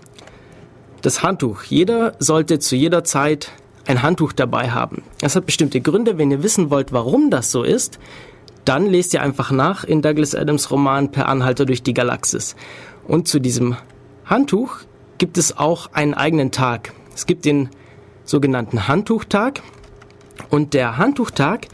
das 1.01 1.23
Handtuch. 1.23 1.63
Jeder 1.63 2.15
sollte 2.19 2.59
zu 2.59 2.75
jeder 2.75 3.03
Zeit 3.03 3.51
ein 3.85 4.01
Handtuch 4.01 4.33
dabei 4.33 4.71
haben. 4.71 5.03
Das 5.21 5.35
hat 5.35 5.45
bestimmte 5.45 5.81
Gründe. 5.81 6.17
Wenn 6.17 6.31
ihr 6.31 6.43
wissen 6.43 6.69
wollt, 6.69 6.91
warum 6.91 7.29
das 7.29 7.51
so 7.51 7.63
ist, 7.63 7.99
dann 8.67 8.85
lest 8.85 9.13
ihr 9.13 9.21
einfach 9.21 9.51
nach 9.51 9.83
in 9.83 10.01
Douglas 10.01 10.35
Adams 10.35 10.71
Roman 10.71 11.11
Per 11.11 11.29
Anhalter 11.29 11.65
durch 11.65 11.83
die 11.83 11.93
Galaxis. 11.93 12.55
Und 13.07 13.27
zu 13.27 13.39
diesem 13.39 13.77
Handtuch 14.25 14.79
gibt 15.17 15.37
es 15.37 15.57
auch 15.57 15.93
einen 15.93 16.13
eigenen 16.13 16.51
Tag. 16.51 16.93
Es 17.15 17.25
gibt 17.25 17.45
den 17.45 17.69
sogenannten 18.25 18.87
Handtuchtag. 18.87 19.61
Und 20.49 20.73
der 20.73 20.97
Handtuchtag 20.97 21.67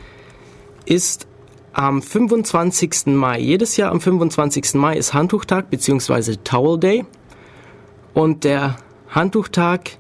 ist 0.86 1.28
am 1.74 2.02
25. 2.02 3.08
Mai. 3.08 3.40
Jedes 3.40 3.76
Jahr 3.78 3.92
am 3.92 4.00
25. 4.00 4.76
Mai 4.76 4.96
ist 4.96 5.14
Handtuchtag 5.14 5.70
bzw. 5.72 6.36
Towel 6.44 6.80
Day. 6.80 7.06
Und 8.14 8.44
der 8.44 8.76
Handtuchtag 9.10 9.98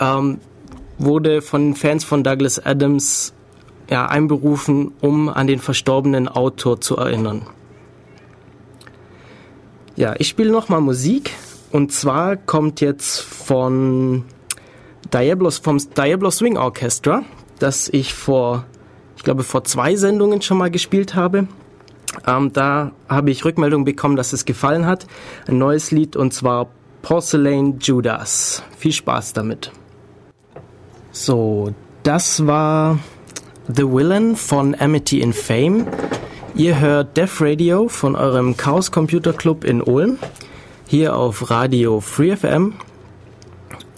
ähm, 0.00 0.40
wurde 0.98 1.42
von 1.42 1.74
Fans 1.74 2.04
von 2.04 2.24
Douglas 2.24 2.58
Adams 2.64 3.34
ja, 3.90 4.06
einberufen, 4.06 4.92
um 5.00 5.28
an 5.28 5.46
den 5.46 5.58
verstorbenen 5.58 6.28
Autor 6.28 6.80
zu 6.80 6.96
erinnern. 6.96 7.42
Ja, 9.96 10.14
ich 10.18 10.28
spiele 10.28 10.50
nochmal 10.50 10.80
Musik 10.80 11.32
und 11.70 11.92
zwar 11.92 12.36
kommt 12.36 12.80
jetzt 12.80 13.20
von 13.20 14.24
Diablos, 15.12 15.58
vom 15.58 15.78
Diablo 15.78 16.30
Swing 16.30 16.56
Orchestra, 16.56 17.22
das 17.58 17.88
ich 17.88 18.14
vor, 18.14 18.64
ich 19.16 19.22
glaube, 19.22 19.42
vor 19.42 19.64
zwei 19.64 19.96
Sendungen 19.96 20.40
schon 20.42 20.58
mal 20.58 20.70
gespielt 20.70 21.14
habe. 21.14 21.46
Ähm, 22.26 22.52
da 22.52 22.92
habe 23.08 23.30
ich 23.30 23.44
Rückmeldung 23.44 23.84
bekommen, 23.84 24.16
dass 24.16 24.32
es 24.32 24.44
gefallen 24.44 24.86
hat. 24.86 25.06
Ein 25.46 25.58
neues 25.58 25.90
Lied 25.90 26.16
und 26.16 26.32
zwar 26.32 26.68
Porcelain 27.02 27.78
Judas. 27.78 28.62
Viel 28.76 28.92
Spaß 28.92 29.32
damit. 29.32 29.72
So, 31.10 31.74
das 32.02 32.46
war 32.46 32.98
The 33.68 33.84
Villain 33.84 34.34
von 34.34 34.74
Amity 34.74 35.20
in 35.20 35.32
Fame. 35.32 35.86
Ihr 36.56 36.80
hört 36.80 37.16
Def 37.16 37.40
Radio 37.40 37.86
von 37.86 38.16
eurem 38.16 38.56
Chaos 38.56 38.90
Computer 38.90 39.32
Club 39.32 39.62
in 39.62 39.80
Ulm. 39.80 40.18
Hier 40.88 41.14
auf 41.16 41.48
Radio 41.48 42.00
Free 42.00 42.36
FM. 42.36 42.74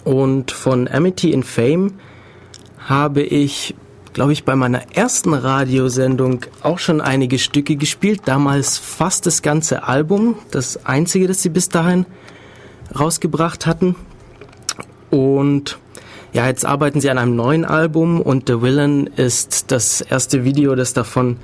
Und 0.03 0.51
von 0.51 0.87
Amity 0.87 1.31
in 1.31 1.41
Fame 1.41 1.93
habe 2.77 3.23
ich, 3.23 3.73
glaube 4.13 4.33
ich, 4.33 4.43
bei 4.43 4.55
meiner 4.55 4.95
ersten 4.95 5.33
Radiosendung 5.33 6.45
auch 6.61 6.77
schon 6.77 7.01
einige 7.01 7.39
Stücke 7.39 7.75
gespielt. 7.75 8.21
Damals 8.25 8.77
fast 8.77 9.25
das 9.25 9.41
ganze 9.41 9.83
Album. 9.83 10.35
Das 10.51 10.85
einzige, 10.85 11.25
das 11.25 11.41
sie 11.41 11.49
bis 11.49 11.69
dahin 11.69 12.05
rausgebracht 12.97 13.65
hatten. 13.65 13.95
Und 15.09 15.79
ja, 16.35 16.47
jetzt 16.47 16.65
arbeiten 16.65 16.99
sie 16.99 17.09
an 17.09 17.17
einem 17.17 17.37
neuen 17.37 17.63
Album 17.63 18.19
und 18.19 18.49
The 18.49 18.61
Villain 18.61 19.07
ist 19.07 19.71
das 19.71 20.01
erste 20.01 20.43
Video, 20.43 20.75
das 20.75 20.91
davon 20.91 21.37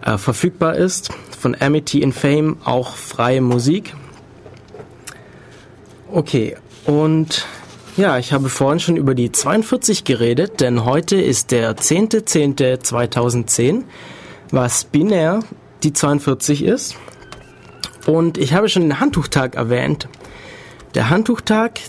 äh, 0.00 0.16
verfügbar 0.16 0.76
ist. 0.76 1.10
Von 1.40 1.56
Amity 1.58 2.02
in 2.02 2.12
Fame 2.12 2.58
auch 2.62 2.94
freie 2.94 3.40
Musik. 3.40 3.96
Okay, 6.12 6.56
und 6.84 7.48
ja, 7.96 8.16
ich 8.16 8.32
habe 8.32 8.48
vorhin 8.48 8.78
schon 8.78 8.96
über 8.96 9.16
die 9.16 9.32
42 9.32 10.04
geredet, 10.04 10.60
denn 10.60 10.84
heute 10.84 11.20
ist 11.20 11.50
der 11.50 11.76
10.10.2010, 11.76 13.82
was 14.52 14.84
binär 14.84 15.40
die 15.82 15.92
42 15.92 16.62
ist. 16.62 16.94
Und 18.06 18.38
ich 18.38 18.54
habe 18.54 18.68
schon 18.68 18.82
den 18.82 19.00
Handtuchtag 19.00 19.56
erwähnt. 19.56 20.06
Der 20.94 21.10
Handtuchtag 21.10 21.80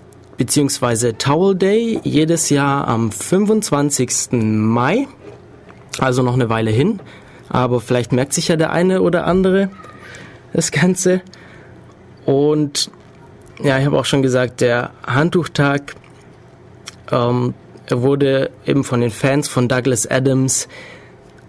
bzw. 0.46 1.14
Towel 1.14 1.56
Day 1.56 2.00
jedes 2.04 2.50
Jahr 2.50 2.88
am 2.88 3.12
25. 3.12 4.32
Mai, 4.34 5.08
also 6.00 6.22
noch 6.22 6.34
eine 6.34 6.50
Weile 6.50 6.72
hin, 6.72 7.00
aber 7.50 7.80
vielleicht 7.80 8.12
merkt 8.12 8.34
sich 8.34 8.50
ja 8.50 8.58
der 8.58 8.72
eine 8.72 9.02
oder 9.02 9.26
andere 9.26 9.70
das 10.52 10.72
Ganze. 10.72 11.22
Und 12.26 12.92
ja, 13.64 13.80
ich 13.80 13.86
habe 13.86 13.98
auch 13.98 14.06
schon 14.06 14.22
gesagt, 14.22 14.60
der 14.60 14.92
Handtuchtag 15.06 15.96
ähm, 17.12 17.54
wurde 17.90 18.52
eben 18.66 18.84
von 18.84 19.00
den 19.00 19.12
Fans 19.12 19.48
von 19.48 19.70
Douglas 19.70 20.10
Adams 20.10 20.68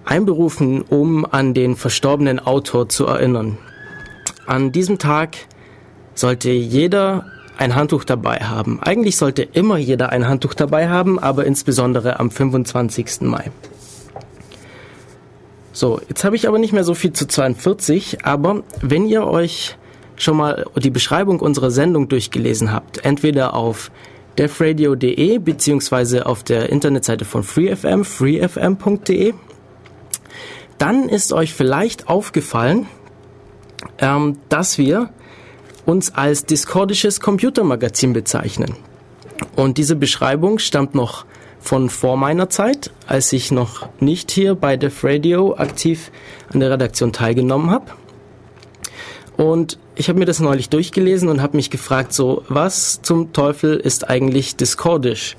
einberufen, 0.05 0.82
um 0.82 1.24
an 1.24 1.55
den 1.55 1.74
verstorbenen 1.74 2.38
Autor 2.38 2.88
zu 2.88 3.07
erinnern. 3.07 3.59
An 4.47 4.70
diesem 4.70 4.99
Tag 4.99 5.36
sollte 6.14 6.51
jeder 6.51 7.24
ein 7.57 7.74
Handtuch 7.74 8.05
dabei 8.05 8.38
haben. 8.38 8.80
Eigentlich 8.82 9.16
sollte 9.16 9.42
immer 9.42 9.76
jeder 9.76 10.11
ein 10.11 10.28
Handtuch 10.28 10.55
dabei 10.55 10.88
haben, 10.88 11.18
aber 11.18 11.44
insbesondere 11.44 12.18
am 12.20 12.30
25. 12.30 13.22
Mai. 13.22 13.50
So, 15.72 16.00
jetzt 16.09 16.24
habe 16.24 16.36
ich 16.36 16.46
aber 16.46 16.59
nicht 16.59 16.72
mehr 16.72 16.84
so 16.84 16.94
viel 16.94 17.12
zu 17.12 17.26
42, 17.26 18.24
aber 18.24 18.62
wenn 18.80 19.07
ihr 19.07 19.26
euch 19.26 19.76
schon 20.16 20.36
mal 20.36 20.66
die 20.76 20.90
Beschreibung 20.90 21.40
unserer 21.40 21.70
Sendung 21.70 22.09
durchgelesen 22.09 22.72
habt, 22.72 23.05
entweder 23.05 23.55
auf 23.55 23.90
defradio.de 24.38 25.38
beziehungsweise 25.38 26.26
auf 26.26 26.42
der 26.42 26.70
Internetseite 26.70 27.24
von 27.24 27.42
FreeFM, 27.42 28.05
freefm.de, 28.05 29.34
dann 30.78 31.09
ist 31.09 31.32
euch 31.32 31.55
vielleicht 31.55 32.09
aufgefallen, 32.09 32.86
ähm, 33.98 34.38
dass 34.48 34.78
wir 34.78 35.11
uns 35.87 36.14
als 36.14 36.45
discordisches 36.45 37.20
Computermagazin 37.20 38.12
bezeichnen. 38.12 38.76
Und 39.57 39.78
diese 39.78 39.97
Beschreibung 39.97 40.59
stammt 40.59 40.95
noch 40.95 41.24
von 41.61 41.89
vor 41.89 42.16
meiner 42.16 42.51
Zeit, 42.51 42.91
als 43.07 43.32
ich 43.32 43.51
noch 43.51 43.89
nicht 43.99 44.30
hier 44.30 44.55
bei 44.55 44.76
Def 44.76 45.03
Radio 45.03 45.57
aktiv 45.57 46.11
an 46.53 46.61
der 46.61 46.70
Redaktion 46.70 47.12
teilgenommen 47.12 47.70
habe. 47.70 47.87
Und 49.37 49.78
ich 49.97 50.09
habe 50.09 50.18
mir 50.18 50.26
das 50.26 50.41
neulich 50.41 50.68
durchgelesen 50.68 51.28
und 51.28 51.41
habe 51.41 51.57
mich 51.57 51.70
gefragt, 51.70 52.12
so 52.12 52.45
was 52.49 53.01
zum 53.03 53.32
Teufel 53.32 53.76
ist 53.76 54.09
eigentlich 54.09 54.57
Discordisch? 54.57 55.37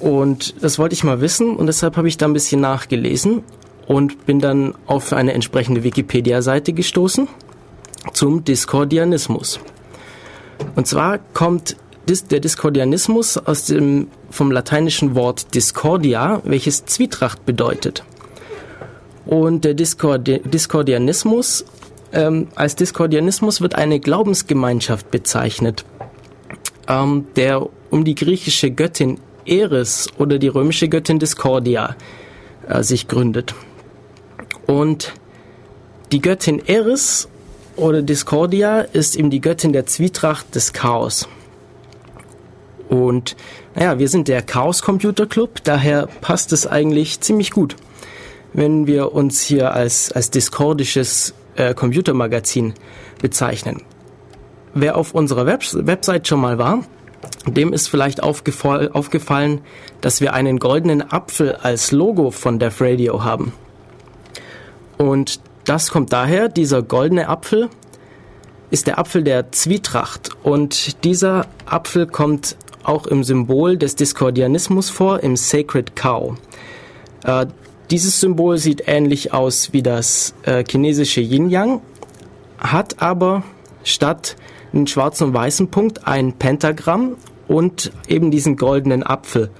Und 0.00 0.62
das 0.62 0.78
wollte 0.78 0.94
ich 0.94 1.04
mal 1.04 1.20
wissen 1.20 1.56
und 1.56 1.66
deshalb 1.66 1.96
habe 1.96 2.08
ich 2.08 2.18
da 2.18 2.26
ein 2.26 2.32
bisschen 2.32 2.60
nachgelesen 2.60 3.42
und 3.86 4.26
bin 4.26 4.40
dann 4.40 4.74
auf 4.86 5.12
eine 5.12 5.32
entsprechende 5.32 5.82
Wikipedia-Seite 5.82 6.72
gestoßen 6.72 7.28
zum 8.12 8.44
Diskordianismus. 8.44 9.60
Und 10.76 10.86
zwar 10.86 11.18
kommt 11.32 11.76
der 12.30 12.40
Diskordianismus 12.40 13.38
aus 13.38 13.64
dem, 13.66 14.08
vom 14.30 14.50
lateinischen 14.50 15.14
Wort 15.14 15.54
Discordia, 15.54 16.42
welches 16.44 16.84
Zwietracht 16.84 17.46
bedeutet. 17.46 18.04
Und 19.26 19.64
der 19.64 19.74
Discordi 19.74 20.40
Diskordianismus, 20.44 21.64
ähm, 22.12 22.48
als 22.54 22.76
Diskordianismus 22.76 23.60
wird 23.60 23.74
eine 23.74 24.00
Glaubensgemeinschaft 24.00 25.10
bezeichnet, 25.10 25.84
ähm, 26.88 27.26
der 27.36 27.66
um 27.90 28.04
die 28.04 28.14
griechische 28.14 28.70
Göttin 28.70 29.18
Eris 29.46 30.08
oder 30.18 30.38
die 30.38 30.48
römische 30.48 30.88
Göttin 30.88 31.18
Discordia 31.18 31.96
äh, 32.68 32.82
sich 32.82 33.08
gründet. 33.08 33.54
Und 34.66 35.14
die 36.12 36.20
Göttin 36.20 36.62
Eris 36.66 37.28
oder 37.76 38.02
Discordia 38.02 38.80
ist 38.80 39.16
eben 39.16 39.30
die 39.30 39.40
Göttin 39.40 39.72
der 39.72 39.86
Zwietracht 39.86 40.54
des 40.54 40.72
Chaos. 40.72 41.28
Und 42.88 43.36
naja, 43.74 43.98
wir 43.98 44.08
sind 44.08 44.28
der 44.28 44.42
Chaos 44.42 44.82
Computer 44.82 45.26
Club, 45.26 45.60
daher 45.64 46.08
passt 46.20 46.52
es 46.52 46.66
eigentlich 46.66 47.20
ziemlich 47.20 47.50
gut, 47.50 47.76
wenn 48.52 48.86
wir 48.86 49.12
uns 49.12 49.42
hier 49.42 49.72
als, 49.72 50.12
als 50.12 50.30
discordisches 50.30 51.34
äh, 51.56 51.74
Computermagazin 51.74 52.74
bezeichnen. 53.20 53.82
Wer 54.74 54.96
auf 54.96 55.14
unserer 55.14 55.46
Web 55.46 55.62
Website 55.72 56.28
schon 56.28 56.40
mal 56.40 56.58
war, 56.58 56.84
dem 57.46 57.72
ist 57.72 57.88
vielleicht 57.88 58.22
aufgefall, 58.22 58.90
aufgefallen, 58.92 59.60
dass 60.00 60.20
wir 60.20 60.34
einen 60.34 60.58
goldenen 60.58 61.02
Apfel 61.02 61.54
als 61.54 61.92
Logo 61.92 62.30
von 62.30 62.58
Def 62.58 62.80
Radio 62.80 63.24
haben. 63.24 63.52
Und 64.98 65.40
das 65.64 65.90
kommt 65.90 66.12
daher, 66.12 66.48
dieser 66.48 66.82
goldene 66.82 67.28
Apfel 67.28 67.68
ist 68.70 68.86
der 68.86 68.98
Apfel 68.98 69.22
der 69.22 69.52
Zwietracht 69.52 70.30
und 70.42 71.04
dieser 71.04 71.46
Apfel 71.66 72.06
kommt 72.06 72.56
auch 72.82 73.06
im 73.06 73.24
Symbol 73.24 73.76
des 73.76 73.96
Diskordianismus 73.96 74.90
vor, 74.90 75.22
im 75.22 75.36
Sacred 75.36 75.96
Cow. 75.96 76.34
Äh, 77.24 77.46
dieses 77.90 78.20
Symbol 78.20 78.58
sieht 78.58 78.84
ähnlich 78.86 79.32
aus 79.32 79.72
wie 79.72 79.82
das 79.82 80.34
äh, 80.42 80.64
chinesische 80.68 81.20
Yin-Yang, 81.20 81.80
hat 82.58 83.00
aber 83.02 83.42
statt 83.84 84.36
einen 84.72 84.86
schwarzen 84.86 85.28
und 85.28 85.34
weißen 85.34 85.70
Punkt 85.70 86.06
ein 86.06 86.32
Pentagramm 86.32 87.16
und 87.46 87.92
eben 88.08 88.30
diesen 88.30 88.56
goldenen 88.56 89.02
Apfel 89.02 89.50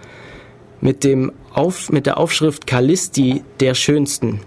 mit, 0.80 1.04
dem 1.04 1.32
Auf, 1.52 1.90
mit 1.90 2.06
der 2.06 2.18
Aufschrift 2.18 2.66
Kalisti 2.66 3.44
der 3.60 3.74
Schönsten. 3.74 4.40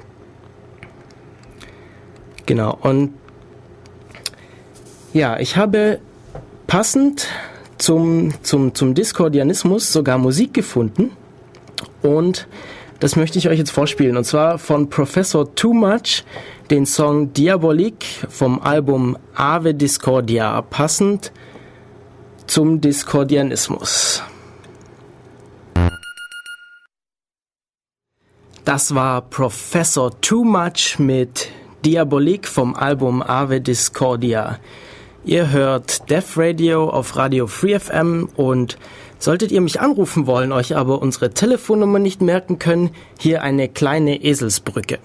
Genau, 2.47 2.77
und 2.81 3.13
ja, 5.13 5.37
ich 5.37 5.57
habe 5.57 5.99
passend 6.65 7.27
zum, 7.77 8.33
zum, 8.41 8.73
zum 8.73 8.93
Discordianismus 8.93 9.91
sogar 9.91 10.17
Musik 10.17 10.53
gefunden 10.53 11.11
und 12.01 12.47
das 13.01 13.17
möchte 13.17 13.37
ich 13.37 13.49
euch 13.49 13.59
jetzt 13.59 13.71
vorspielen 13.71 14.15
und 14.15 14.23
zwar 14.23 14.59
von 14.59 14.89
Professor 14.89 15.53
Too 15.55 15.73
Much 15.73 16.23
den 16.71 16.85
Song 16.85 17.33
Diabolik 17.33 18.05
vom 18.29 18.61
Album 18.61 19.17
Ave 19.35 19.73
Discordia, 19.73 20.61
passend 20.61 21.33
zum 22.45 22.79
Discordianismus. 22.79 24.23
Das 28.63 28.95
war 28.95 29.21
Professor 29.21 30.19
Too 30.21 30.45
Much 30.45 30.97
mit 30.97 31.49
Diabolik 31.85 32.47
vom 32.47 32.75
Album 32.75 33.21
Ave 33.21 33.61
Discordia. 33.61 34.59
Ihr 35.25 35.51
hört 35.51 36.09
Death 36.09 36.37
Radio 36.37 36.89
auf 36.89 37.15
Radio 37.15 37.47
Free 37.47 37.77
FM 37.77 38.29
und 38.35 38.77
solltet 39.19 39.51
ihr 39.51 39.61
mich 39.61 39.79
anrufen 39.79 40.25
wollen, 40.25 40.51
euch 40.51 40.75
aber 40.75 41.01
unsere 41.01 41.31
Telefonnummer 41.31 41.99
nicht 41.99 42.21
merken 42.21 42.59
können, 42.59 42.91
hier 43.19 43.43
eine 43.43 43.67
kleine 43.69 44.23
Eselsbrücke. 44.23 44.99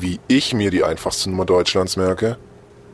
Wie 0.00 0.20
ich 0.28 0.54
mir 0.54 0.70
die 0.70 0.84
einfachste 0.84 1.30
Nummer 1.30 1.44
Deutschlands 1.44 1.96
merke? 1.96 2.36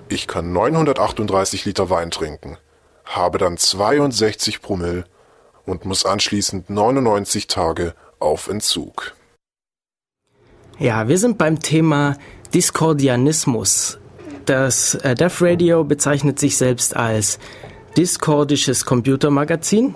Ich 0.09 0.27
kann 0.27 0.53
938 0.53 1.65
Liter 1.65 1.91
Wein 1.91 2.11
trinken, 2.11 2.59
habe 3.05 3.39
dann 3.39 3.57
62 3.57 4.63
Promille 4.63 5.05
und 5.65 5.85
muss 5.85 6.07
anschließend 6.07 6.71
99 6.71 7.49
Tage 7.49 7.95
auf 8.19 8.49
Entzug. 8.49 9.15
Ja, 10.79 11.09
wir 11.09 11.17
sind 11.17 11.39
beim 11.39 11.61
Thema 11.61 12.17
Discordianismus. 12.57 13.99
Das 14.47 14.95
äh, 14.95 15.15
Deaf 15.15 15.43
Radio 15.43 15.85
bezeichnet 15.85 16.39
sich 16.39 16.57
selbst 16.57 16.97
als 16.97 17.39
discordisches 17.99 18.87
Computermagazin. 18.87 19.95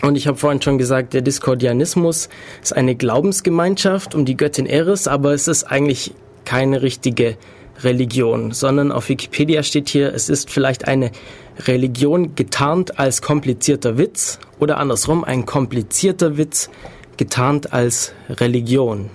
Und 0.00 0.16
ich 0.16 0.26
habe 0.26 0.38
vorhin 0.38 0.62
schon 0.62 0.78
gesagt, 0.78 1.12
der 1.12 1.20
Discordianismus 1.20 2.30
ist 2.62 2.74
eine 2.74 2.94
Glaubensgemeinschaft 2.94 4.14
um 4.14 4.24
die 4.24 4.34
Göttin 4.34 4.64
Eris, 4.64 5.08
aber 5.08 5.34
es 5.34 5.46
ist 5.46 5.64
eigentlich 5.64 6.14
keine 6.46 6.80
richtige 6.80 7.36
Religion, 7.82 8.52
sondern 8.52 8.92
auf 8.92 9.10
Wikipedia 9.10 9.62
steht 9.62 9.90
hier, 9.90 10.14
es 10.14 10.30
ist 10.30 10.48
vielleicht 10.48 10.88
eine 10.88 11.10
Religion 11.66 12.34
getarnt 12.34 12.98
als 12.98 13.20
komplizierter 13.20 13.98
Witz 13.98 14.38
oder 14.58 14.78
andersrum 14.78 15.22
ein 15.22 15.44
komplizierter 15.44 16.38
Witz 16.38 16.70
getarnt 17.18 17.74
als 17.74 18.14
Religion. 18.30 19.10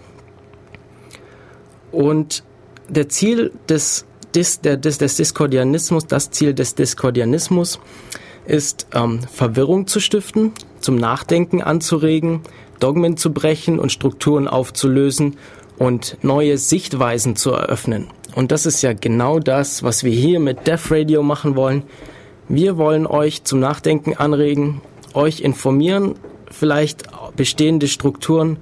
Und 1.92 2.44
der 2.90 3.10
Ziel 3.10 3.52
des, 3.70 4.06
des, 4.34 4.62
des, 4.62 4.98
des 4.98 5.16
Diskordianismus, 5.16 6.08
das 6.08 6.32
Ziel 6.32 6.54
des 6.54 6.76
Diskordianismus 6.76 7.80
ist, 8.46 8.88
ähm, 8.94 9.22
Verwirrung 9.22 9.88
zu 9.88 10.00
stiften, 10.00 10.52
zum 10.80 10.98
Nachdenken 10.98 11.62
anzuregen, 11.62 12.42
Dogmen 12.80 13.18
zu 13.18 13.32
brechen 13.32 13.80
und 13.80 13.92
Strukturen 13.92 14.48
aufzulösen 14.48 15.38
und 15.78 16.18
neue 16.22 16.58
Sichtweisen 16.58 17.36
zu 17.36 17.52
eröffnen. 17.52 18.08
Und 18.36 18.52
das 18.52 18.66
ist 18.66 18.82
ja 18.82 18.94
genau 18.94 19.40
das, 19.40 19.84
was 19.84 20.04
wir 20.04 20.12
hier 20.12 20.40
mit 20.40 20.68
Death 20.68 20.92
Radio 20.92 21.24
machen 21.24 21.56
wollen. 21.56 21.84
Wir 22.48 22.78
wollen 22.78 23.08
euch 23.08 23.44
zum 23.44 23.60
Nachdenken 23.60 24.16
anregen, 24.16 24.82
euch 25.14 25.40
informieren, 25.40 26.16
vielleicht 26.52 27.04
bestehende 27.36 27.88
Strukturen 27.88 28.58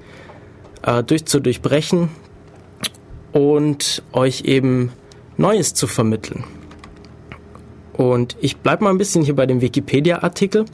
äh, 0.84 1.04
durch 1.04 1.26
zu 1.26 1.40
durchbrechen 1.40 2.10
und 3.34 4.04
euch 4.14 4.42
eben 4.42 4.92
Neues 5.36 5.74
zu 5.74 5.88
vermitteln. 5.88 6.44
Und 7.94 8.38
ich 8.40 8.58
bleibe 8.58 8.86
mal 8.86 8.92
ein 8.92 8.98
bisschen 8.98 9.24
hier 9.24 9.36
bei 9.36 9.46
dem 9.46 9.62
Wikipedia-Artikel. 9.62 10.66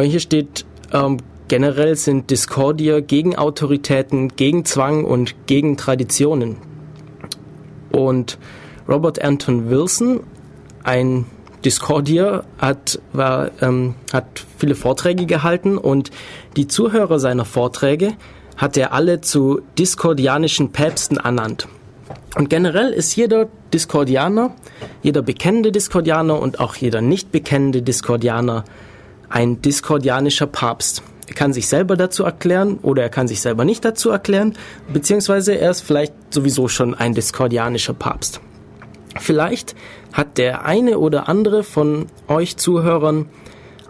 Hier 0.00 0.20
steht, 0.20 0.64
ähm, 0.92 1.18
generell 1.48 1.96
sind 1.96 2.30
Discordier 2.30 3.02
gegen 3.02 3.36
Autoritäten, 3.36 4.28
gegen 4.28 4.64
Zwang 4.64 5.04
und 5.04 5.34
gegen 5.46 5.76
Traditionen. 5.76 6.56
Und 7.90 8.38
Robert 8.88 9.22
Anton 9.22 9.70
Wilson, 9.70 10.20
ein 10.82 11.26
Discordier, 11.64 12.44
hat, 12.58 13.00
war, 13.12 13.50
ähm, 13.62 13.94
hat 14.12 14.44
viele 14.58 14.74
Vorträge 14.74 15.26
gehalten 15.26 15.78
und 15.78 16.10
die 16.56 16.66
Zuhörer 16.66 17.18
seiner 17.18 17.44
Vorträge 17.44 18.14
hat 18.56 18.76
er 18.76 18.92
alle 18.92 19.20
zu 19.20 19.60
diskordianischen 19.78 20.72
Päpsten 20.72 21.18
ernannt. 21.18 21.68
Und 22.36 22.50
generell 22.50 22.90
ist 22.92 23.14
jeder 23.16 23.48
Diskordianer, 23.72 24.54
jeder 25.02 25.22
bekennende 25.22 25.72
Diskordianer 25.72 26.40
und 26.40 26.60
auch 26.60 26.74
jeder 26.74 27.00
nicht 27.00 27.32
bekennende 27.32 27.82
Diskordianer 27.82 28.64
ein 29.28 29.62
diskordianischer 29.62 30.46
Papst. 30.46 31.02
Er 31.26 31.34
kann 31.34 31.52
sich 31.52 31.68
selber 31.68 31.96
dazu 31.96 32.24
erklären 32.24 32.78
oder 32.82 33.02
er 33.02 33.08
kann 33.08 33.28
sich 33.28 33.40
selber 33.40 33.64
nicht 33.64 33.84
dazu 33.84 34.10
erklären, 34.10 34.54
beziehungsweise 34.92 35.54
er 35.54 35.70
ist 35.70 35.80
vielleicht 35.80 36.12
sowieso 36.30 36.68
schon 36.68 36.94
ein 36.94 37.14
diskordianischer 37.14 37.94
Papst. 37.94 38.40
Vielleicht 39.18 39.74
hat 40.12 40.38
der 40.38 40.64
eine 40.64 40.98
oder 40.98 41.28
andere 41.28 41.62
von 41.62 42.06
euch 42.28 42.56
Zuhörern 42.56 43.26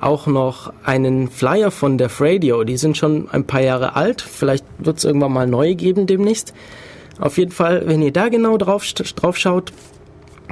auch 0.04 0.26
noch 0.26 0.72
einen 0.84 1.28
Flyer 1.28 1.70
von 1.70 1.96
der 1.96 2.10
Radio. 2.20 2.62
Die 2.64 2.76
sind 2.76 2.96
schon 2.96 3.28
ein 3.30 3.46
paar 3.46 3.62
Jahre 3.62 3.96
alt. 3.96 4.20
Vielleicht 4.20 4.64
wird 4.78 4.98
es 4.98 5.04
irgendwann 5.04 5.32
mal 5.32 5.46
neue 5.46 5.74
geben 5.74 6.06
demnächst. 6.06 6.52
Auf 7.18 7.38
jeden 7.38 7.52
Fall, 7.52 7.86
wenn 7.86 8.02
ihr 8.02 8.12
da 8.12 8.28
genau 8.28 8.58
drauf, 8.58 8.84
drauf 8.92 9.38
schaut, 9.38 9.72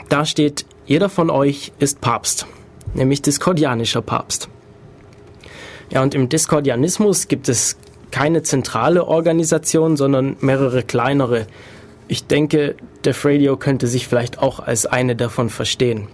da 0.09 0.24
steht, 0.24 0.64
jeder 0.86 1.09
von 1.09 1.28
euch 1.28 1.72
ist 1.78 2.00
Papst, 2.00 2.46
nämlich 2.94 3.20
diskordianischer 3.20 4.00
Papst. 4.00 4.48
Ja, 5.90 6.03
und 6.03 6.14
im 6.14 6.28
Diskordianismus 6.28 7.28
gibt 7.28 7.48
es 7.48 7.76
keine 8.11 8.42
zentrale 8.42 9.07
Organisation, 9.07 9.96
sondern 9.96 10.36
mehrere 10.40 10.82
kleinere. 10.82 11.46
Ich 12.09 12.26
denke, 12.26 12.76
der 13.05 13.14
Radio 13.22 13.57
könnte 13.59 13.86
sich 13.86 14.09
vielleicht 14.09 14.38
auch 14.38 14.61
als 14.61 14.86
eine 14.86 15.14
davon 15.14 15.50
verstehen. 15.50 16.09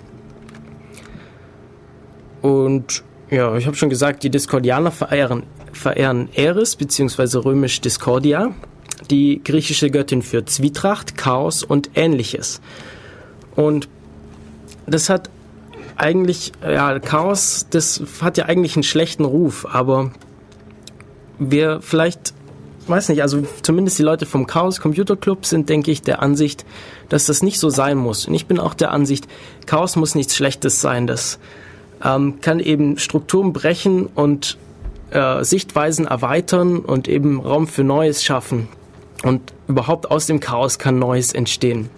Und 2.42 3.04
ja, 3.30 3.56
ich 3.56 3.66
habe 3.66 3.76
schon 3.76 3.90
gesagt, 3.90 4.22
die 4.22 4.30
Diskordianer 4.30 4.90
verehren, 4.90 5.42
verehren 5.72 6.28
Eris 6.34 6.76
bzw. 6.76 7.38
römisch 7.38 7.80
Discordia, 7.80 8.54
die 9.10 9.42
griechische 9.42 9.90
Göttin 9.90 10.22
für 10.22 10.44
Zwietracht, 10.44 11.16
Chaos 11.16 11.62
und 11.62 11.90
ähnliches. 11.94 12.60
Und 13.54 13.88
das 14.86 15.10
hat 15.10 15.30
eigentlich, 15.96 16.52
ja, 16.62 16.98
Chaos, 17.00 17.66
das 17.70 18.02
hat 18.22 18.38
ja 18.38 18.46
eigentlich 18.46 18.76
einen 18.76 18.84
schlechten 18.84 19.24
Ruf, 19.24 19.66
aber 19.70 20.12
wir 21.38 21.80
vielleicht, 21.82 22.34
weiß 22.86 23.08
nicht, 23.10 23.22
also 23.22 23.42
zumindest 23.62 23.98
die 23.98 24.04
Leute 24.04 24.24
vom 24.24 24.46
Chaos 24.46 24.80
Computer 24.80 25.16
Club 25.16 25.44
sind, 25.44 25.68
denke 25.68 25.90
ich, 25.90 26.02
der 26.02 26.22
Ansicht, 26.22 26.64
dass 27.08 27.26
das 27.26 27.42
nicht 27.42 27.58
so 27.58 27.68
sein 27.68 27.98
muss. 27.98 28.26
Und 28.26 28.34
ich 28.34 28.46
bin 28.46 28.58
auch 28.58 28.74
der 28.74 28.92
Ansicht, 28.92 29.26
Chaos 29.66 29.96
muss 29.96 30.14
nichts 30.14 30.36
Schlechtes 30.36 30.80
sein. 30.80 31.06
Das 31.06 31.38
ähm, 32.04 32.40
kann 32.40 32.60
eben 32.60 32.98
Strukturen 32.98 33.52
brechen 33.52 34.06
und 34.06 34.58
äh, 35.10 35.44
Sichtweisen 35.44 36.06
erweitern 36.06 36.78
und 36.78 37.08
eben 37.08 37.40
Raum 37.40 37.66
für 37.66 37.84
Neues 37.84 38.24
schaffen. 38.24 38.68
Und 39.24 39.52
überhaupt 39.66 40.10
aus 40.10 40.26
dem 40.26 40.40
Chaos 40.40 40.78
kann 40.78 40.98
Neues 40.98 41.32
entstehen. 41.32 41.90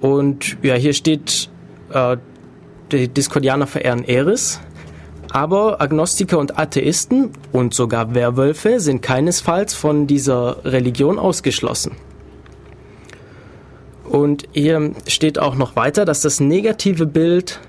Und 0.00 0.56
ja, 0.62 0.74
hier 0.74 0.94
steht, 0.94 1.50
äh, 1.92 2.16
die 2.92 3.08
Diskordianer 3.08 3.66
verehren 3.66 4.04
Eris, 4.04 4.60
aber 5.30 5.80
Agnostiker 5.80 6.38
und 6.38 6.58
Atheisten 6.58 7.30
und 7.52 7.74
sogar 7.74 8.14
Werwölfe 8.14 8.80
sind 8.80 9.02
keinesfalls 9.02 9.74
von 9.74 10.06
dieser 10.06 10.64
Religion 10.64 11.18
ausgeschlossen. 11.18 11.92
Und 14.08 14.44
hier 14.52 14.92
steht 15.06 15.38
auch 15.38 15.56
noch 15.56 15.76
weiter, 15.76 16.04
dass 16.04 16.20
das 16.20 16.40
negative 16.40 17.06
Bild 17.06 17.60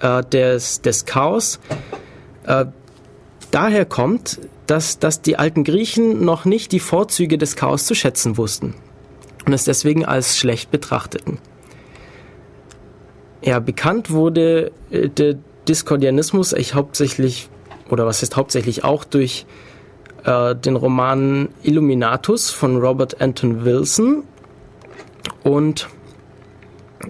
äh, 0.00 0.22
des, 0.24 0.82
des 0.82 1.06
Chaos 1.06 1.58
äh, 2.46 2.66
daher 3.50 3.84
kommt, 3.84 4.40
dass, 4.66 4.98
dass 4.98 5.22
die 5.22 5.38
alten 5.38 5.64
Griechen 5.64 6.24
noch 6.24 6.44
nicht 6.44 6.72
die 6.72 6.80
Vorzüge 6.80 7.38
des 7.38 7.56
Chaos 7.56 7.86
zu 7.86 7.94
schätzen 7.94 8.36
wussten 8.36 8.74
und 9.46 9.52
es 9.52 9.64
deswegen 9.64 10.04
als 10.04 10.36
schlecht 10.36 10.70
betrachteten. 10.70 11.38
Ja, 13.42 13.60
bekannt 13.60 14.10
wurde 14.10 14.72
äh, 14.90 15.08
der 15.08 15.36
Diskordianismus 15.68 16.52
echt 16.52 16.74
hauptsächlich, 16.74 17.48
oder 17.88 18.06
was 18.06 18.22
ist 18.22 18.36
hauptsächlich 18.36 18.84
auch 18.84 19.04
durch 19.04 19.46
äh, 20.24 20.54
den 20.54 20.76
Roman 20.76 21.48
Illuminatus 21.62 22.50
von 22.50 22.76
Robert 22.76 23.20
Anton 23.20 23.64
Wilson 23.64 24.24
und 25.42 25.88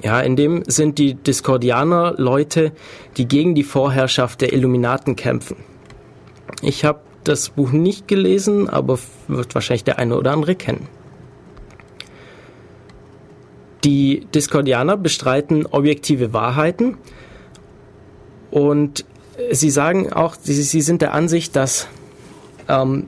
ja, 0.02 0.20
in 0.20 0.36
dem 0.36 0.62
sind 0.66 0.98
die 0.98 1.14
Diskordianer 1.14 2.14
Leute, 2.18 2.72
die 3.16 3.26
gegen 3.26 3.54
die 3.54 3.62
Vorherrschaft 3.62 4.40
der 4.40 4.52
Illuminaten 4.52 5.16
kämpfen. 5.16 5.56
Ich 6.62 6.84
habe 6.84 7.00
das 7.24 7.50
Buch 7.50 7.72
nicht 7.72 8.08
gelesen, 8.08 8.68
aber 8.68 8.98
wird 9.28 9.54
wahrscheinlich 9.54 9.84
der 9.84 9.98
eine 9.98 10.16
oder 10.16 10.32
andere 10.32 10.54
kennen. 10.54 10.88
Die 13.84 14.26
Diskordianer 14.34 14.96
bestreiten 14.96 15.66
objektive 15.66 16.32
Wahrheiten 16.32 16.98
und 18.50 19.04
Sie 19.50 19.70
sagen 19.70 20.12
auch, 20.12 20.34
Sie, 20.40 20.54
Sie 20.54 20.80
sind 20.80 21.02
der 21.02 21.12
Ansicht, 21.12 21.56
dass 21.56 21.88
ähm, 22.68 23.06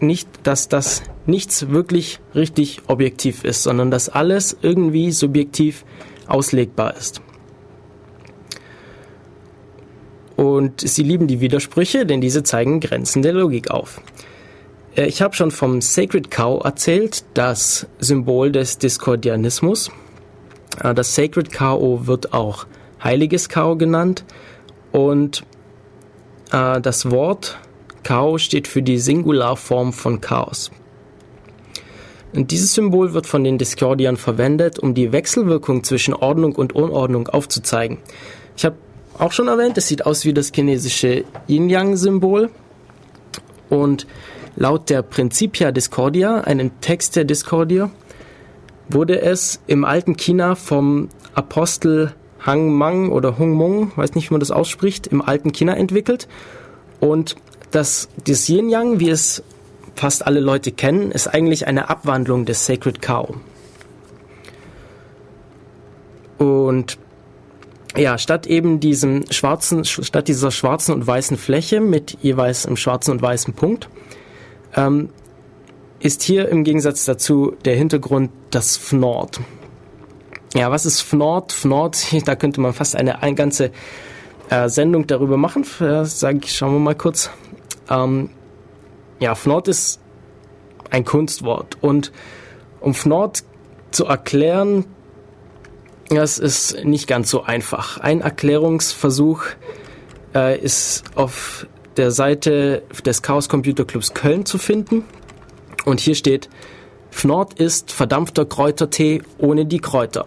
nicht, 0.00 0.28
dass 0.42 0.68
das 0.68 1.02
nichts 1.26 1.68
wirklich 1.68 2.20
richtig 2.34 2.82
objektiv 2.86 3.44
ist, 3.44 3.62
sondern 3.62 3.90
dass 3.90 4.08
alles 4.08 4.56
irgendwie 4.62 5.10
subjektiv 5.12 5.84
auslegbar 6.26 6.96
ist. 6.96 7.20
Und 10.36 10.82
sie 10.82 11.02
lieben 11.02 11.26
die 11.26 11.40
Widersprüche, 11.40 12.04
denn 12.04 12.20
diese 12.20 12.42
zeigen 12.42 12.80
Grenzen 12.80 13.22
der 13.22 13.32
Logik 13.32 13.70
auf. 13.70 14.00
Äh, 14.94 15.06
ich 15.06 15.22
habe 15.22 15.34
schon 15.34 15.50
vom 15.50 15.80
Sacred 15.80 16.30
Cow 16.30 16.62
erzählt, 16.64 17.24
das 17.34 17.86
Symbol 17.98 18.52
des 18.52 18.78
Diskordianismus. 18.78 19.90
Äh, 20.82 20.94
das 20.94 21.14
Sacred 21.14 21.52
Cow 21.52 22.06
wird 22.06 22.32
auch 22.32 22.66
heiliges 23.02 23.48
Cow 23.48 23.78
genannt 23.78 24.24
und 24.92 25.44
äh, 26.52 26.80
das 26.80 27.10
Wort 27.10 27.58
Chaos 28.02 28.42
steht 28.42 28.68
für 28.68 28.82
die 28.82 28.98
Singularform 28.98 29.92
von 29.92 30.20
Chaos. 30.20 30.70
Und 32.32 32.50
dieses 32.50 32.74
Symbol 32.74 33.14
wird 33.14 33.26
von 33.26 33.44
den 33.44 33.58
Discordiern 33.58 34.16
verwendet, 34.16 34.78
um 34.78 34.94
die 34.94 35.12
Wechselwirkung 35.12 35.84
zwischen 35.84 36.14
Ordnung 36.14 36.54
und 36.54 36.74
Unordnung 36.74 37.28
aufzuzeigen. 37.28 37.98
Ich 38.56 38.64
habe 38.64 38.76
auch 39.18 39.32
schon 39.32 39.48
erwähnt, 39.48 39.78
es 39.78 39.88
sieht 39.88 40.04
aus 40.04 40.24
wie 40.24 40.34
das 40.34 40.52
chinesische 40.54 41.24
Yin-Yang-Symbol. 41.48 42.50
Und 43.68 44.06
laut 44.56 44.90
der 44.90 45.02
Principia 45.02 45.72
Discordia, 45.72 46.40
einem 46.40 46.80
Text 46.80 47.16
der 47.16 47.24
Discordia, 47.24 47.90
wurde 48.88 49.20
es 49.20 49.60
im 49.66 49.84
alten 49.84 50.16
China 50.16 50.54
vom 50.54 51.08
Apostel 51.34 52.12
Hang 52.40 52.72
Mang 52.72 53.10
oder 53.10 53.38
Hung 53.38 53.52
Mung, 53.52 53.92
weiß 53.96 54.14
nicht, 54.14 54.30
wie 54.30 54.34
man 54.34 54.40
das 54.40 54.50
ausspricht, 54.52 55.08
im 55.08 55.20
alten 55.20 55.52
China 55.52 55.74
entwickelt. 55.74 56.28
Und 57.00 57.36
das, 57.72 58.08
das 58.24 58.48
Yin 58.48 58.70
Yang, 58.70 59.00
wie 59.00 59.10
es 59.10 59.42
fast 59.96 60.26
alle 60.26 60.40
Leute 60.40 60.72
kennen, 60.72 61.10
ist 61.10 61.26
eigentlich 61.26 61.66
eine 61.66 61.88
Abwandlung 61.88 62.44
des 62.44 62.66
Sacred 62.66 63.02
Cow. 63.02 63.34
Und 66.38 66.98
ja, 67.96 68.18
statt 68.18 68.46
eben 68.46 68.78
diesem 68.78 69.24
schwarzen, 69.30 69.84
statt 69.84 70.28
dieser 70.28 70.50
schwarzen 70.50 70.94
und 70.94 71.06
weißen 71.06 71.38
Fläche 71.38 71.80
mit 71.80 72.18
jeweils 72.20 72.66
einem 72.66 72.76
schwarzen 72.76 73.12
und 73.12 73.22
weißen 73.22 73.54
Punkt, 73.54 73.88
ähm, 74.74 75.08
ist 75.98 76.22
hier 76.22 76.48
im 76.50 76.62
Gegensatz 76.62 77.06
dazu 77.06 77.56
der 77.64 77.74
Hintergrund 77.74 78.30
das 78.50 78.76
Fnord. 78.76 79.40
Ja, 80.54 80.70
was 80.70 80.84
ist 80.84 81.00
Fnord? 81.00 81.52
Fnord, 81.52 82.06
da 82.26 82.36
könnte 82.36 82.60
man 82.60 82.74
fast 82.74 82.96
eine, 82.96 83.22
eine 83.22 83.34
ganze 83.34 83.70
äh, 84.50 84.68
Sendung 84.68 85.06
darüber 85.06 85.38
machen. 85.38 85.64
Äh, 85.80 86.02
ich, 86.02 86.56
schauen 86.56 86.72
wir 86.74 86.80
mal 86.80 86.94
kurz. 86.94 87.30
Ähm, 87.88 88.30
ja, 89.18 89.34
Fnord 89.34 89.68
ist 89.68 90.00
ein 90.90 91.04
Kunstwort. 91.04 91.78
Und 91.80 92.12
um 92.80 92.94
Fnord 92.94 93.44
zu 93.90 94.06
erklären, 94.06 94.84
das 96.08 96.38
ist 96.38 96.84
nicht 96.84 97.08
ganz 97.08 97.30
so 97.30 97.42
einfach. 97.42 97.98
Ein 97.98 98.20
Erklärungsversuch 98.20 99.44
äh, 100.34 100.58
ist 100.58 101.04
auf 101.14 101.66
der 101.96 102.10
Seite 102.10 102.82
des 103.04 103.22
Chaos 103.22 103.48
Computer 103.48 103.84
Clubs 103.84 104.14
Köln 104.14 104.46
zu 104.46 104.58
finden. 104.58 105.04
Und 105.84 106.00
hier 106.00 106.14
steht, 106.14 106.48
Fnord 107.10 107.54
ist 107.54 107.92
verdampfter 107.92 108.44
Kräutertee 108.44 109.22
ohne 109.38 109.66
die 109.66 109.78
Kräuter. 109.78 110.26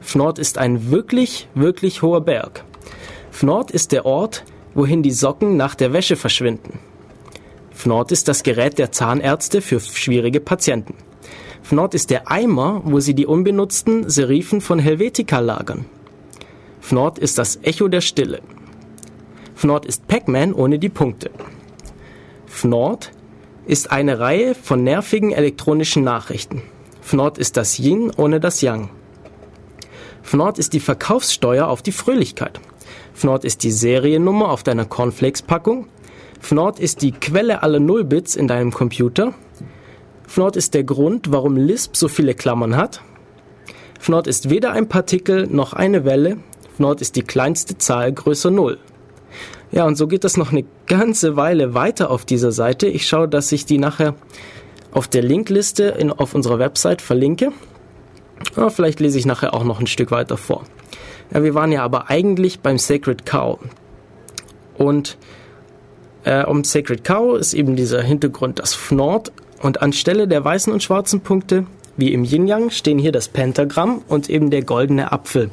Fnord 0.00 0.38
ist 0.38 0.58
ein 0.58 0.90
wirklich, 0.90 1.48
wirklich 1.54 2.02
hoher 2.02 2.22
Berg. 2.22 2.64
Fnord 3.30 3.70
ist 3.70 3.92
der 3.92 4.06
Ort, 4.06 4.44
wohin 4.74 5.02
die 5.02 5.10
Socken 5.10 5.56
nach 5.56 5.74
der 5.74 5.92
Wäsche 5.92 6.16
verschwinden. 6.16 6.78
Fnord 7.74 8.12
ist 8.12 8.28
das 8.28 8.42
Gerät 8.42 8.78
der 8.78 8.92
Zahnärzte 8.92 9.60
für 9.60 9.80
schwierige 9.80 10.40
Patienten. 10.40 10.94
Fnord 11.62 11.94
ist 11.94 12.10
der 12.10 12.30
Eimer, 12.30 12.82
wo 12.84 13.00
sie 13.00 13.14
die 13.14 13.26
unbenutzten 13.26 14.08
Serifen 14.08 14.60
von 14.60 14.78
Helvetica 14.78 15.40
lagern. 15.40 15.84
Fnord 16.80 17.18
ist 17.18 17.38
das 17.38 17.58
Echo 17.62 17.88
der 17.88 18.00
Stille. 18.00 18.40
Fnord 19.54 19.86
ist 19.86 20.06
Pac-Man 20.06 20.52
ohne 20.52 20.78
die 20.78 20.88
Punkte. 20.88 21.30
Fnord 22.46 23.12
ist 23.66 23.90
eine 23.90 24.18
Reihe 24.18 24.54
von 24.54 24.84
nervigen 24.84 25.32
elektronischen 25.32 26.04
Nachrichten. 26.04 26.62
Fnord 27.00 27.38
ist 27.38 27.56
das 27.56 27.78
Yin 27.78 28.10
ohne 28.16 28.40
das 28.40 28.60
Yang. 28.60 28.90
Fnord 30.22 30.58
ist 30.58 30.72
die 30.72 30.80
Verkaufssteuer 30.80 31.66
auf 31.66 31.82
die 31.82 31.92
Fröhlichkeit. 31.92 32.60
Fnord 33.14 33.44
ist 33.44 33.62
die 33.62 33.70
Seriennummer 33.70 34.50
auf 34.50 34.62
deiner 34.62 34.84
Cornflakes-Packung. 34.84 35.86
Fnord 36.44 36.78
ist 36.78 37.00
die 37.00 37.12
Quelle 37.12 37.62
aller 37.62 37.80
Nullbits 37.80 38.36
in 38.36 38.48
deinem 38.48 38.70
Computer. 38.70 39.32
Fnord 40.26 40.56
ist 40.56 40.74
der 40.74 40.84
Grund, 40.84 41.32
warum 41.32 41.56
Lisp 41.56 41.96
so 41.96 42.06
viele 42.06 42.34
Klammern 42.34 42.76
hat. 42.76 43.00
Fnord 43.98 44.26
ist 44.26 44.50
weder 44.50 44.72
ein 44.72 44.86
Partikel 44.86 45.46
noch 45.46 45.72
eine 45.72 46.04
Welle. 46.04 46.36
Fnord 46.76 47.00
ist 47.00 47.16
die 47.16 47.22
kleinste 47.22 47.78
Zahl 47.78 48.12
größer 48.12 48.50
0. 48.50 48.76
Ja, 49.72 49.86
und 49.86 49.96
so 49.96 50.06
geht 50.06 50.22
das 50.22 50.36
noch 50.36 50.52
eine 50.52 50.66
ganze 50.86 51.36
Weile 51.36 51.72
weiter 51.72 52.10
auf 52.10 52.26
dieser 52.26 52.52
Seite. 52.52 52.88
Ich 52.88 53.08
schaue, 53.08 53.26
dass 53.26 53.50
ich 53.50 53.64
die 53.64 53.78
nachher 53.78 54.14
auf 54.92 55.08
der 55.08 55.22
Linkliste 55.22 55.84
in, 55.84 56.12
auf 56.12 56.34
unserer 56.34 56.58
Website 56.58 57.00
verlinke. 57.00 57.52
Ja, 58.54 58.68
vielleicht 58.68 59.00
lese 59.00 59.18
ich 59.18 59.24
nachher 59.24 59.54
auch 59.54 59.64
noch 59.64 59.80
ein 59.80 59.86
Stück 59.86 60.10
weiter 60.10 60.36
vor. 60.36 60.64
Ja, 61.32 61.42
wir 61.42 61.54
waren 61.54 61.72
ja 61.72 61.82
aber 61.82 62.10
eigentlich 62.10 62.60
beim 62.60 62.76
Sacred 62.76 63.24
Cow. 63.24 63.58
Und 64.76 65.16
äh, 66.24 66.44
um 66.44 66.64
Sacred 66.64 67.04
Cow 67.04 67.38
ist 67.38 67.54
eben 67.54 67.76
dieser 67.76 68.02
Hintergrund 68.02 68.58
das 68.58 68.74
Fnord 68.74 69.32
und 69.62 69.82
anstelle 69.82 70.26
der 70.26 70.44
weißen 70.44 70.72
und 70.72 70.82
schwarzen 70.82 71.20
Punkte, 71.20 71.66
wie 71.96 72.12
im 72.12 72.24
Yin 72.24 72.48
Yang, 72.48 72.70
stehen 72.70 72.98
hier 72.98 73.12
das 73.12 73.28
Pentagramm 73.28 74.02
und 74.08 74.28
eben 74.28 74.50
der 74.50 74.62
goldene 74.62 75.12
Apfel. 75.12 75.50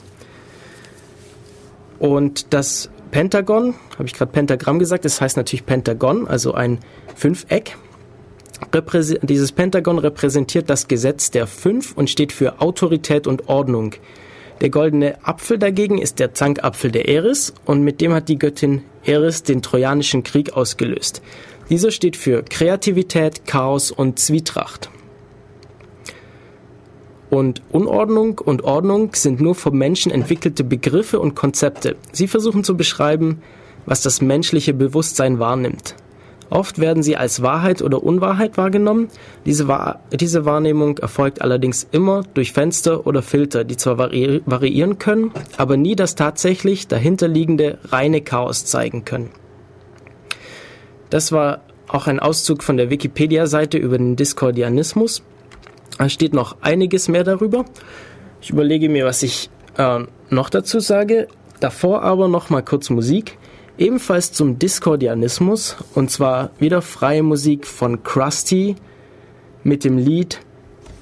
Und 2.00 2.54
das 2.54 2.90
Pentagon, 3.12 3.76
habe 3.94 4.06
ich 4.06 4.14
gerade 4.14 4.32
Pentagramm 4.32 4.80
gesagt, 4.80 5.06
das 5.06 5.22
heißt 5.22 5.38
natürlich 5.38 5.66
Pentagon, 5.66 6.28
also 6.28 6.54
ein 6.54 6.80
Fünfeck. 7.16 7.78
Dieses 9.22 9.52
Pentagon 9.52 10.00
repräsentiert 10.00 10.70
das 10.70 10.88
Gesetz 10.88 11.32
der 11.32 11.48
Fünf 11.48 11.94
und 11.96 12.10
steht 12.10 12.32
für 12.32 12.62
Autorität 12.62 13.28
und 13.28 13.50
Ordnung. 13.50 13.96
Der 14.62 14.70
goldene 14.70 15.16
Apfel 15.26 15.58
dagegen 15.58 15.98
ist 15.98 16.20
der 16.20 16.34
Zankapfel 16.34 16.92
der 16.92 17.08
Eris 17.08 17.54
und 17.66 17.82
mit 17.82 18.02
dem 18.02 18.14
hat 18.14 18.30
die 18.30 18.38
Göttin 18.38 18.84
Eris 19.04 19.44
den 19.44 19.62
Trojanischen 19.62 20.24
Krieg 20.24 20.54
ausgelöst. 20.54 21.22
Dieser 21.70 21.92
steht 21.92 22.18
für 22.18 22.44
Kreativität, 22.44 23.46
Chaos 23.46 23.92
und 23.92 24.20
Zwietracht. 24.20 24.90
Und 27.30 27.62
Unordnung 27.72 28.40
und 28.40 28.64
Ordnung 28.64 29.14
sind 29.14 29.40
nur 29.40 29.56
vom 29.56 29.78
Menschen 29.78 30.12
entwickelte 30.12 30.66
Begriffe 30.66 31.20
und 31.20 31.34
Konzepte. 31.34 31.96
Sie 32.12 32.28
versuchen 32.28 32.66
zu 32.66 32.76
beschreiben, 32.76 33.42
was 33.86 34.02
das 34.02 34.22
menschliche 34.22 34.74
Bewusstsein 34.74 35.40
wahrnimmt. 35.40 35.96
Oft 36.52 36.80
werden 36.80 37.02
sie 37.02 37.16
als 37.16 37.42
Wahrheit 37.42 37.82
oder 37.82 38.04
Unwahrheit 38.04 38.58
wahrgenommen. 38.58 39.08
Diese, 39.46 39.70
Wahr 39.70 40.02
diese 40.12 40.44
Wahrnehmung 40.44 40.98
erfolgt 40.98 41.42
allerdings 41.42 41.88
immer 41.94 42.24
durch 42.34 42.52
Fenster 42.52 43.08
oder 43.08 43.22
Filter, 43.22 43.64
die 43.64 43.78
zwar 43.78 43.98
vari 43.98 44.42
variieren 44.46 45.00
können, 45.00 45.32
aber 45.56 45.78
nie 45.78 45.96
das 45.96 46.16
tatsächlich 46.16 46.90
dahinterliegende 46.90 47.78
reine 47.88 48.20
Chaos 48.20 48.66
zeigen 48.66 49.06
können. 49.06 49.30
Das 51.10 51.32
war 51.32 51.62
auch 51.88 52.08
ein 52.08 52.20
Auszug 52.20 52.64
von 52.64 52.76
der 52.76 52.90
Wikipedia-Seite 52.90 53.78
über 53.78 53.98
den 53.98 54.18
Discordianismus. 54.18 55.24
Da 55.98 56.10
steht 56.10 56.34
noch 56.34 56.58
einiges 56.60 57.08
mehr 57.08 57.24
darüber. 57.24 57.64
Ich 58.42 58.50
überlege 58.50 58.90
mir, 58.90 59.06
was 59.06 59.24
ich 59.24 59.50
äh, 59.78 60.00
noch 60.30 60.50
dazu 60.50 60.82
sage. 60.82 61.30
Davor 61.62 62.02
aber 62.02 62.28
noch 62.28 62.50
mal 62.50 62.62
kurz 62.62 62.90
Musik 62.90 63.38
ebenfalls 63.82 64.32
zum 64.32 64.60
Discordianismus 64.60 65.76
und 65.96 66.12
zwar 66.12 66.52
wieder 66.60 66.84
freie 66.84 67.24
Musik 67.24 67.66
von 67.66 68.04
Krusty 68.04 68.76
mit 69.64 69.84
dem 69.84 69.98
Lied 69.98 70.40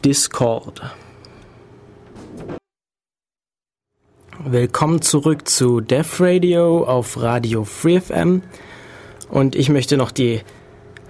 Discord. 0.05 0.81
Willkommen 4.45 5.01
zurück 5.01 5.49
zu 5.49 5.81
Def 5.81 6.21
Radio 6.21 6.85
auf 6.85 7.21
Radio 7.21 7.65
Free 7.65 7.99
FM 7.99 8.43
und 9.29 9.57
ich 9.57 9.67
möchte 9.67 9.97
noch 9.97 10.11
die 10.11 10.39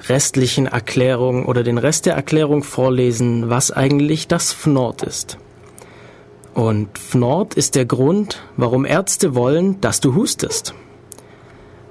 restlichen 0.08 0.66
Erklärungen 0.66 1.46
oder 1.46 1.62
den 1.62 1.78
Rest 1.78 2.08
der 2.08 2.16
Erklärung 2.16 2.64
vorlesen, 2.64 3.52
was 3.52 3.70
eigentlich 3.70 4.28
das 4.28 4.54
FNORD 4.54 5.04
ist. 5.04 5.38
Und 6.56 6.98
FNORD 6.98 7.54
ist 7.54 7.76
der 7.76 7.86
Grund, 7.86 8.42
warum 8.58 8.86
Ärzte 8.86 9.36
wollen, 9.36 9.80
dass 9.82 10.00
du 10.00 10.16
hustest. 10.16 10.74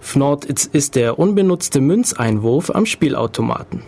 Fnord 0.08 0.46
ist 0.46 0.94
der 0.94 1.18
unbenutzte 1.18 1.82
Münzeinwurf 1.82 2.74
am 2.74 2.86
Spielautomaten. 2.86 3.82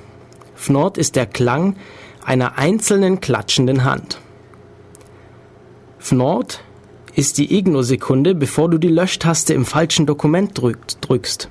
Fnord 0.55 0.99
ist 0.99 1.17
der 1.17 1.25
Klang 1.25 1.77
einer 2.23 2.59
einzelnen 2.59 3.21
klatschenden 3.21 3.85
Hand. 3.85 4.21
Fnord 5.99 6.63
ist 7.15 7.39
die 7.39 7.57
Igno-Sekunde, 7.57 8.35
bevor 8.35 8.69
du 8.69 8.77
die 8.77 8.89
Löschtaste 8.89 9.55
im 9.55 9.65
falschen 9.65 10.05
Dokument 10.05 10.53
drückst. 10.61 11.49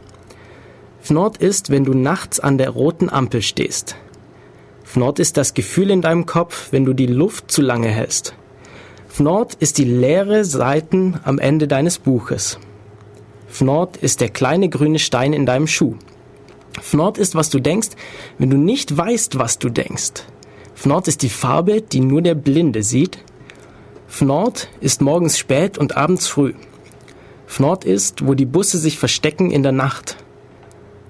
Fnord 1.01 1.38
ist, 1.38 1.72
wenn 1.72 1.84
du 1.84 1.95
nachts 1.95 2.39
an 2.39 2.59
der 2.59 2.70
roten 2.70 3.09
Ampel 3.09 3.41
stehst. 3.41 3.95
Fnord 4.84 5.17
ist 5.17 5.38
das 5.38 5.55
Gefühl 5.55 5.89
in 5.89 6.03
deinem 6.03 6.28
Kopf, 6.28 6.67
wenn 6.70 6.86
du 6.86 6.93
die 6.93 7.07
Luft 7.07 7.49
zu 7.49 7.63
lange 7.63 7.88
hältst. 7.88 8.36
Fnord 9.07 9.55
ist 9.55 9.80
die 9.80 9.86
leere 9.86 10.45
Seiten 10.45 11.20
am 11.24 11.39
Ende 11.39 11.67
deines 11.67 11.97
Buches. 11.97 12.59
Fnord 13.49 13.97
ist 13.97 14.21
der 14.21 14.29
kleine 14.29 14.69
grüne 14.69 14.99
Stein 14.99 15.33
in 15.33 15.45
deinem 15.45 15.67
Schuh. 15.67 15.95
Fnord 16.81 17.17
ist, 17.17 17.35
was 17.35 17.49
du 17.49 17.59
denkst, 17.59 17.89
wenn 18.37 18.49
du 18.49 18.57
nicht 18.57 18.95
weißt, 18.95 19.37
was 19.37 19.59
du 19.59 19.69
denkst. 19.69 20.23
Fnord 20.75 21.07
ist 21.07 21.23
die 21.23 21.29
Farbe, 21.29 21.81
die 21.81 21.99
nur 21.99 22.21
der 22.21 22.35
Blinde 22.35 22.83
sieht. 22.83 23.17
Fnord 24.07 24.69
ist 24.79 25.01
morgens 25.01 25.37
spät 25.37 25.77
und 25.77 25.97
abends 25.97 26.27
früh. 26.27 26.53
Fnord 27.47 27.83
ist, 27.83 28.25
wo 28.25 28.33
die 28.33 28.45
Busse 28.45 28.77
sich 28.77 28.97
verstecken 28.97 29.51
in 29.51 29.63
der 29.63 29.71
Nacht. 29.71 30.17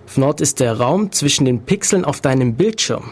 Fnord 0.05 0.41
ist 0.41 0.59
der 0.59 0.79
Raum 0.79 1.11
zwischen 1.11 1.45
den 1.45 1.61
Pixeln 1.61 2.03
auf 2.03 2.21
deinem 2.21 2.55
Bildschirm. 2.55 3.11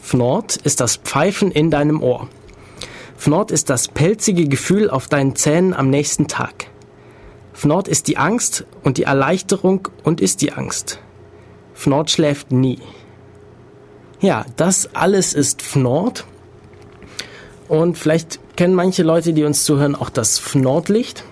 Fnord 0.00 0.56
ist 0.56 0.80
das 0.80 0.96
Pfeifen 0.96 1.52
in 1.52 1.70
deinem 1.70 2.02
Ohr. 2.02 2.28
Fnord 3.16 3.50
ist 3.50 3.70
das 3.70 3.88
pelzige 3.88 4.48
Gefühl 4.48 4.90
auf 4.90 5.06
deinen 5.08 5.36
Zähnen 5.36 5.74
am 5.74 5.90
nächsten 5.90 6.26
Tag. 6.26 6.66
Fnord 7.56 7.88
ist 7.88 8.06
die 8.06 8.18
Angst 8.18 8.66
und 8.84 8.98
die 8.98 9.04
Erleichterung 9.04 9.88
und 10.04 10.20
ist 10.20 10.42
die 10.42 10.52
Angst. 10.52 11.00
Fnord 11.72 12.10
schläft 12.10 12.52
nie. 12.52 12.78
Ja, 14.20 14.44
das 14.56 14.94
alles 14.94 15.32
ist 15.32 15.62
Fnord. 15.62 16.26
Und 17.66 17.96
vielleicht 17.96 18.40
kennen 18.56 18.74
manche 18.74 19.02
Leute, 19.02 19.32
die 19.32 19.44
uns 19.44 19.64
zuhören, 19.64 19.94
auch 19.94 20.10
das 20.10 20.38
Fnordlicht. 20.38 21.24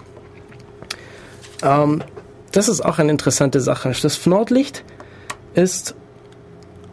Ähm, 1.63 2.03
das 2.53 2.69
ist 2.69 2.83
auch 2.83 2.99
eine 2.99 3.13
interessante 3.13 3.61
Sache. 3.61 3.95
Das 4.03 4.17
Fnordlicht 4.17 4.83
ist 5.53 5.95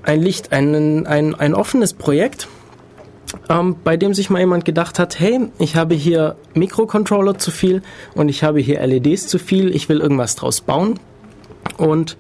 ein 0.04 0.22
Licht, 0.22 0.52
ein, 0.52 1.08
ein, 1.08 1.36
ein 1.36 1.54
offenes 1.54 1.94
Projekt, 1.94 2.50
ähm, 3.50 3.76
bei 3.84 3.98
dem 3.98 4.14
sich 4.14 4.30
mal 4.30 4.40
jemand 4.40 4.66
gedacht 4.66 5.00
hat, 5.00 5.20
hey, 5.20 5.50
ich 5.60 5.76
habe 5.76 5.96
hier 5.96 6.36
Mikrocontroller 6.54 7.38
zu 7.38 7.52
viel 7.52 7.82
und 8.16 8.30
ich 8.30 8.44
habe 8.44 8.60
hier 8.60 8.86
LEDs 8.86 9.28
zu 9.28 9.40
viel, 9.40 9.74
ich 9.76 9.90
will 9.90 10.00
irgendwas 10.00 10.36
draus 10.36 10.62
bauen. 10.62 11.00
Und 11.78 12.18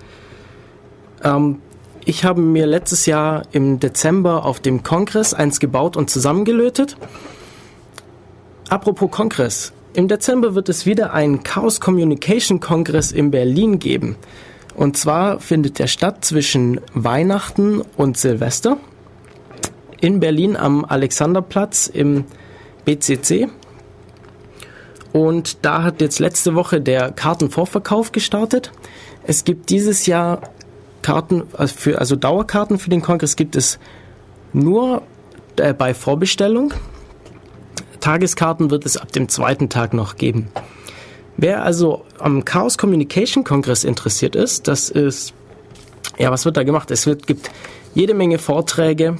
ähm, 1.23 1.59
ich 2.05 2.25
habe 2.25 2.41
mir 2.41 2.65
letztes 2.65 3.05
Jahr 3.05 3.43
im 3.51 3.79
Dezember 3.79 4.45
auf 4.45 4.59
dem 4.59 4.83
Kongress 4.83 5.33
eins 5.33 5.59
gebaut 5.59 5.97
und 5.97 6.09
zusammengelötet. 6.09 6.97
Apropos 8.69 9.11
Kongress. 9.11 9.73
Im 9.93 10.07
Dezember 10.07 10.55
wird 10.55 10.69
es 10.69 10.85
wieder 10.85 11.13
einen 11.13 11.43
Chaos 11.43 11.81
Communication 11.81 12.61
Kongress 12.61 13.11
in 13.11 13.29
Berlin 13.29 13.79
geben. 13.79 14.15
Und 14.75 14.95
zwar 14.95 15.41
findet 15.41 15.79
der 15.79 15.87
statt 15.87 16.23
zwischen 16.23 16.79
Weihnachten 16.93 17.81
und 17.97 18.17
Silvester 18.17 18.77
in 20.01 20.19
Berlin 20.19 20.57
am 20.57 20.83
Alexanderplatz 20.83 21.87
im 21.87 22.25
BCC. 22.85 23.47
Und 25.13 25.65
da 25.65 25.83
hat 25.83 26.01
jetzt 26.01 26.19
letzte 26.19 26.55
Woche 26.55 26.81
der 26.81 27.11
Kartenvorverkauf 27.11 28.11
gestartet. 28.11 28.71
Es 29.23 29.43
gibt 29.43 29.69
dieses 29.69 30.05
Jahr 30.05 30.41
Karten, 31.01 31.43
also, 31.53 31.75
für, 31.75 31.99
also 31.99 32.15
Dauerkarten 32.15 32.79
für 32.79 32.89
den 32.89 33.01
Kongress 33.01 33.35
gibt 33.35 33.55
es 33.55 33.79
nur 34.53 35.03
äh, 35.57 35.73
bei 35.73 35.93
Vorbestellung. 35.93 36.73
Tageskarten 37.99 38.71
wird 38.71 38.85
es 38.85 38.97
ab 38.97 39.11
dem 39.11 39.29
zweiten 39.29 39.69
Tag 39.69 39.93
noch 39.93 40.15
geben. 40.15 40.49
Wer 41.37 41.63
also 41.63 42.03
am 42.19 42.45
Chaos 42.45 42.77
Communication 42.77 43.43
Kongress 43.43 43.83
interessiert 43.83 44.35
ist, 44.35 44.67
das 44.67 44.89
ist, 44.89 45.33
ja, 46.17 46.31
was 46.31 46.45
wird 46.45 46.57
da 46.57 46.63
gemacht? 46.63 46.91
Es 46.91 47.05
wird, 47.05 47.27
gibt 47.27 47.51
jede 47.93 48.13
Menge 48.13 48.37
Vorträge. 48.37 49.17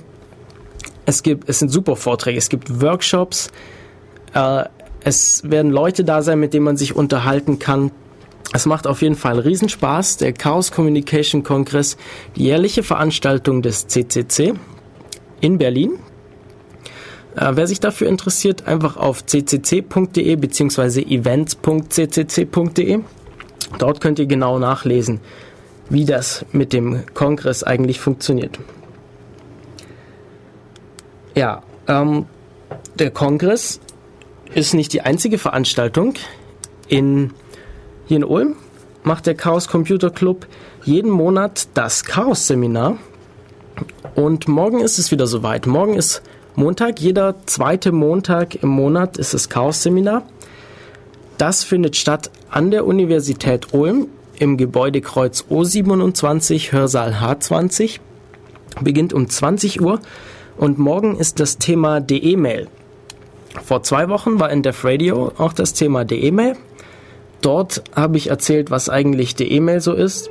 Es 1.06 1.24
gibt, 1.24 1.50
es 1.50 1.60
sind 1.60 1.70
super 1.70 1.96
Vorträge. 1.96 2.38
Es 2.38 2.50
gibt 2.50 2.82
Workshops. 2.82 3.50
Äh, 4.34 4.66
es 5.04 5.42
werden 5.50 5.72
Leute 5.72 6.04
da 6.04 6.22
sein, 6.22 6.40
mit 6.40 6.54
denen 6.54 6.66
man 6.66 6.78
sich 6.78 6.96
unterhalten 6.96 7.60
kann. 7.60 7.92
Es 8.54 8.66
macht 8.66 8.86
auf 8.86 9.02
jeden 9.02 9.16
Fall 9.16 9.40
Riesenspaß. 9.40 10.18
Der 10.18 10.34
Chaos 10.34 10.72
Communication 10.72 11.44
Kongress, 11.44 11.98
die 12.36 12.44
jährliche 12.44 12.84
Veranstaltung 12.84 13.62
des 13.62 13.88
CCC 13.88 14.54
in 15.40 15.58
Berlin. 15.58 16.00
Äh, 17.36 17.52
wer 17.54 17.68
sich 17.68 17.80
dafür 17.80 18.08
interessiert, 18.08 18.68
einfach 18.68 18.98
auf 18.98 19.26
ccc.de 19.26 20.36
bzw. 20.36 21.02
events.ccc.de. 21.02 23.00
Dort 23.78 24.02
könnt 24.02 24.20
ihr 24.20 24.26
genau 24.26 24.60
nachlesen, 24.60 25.22
wie 25.90 26.04
das 26.06 26.46
mit 26.52 26.74
dem 26.74 27.06
Kongress 27.14 27.64
eigentlich 27.64 28.02
funktioniert. 28.02 28.60
Ja, 31.36 31.64
ähm, 31.88 32.26
der 32.96 33.12
Kongress 33.12 33.80
ist 34.54 34.74
nicht 34.74 34.94
die 34.94 35.02
einzige 35.02 35.38
Veranstaltung. 35.38 36.14
In, 36.88 37.32
hier 38.08 38.18
in 38.18 38.24
Ulm 38.24 38.56
macht 39.04 39.26
der 39.26 39.36
Chaos 39.36 39.68
Computer 39.68 40.10
Club 40.10 40.46
jeden 40.84 41.10
Monat 41.10 41.70
das 41.74 42.04
Chaos 42.04 42.48
Seminar. 42.48 42.98
Und 44.16 44.48
morgen 44.48 44.82
ist 44.82 45.00
es 45.00 45.12
wieder 45.12 45.28
soweit. 45.28 45.68
Morgen 45.68 45.94
ist 45.94 46.22
Montag, 46.56 47.00
jeder 47.00 47.36
zweite 47.46 47.94
Montag 47.94 48.62
im 48.62 48.70
Monat 48.70 49.18
ist 49.18 49.34
das 49.34 49.48
Chaos-Seminar. 49.48 50.24
Das 51.38 51.64
findet 51.64 51.96
statt 51.96 52.30
an 52.50 52.72
der 52.72 52.86
Universität 52.86 53.74
Ulm 53.74 54.08
im 54.38 54.58
Gebäudekreuz 54.58 55.46
O27, 55.50 56.72
Hörsaal 56.72 57.14
H20. 57.14 58.00
Beginnt 58.82 59.14
um 59.14 59.30
20 59.30 59.82
Uhr 59.82 60.02
und 60.62 60.78
morgen 60.78 61.18
ist 61.18 61.40
das 61.40 61.58
Thema 61.58 62.02
DE-Mail. 62.02 62.68
Vor 63.66 63.82
zwei 63.82 64.10
Wochen 64.10 64.40
war 64.40 64.52
in 64.52 64.62
Def 64.62 64.86
Radio 64.86 65.32
auch 65.40 65.54
das 65.54 65.74
Thema 65.74 66.06
DE-Mail. 66.06 66.56
Dort 67.42 67.84
habe 67.96 68.18
ich 68.18 68.28
erzählt, 68.30 68.70
was 68.70 68.88
eigentlich 68.88 69.36
DE-Mail 69.36 69.82
so 69.82 69.94
ist. 69.94 70.30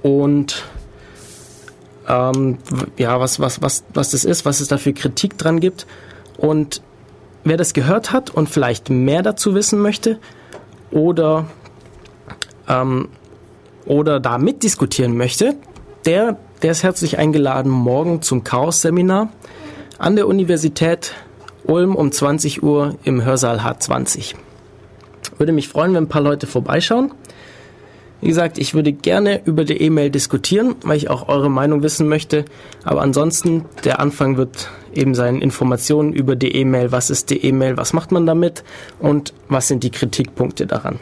Und 0.00 0.64
ähm, 2.08 2.56
ja, 2.96 3.20
was, 3.20 3.40
was, 3.40 3.60
was, 3.60 3.84
was 3.92 4.12
das 4.12 4.24
ist, 4.24 4.46
was 4.46 4.60
es 4.60 4.68
da 4.68 4.78
für 4.78 4.94
Kritik 4.94 5.36
dran 5.36 5.60
gibt. 5.60 5.86
Und 6.38 6.80
wer 7.44 7.58
das 7.58 7.74
gehört 7.74 8.10
hat 8.10 8.30
und 8.30 8.48
vielleicht 8.48 8.88
mehr 8.88 9.20
dazu 9.20 9.54
wissen 9.54 9.80
möchte 9.80 10.18
oder, 10.90 11.44
ähm, 12.66 13.10
oder 13.84 14.18
da 14.18 14.38
mitdiskutieren 14.38 15.14
möchte, 15.14 15.56
der, 16.06 16.38
der 16.62 16.72
ist 16.72 16.82
herzlich 16.82 17.18
eingeladen 17.18 17.70
morgen 17.70 18.22
zum 18.22 18.44
Chaos-Seminar 18.44 19.32
an 19.98 20.16
der 20.16 20.26
Universität 20.26 21.14
Ulm 21.64 21.94
um 21.94 22.10
20 22.10 22.62
Uhr 22.62 22.96
im 23.04 23.24
Hörsaal 23.24 23.60
H20. 23.60 24.34
Würde 25.36 25.52
mich 25.52 25.68
freuen, 25.68 25.94
wenn 25.94 26.04
ein 26.04 26.08
paar 26.08 26.22
Leute 26.22 26.46
vorbeischauen. 26.46 27.12
Wie 28.20 28.26
gesagt, 28.26 28.58
ich 28.58 28.74
würde 28.74 28.92
gerne 28.92 29.42
über 29.44 29.64
die 29.64 29.80
E-Mail 29.80 30.10
diskutieren, 30.10 30.74
weil 30.82 30.96
ich 30.96 31.08
auch 31.08 31.28
eure 31.28 31.50
Meinung 31.50 31.84
wissen 31.84 32.08
möchte. 32.08 32.44
Aber 32.82 33.02
ansonsten, 33.02 33.64
der 33.84 34.00
Anfang 34.00 34.36
wird 34.36 34.68
eben 34.92 35.14
sein 35.14 35.40
Informationen 35.40 36.12
über 36.12 36.34
die 36.34 36.52
E-Mail. 36.56 36.90
Was 36.90 37.10
ist 37.10 37.30
die 37.30 37.44
E-Mail? 37.44 37.76
Was 37.76 37.92
macht 37.92 38.10
man 38.10 38.26
damit? 38.26 38.64
Und 38.98 39.32
was 39.48 39.68
sind 39.68 39.84
die 39.84 39.90
Kritikpunkte 39.90 40.66
daran? 40.66 40.98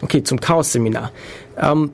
Okay, 0.00 0.24
zum 0.24 0.40
Chaos-Seminar. 0.40 1.12
Ähm, 1.56 1.92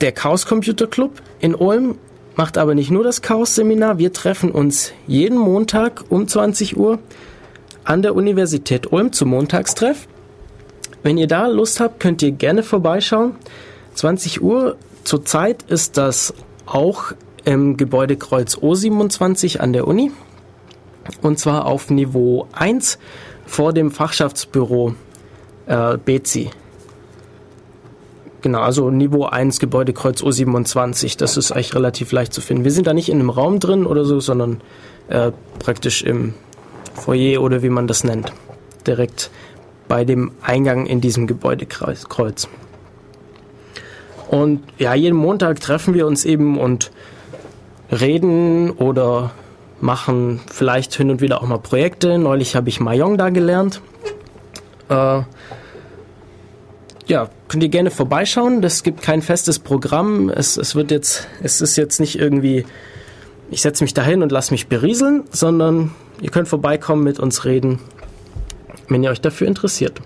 der 0.00 0.12
Chaos 0.12 0.46
Computer 0.46 0.86
Club 0.86 1.20
in 1.40 1.54
Ulm 1.54 1.98
macht 2.36 2.58
aber 2.58 2.74
nicht 2.74 2.90
nur 2.90 3.04
das 3.04 3.22
Chaos-Seminar. 3.22 3.98
Wir 3.98 4.12
treffen 4.12 4.50
uns 4.50 4.92
jeden 5.06 5.38
Montag 5.38 6.04
um 6.08 6.26
20 6.26 6.76
Uhr 6.76 6.98
an 7.84 8.02
der 8.02 8.14
Universität 8.14 8.92
Ulm 8.92 9.12
zum 9.12 9.30
Montagstreff. 9.30 10.08
Wenn 11.02 11.18
ihr 11.18 11.26
da 11.26 11.46
Lust 11.46 11.80
habt, 11.80 12.00
könnt 12.00 12.22
ihr 12.22 12.30
gerne 12.30 12.62
vorbeischauen. 12.62 13.34
20 13.94 14.42
Uhr 14.42 14.76
zurzeit 15.04 15.62
ist 15.64 15.96
das 15.96 16.34
auch 16.66 17.12
im 17.44 17.76
Gebäudekreuz 17.76 18.56
O27 18.56 19.58
an 19.58 19.72
der 19.72 19.86
Uni. 19.86 20.12
Und 21.22 21.38
zwar 21.38 21.66
auf 21.66 21.90
Niveau 21.90 22.46
1 22.52 22.98
vor 23.46 23.72
dem 23.72 23.90
Fachschaftsbüro 23.90 24.94
äh, 25.66 25.96
BEZI. 25.98 26.50
Genau, 28.42 28.60
also 28.60 28.90
Niveau 28.90 29.26
1 29.26 29.60
Gebäudekreuz 29.60 30.22
O27. 30.22 31.18
Das 31.18 31.36
ist 31.36 31.52
eigentlich 31.52 31.74
relativ 31.74 32.12
leicht 32.12 32.32
zu 32.32 32.40
finden. 32.40 32.64
Wir 32.64 32.72
sind 32.72 32.86
da 32.86 32.94
nicht 32.94 33.08
in 33.08 33.20
einem 33.20 33.30
Raum 33.30 33.60
drin 33.60 33.86
oder 33.86 34.04
so, 34.04 34.20
sondern 34.20 34.60
äh, 35.08 35.32
praktisch 35.58 36.02
im 36.02 36.34
Foyer 36.94 37.42
oder 37.42 37.62
wie 37.62 37.68
man 37.68 37.86
das 37.86 38.04
nennt. 38.04 38.32
Direkt 38.86 39.30
bei 39.88 40.04
dem 40.04 40.32
Eingang 40.40 40.86
in 40.86 41.00
diesem 41.00 41.26
Gebäudekreuz. 41.26 42.48
Und 44.28 44.62
ja, 44.78 44.94
jeden 44.94 45.16
Montag 45.16 45.60
treffen 45.60 45.94
wir 45.94 46.06
uns 46.06 46.24
eben 46.24 46.58
und 46.58 46.92
reden 47.90 48.70
oder 48.70 49.32
machen 49.80 50.40
vielleicht 50.50 50.94
hin 50.94 51.10
und 51.10 51.20
wieder 51.20 51.42
auch 51.42 51.46
mal 51.46 51.58
Projekte. 51.58 52.18
Neulich 52.18 52.54
habe 52.54 52.68
ich 52.68 52.80
Mahjong 52.80 53.18
da 53.18 53.30
gelernt. 53.30 53.82
Äh, 54.88 55.22
ja, 57.10 57.28
könnt 57.48 57.64
ihr 57.64 57.68
gerne 57.68 57.90
vorbeischauen. 57.90 58.62
Es 58.62 58.84
gibt 58.84 59.02
kein 59.02 59.20
festes 59.20 59.58
Programm. 59.58 60.30
Es, 60.30 60.56
es 60.56 60.76
wird 60.76 60.92
jetzt, 60.92 61.26
es 61.42 61.60
ist 61.60 61.76
jetzt 61.76 61.98
nicht 61.98 62.16
irgendwie, 62.16 62.64
ich 63.50 63.62
setze 63.62 63.82
mich 63.82 63.92
dahin 63.94 64.22
und 64.22 64.30
lasse 64.30 64.54
mich 64.54 64.68
berieseln, 64.68 65.24
sondern 65.32 65.90
ihr 66.22 66.30
könnt 66.30 66.46
vorbeikommen, 66.46 67.02
mit 67.02 67.18
uns 67.18 67.44
reden, 67.44 67.80
wenn 68.88 69.02
ihr 69.02 69.10
euch 69.10 69.20
dafür 69.20 69.48
interessiert. 69.48 70.00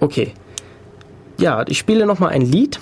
Okay. 0.00 0.32
Ja, 1.38 1.64
ich 1.68 1.78
spiele 1.78 2.06
nochmal 2.06 2.30
ein 2.30 2.42
Lied. 2.42 2.80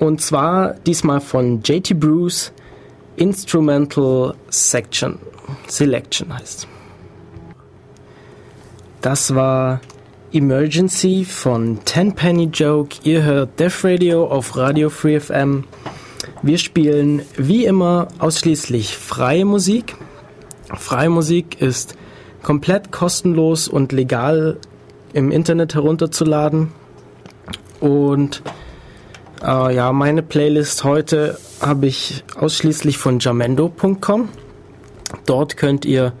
Und 0.00 0.20
zwar 0.20 0.74
diesmal 0.84 1.20
von 1.20 1.62
JT 1.62 2.00
Bruce 2.00 2.52
Instrumental 3.14 4.34
Section. 4.50 5.20
Selection 5.68 6.36
heißt. 6.36 6.66
Das 9.00 9.32
war 9.36 9.80
Emergency 10.34 11.24
von 11.24 11.78
Tenpenny 11.84 12.50
Joke. 12.52 12.96
Ihr 13.04 13.22
hört 13.22 13.60
Def 13.60 13.84
Radio 13.84 14.26
auf 14.26 14.56
Radio 14.56 14.90
Free 14.90 15.20
FM. 15.20 15.62
Wir 16.42 16.58
spielen 16.58 17.22
wie 17.36 17.64
immer 17.66 18.08
ausschließlich 18.18 18.96
freie 18.96 19.44
Musik. 19.44 19.94
Freie 20.76 21.08
Musik 21.08 21.60
ist 21.60 21.94
komplett 22.42 22.90
kostenlos 22.90 23.68
und 23.68 23.92
legal 23.92 24.58
im 25.12 25.30
Internet 25.30 25.76
herunterzuladen. 25.76 26.72
Und 27.78 28.42
äh, 29.40 29.72
ja, 29.72 29.92
meine 29.92 30.24
Playlist 30.24 30.82
heute 30.82 31.38
habe 31.60 31.86
ich 31.86 32.24
ausschließlich 32.34 32.98
von 32.98 33.20
jamendo.com. 33.20 34.28
Dort 35.26 35.56
könnt 35.56 35.84
ihr 35.84 36.12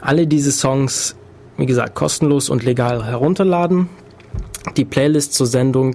alle 0.00 0.26
diese 0.26 0.50
Songs 0.50 1.14
wie 1.56 1.66
gesagt, 1.66 1.94
kostenlos 1.94 2.48
und 2.48 2.64
legal 2.64 3.04
herunterladen. 3.04 3.88
Die 4.76 4.84
Playlist 4.84 5.34
zur 5.34 5.46
Sendung 5.46 5.94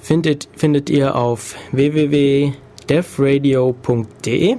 findet, 0.00 0.48
findet 0.54 0.88
ihr 0.90 1.16
auf 1.16 1.56
www.devradio.de. 1.72 4.56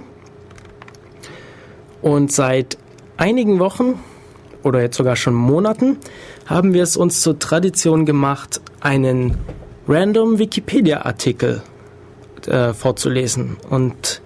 Und 2.01 2.31
seit 2.31 2.77
einigen 3.17 3.59
Wochen 3.59 3.99
oder 4.63 4.81
jetzt 4.81 4.97
sogar 4.97 5.15
schon 5.15 5.33
Monaten 5.33 5.97
haben 6.45 6.73
wir 6.73 6.83
es 6.83 6.97
uns 6.97 7.21
zur 7.21 7.39
Tradition 7.39 8.05
gemacht, 8.05 8.61
einen 8.81 9.37
random 9.87 10.39
Wikipedia-Artikel 10.39 11.61
äh, 12.47 12.73
vorzulesen. 12.73 13.57
Und 13.69 14.21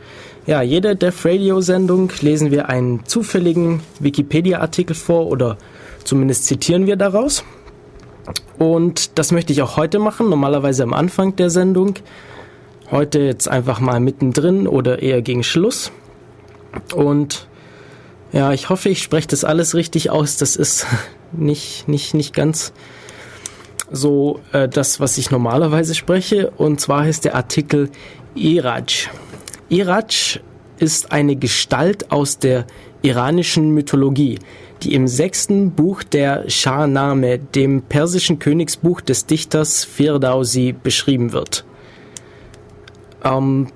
ja, 0.48 0.62
jede 0.62 0.96
Dev 0.96 1.28
Radio 1.28 1.62
Sendung 1.62 2.12
lesen 2.22 2.52
wir 2.52 2.70
einen 2.70 3.06
zufälligen 3.06 3.82
Wikipedia-Artikel 4.00 4.96
vor 4.96 5.28
oder 5.28 5.58
Zumindest 6.04 6.46
zitieren 6.46 6.86
wir 6.86 6.96
daraus. 6.96 7.44
Und 8.58 9.18
das 9.18 9.32
möchte 9.32 9.54
ich 9.54 9.62
auch 9.62 9.78
heute 9.78 10.00
machen, 10.00 10.30
normalerweise 10.30 10.84
am 10.84 10.94
Anfang 10.94 11.36
der 11.36 11.50
Sendung. 11.50 11.96
Heute 12.92 13.20
jetzt 13.20 13.48
einfach 13.48 13.80
mal 13.80 14.00
mittendrin 14.00 14.68
oder 14.68 15.02
eher 15.02 15.22
gegen 15.22 15.44
Schluss. 15.44 15.92
Und 16.94 17.48
ja, 18.32 18.54
ich 18.54 18.70
hoffe, 18.70 18.90
ich 18.90 19.02
spreche 19.02 19.28
das 19.28 19.44
alles 19.44 19.76
richtig 19.76 20.10
aus. 20.10 20.38
Das 20.38 20.56
ist 20.56 20.86
nicht, 21.32 21.88
nicht, 21.88 22.14
nicht 22.14 22.34
ganz 22.34 22.74
so 23.92 24.40
äh, 24.54 24.70
das, 24.70 25.00
was 25.00 25.18
ich 25.18 25.32
normalerweise 25.32 25.96
spreche. 25.96 26.52
Und 26.52 26.80
zwar 26.80 27.04
heißt 27.04 27.26
der 27.26 27.36
Artikel 27.36 27.90
Iraj. 28.36 29.10
Iraj 29.70 30.40
ist 30.80 31.12
eine 31.12 31.36
Gestalt 31.36 32.12
aus 32.12 32.40
der 32.40 32.66
iranischen 33.02 33.72
Mythologie, 33.72 34.40
die 34.84 34.94
im 34.94 35.08
sechsten 35.08 35.72
Buch 35.72 36.04
der 36.04 36.50
Shahnameh, 36.50 37.40
dem 37.54 37.82
persischen 37.82 38.40
Königsbuch 38.40 39.02
des 39.02 39.26
Dichters 39.26 39.86
Firdausi, 39.86 40.74
beschrieben 40.74 41.32
wird. 41.34 41.66
Ähm, 43.24 43.68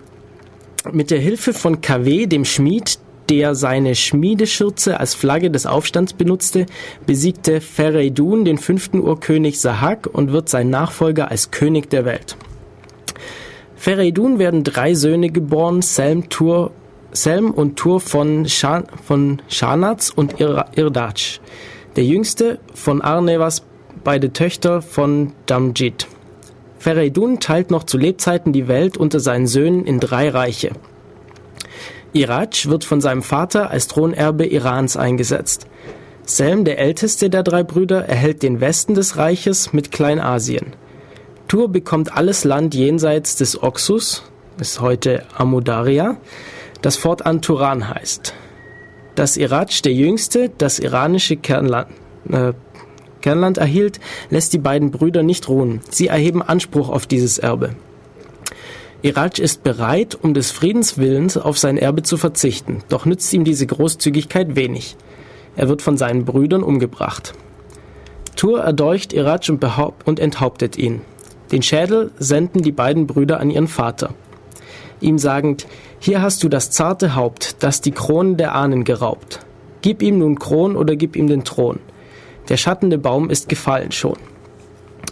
mit 0.92 1.12
der 1.12 1.20
Hilfe 1.20 1.54
von 1.54 1.82
KW, 1.82 2.26
dem 2.26 2.46
Schmied, 2.46 3.00
der 3.30 3.56
seine 3.56 3.96
Schmiedeschürze 3.96 5.00
als 5.00 5.16
Flagge 5.16 5.50
des 5.50 5.66
Aufstands 5.66 6.14
benutzte, 6.14 6.66
besiegte 7.06 7.62
Fereidun 7.62 8.46
den 8.46 8.58
fünften 8.58 9.00
Urkönig 9.00 9.60
Sahak 9.60 10.08
und 10.12 10.32
wird 10.32 10.50
sein 10.50 10.70
Nachfolger 10.70 11.32
als 11.32 11.52
König 11.52 11.90
der 11.90 12.06
Welt. 12.06 12.38
Fereidun 13.76 14.40
werden 14.40 14.64
drei 14.64 14.94
Söhne 14.94 15.30
geboren, 15.30 15.82
Selm, 15.82 16.30
Tur 16.30 16.72
Selm 17.12 17.52
und 17.52 17.78
Tur 17.78 18.00
von, 18.00 18.48
Shan, 18.48 18.86
von 19.04 19.42
Schanaz 19.48 20.10
und 20.10 20.40
Ir 20.40 20.66
Irdatsch. 20.76 21.40
Der 21.96 22.04
jüngste 22.04 22.60
von 22.74 23.02
Arnevas 23.02 23.64
beide 24.04 24.34
Töchter 24.34 24.82
von 24.82 25.34
Damjid. 25.46 26.08
Fereidun 26.78 27.40
teilt 27.40 27.72
noch 27.72 27.84
zu 27.84 27.98
Lebzeiten 27.98 28.54
die 28.54 28.68
Welt 28.68 28.98
unter 28.98 29.20
seinen 29.20 29.48
Söhnen 29.48 29.86
in 29.86 30.00
drei 30.00 30.30
Reiche. 30.30 30.72
Iraj 32.14 32.68
wird 32.68 32.84
von 32.84 33.02
seinem 33.02 33.24
Vater 33.24 33.72
als 33.72 33.88
Thronerbe 33.88 34.46
Irans 34.46 34.96
eingesetzt. 34.96 35.68
Selm, 36.26 36.64
der 36.64 36.80
älteste 36.80 37.30
der 37.30 37.44
drei 37.44 37.64
Brüder, 37.64 38.06
erhält 38.06 38.44
den 38.44 38.62
Westen 38.62 38.94
des 38.94 39.18
Reiches 39.18 39.74
mit 39.74 39.92
Kleinasien. 39.92 40.74
Tur 41.48 41.70
bekommt 41.70 42.16
alles 42.16 42.44
Land 42.44 42.74
jenseits 42.74 43.36
des 43.36 43.62
Oxus, 43.62 44.24
ist 44.60 44.82
heute 44.82 45.24
Amudaria, 45.36 46.18
das 46.86 46.98
fortan 46.98 47.42
Turan 47.42 47.90
heißt. 47.90 48.36
Das 49.16 49.38
Irak, 49.38 49.82
der 49.82 49.94
jüngste, 49.94 50.52
das 50.56 50.78
iranische 50.78 51.36
Kernland, 51.36 51.88
äh, 52.30 52.54
Kernland 53.22 53.58
erhielt, 53.58 54.00
lässt 54.30 54.54
die 54.54 54.60
beiden 54.60 54.92
Brüder 54.92 55.24
nicht 55.24 55.50
ruhen. 55.50 55.82
Sie 55.90 56.10
erheben 56.10 56.44
Anspruch 56.44 56.90
auf 56.90 57.08
dieses 57.08 57.40
Erbe. 57.40 57.72
Irak 59.02 59.40
ist 59.40 59.64
bereit, 59.64 60.16
um 60.22 60.36
des 60.36 60.52
Friedens 60.52 61.00
willens 61.00 61.38
auf 61.38 61.58
sein 61.58 61.80
Erbe 61.80 62.04
zu 62.04 62.18
verzichten, 62.18 62.84
doch 62.88 63.06
nützt 63.08 63.34
ihm 63.34 63.46
diese 63.46 63.66
Großzügigkeit 63.66 64.56
wenig. 64.56 64.96
Er 65.56 65.70
wird 65.70 65.82
von 65.82 65.98
seinen 65.98 66.24
Brüdern 66.24 66.62
umgebracht. 66.62 67.34
Tur 68.36 68.62
erdolcht 68.62 69.12
Irak 69.12 69.50
und, 69.50 69.66
und 70.06 70.20
enthauptet 70.20 70.78
ihn. 70.78 71.02
Den 71.52 71.64
Schädel 71.64 72.12
senden 72.20 72.62
die 72.62 72.72
beiden 72.72 73.08
Brüder 73.08 73.40
an 73.40 73.50
ihren 73.50 73.68
Vater. 73.68 74.14
Ihm 75.02 75.18
sagend, 75.18 75.66
hier 76.06 76.22
hast 76.22 76.44
du 76.44 76.50
das 76.50 76.70
zarte 76.70 77.16
Haupt, 77.16 77.64
das 77.64 77.82
die 77.82 77.90
Kronen 77.90 78.38
der 78.38 78.54
Ahnen 78.54 78.84
geraubt. 78.84 79.40
Gib 79.82 80.04
ihm 80.04 80.20
nun 80.20 80.38
Kron 80.38 80.76
oder 80.76 80.96
gib 80.96 81.16
ihm 81.16 81.26
den 81.26 81.44
Thron. 81.44 81.80
Der 82.48 82.58
schattende 82.58 83.00
Baum 83.00 83.32
ist 83.32 83.50
gefallen 83.50 83.92
schon. 83.92 84.18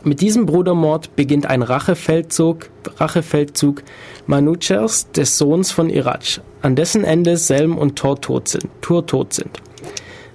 Mit 0.04 0.22
diesem 0.22 0.46
Brudermord 0.46 1.16
beginnt 1.16 1.48
ein 1.48 1.64
Rachefeldzug, 1.64 2.70
Rachefeldzug 2.98 3.82
Manuchers, 4.28 5.10
des 5.12 5.40
Sohns 5.40 5.72
von 5.72 5.90
Iratsch, 5.90 6.42
an 6.62 6.76
dessen 6.76 7.04
Ende 7.04 7.38
Selm 7.38 7.76
und 7.76 7.96
Tor 7.96 8.22
tot 8.22 8.48
sind. 8.48 8.68
Tur 8.82 9.04
tot 9.08 9.34
sind. 9.34 9.62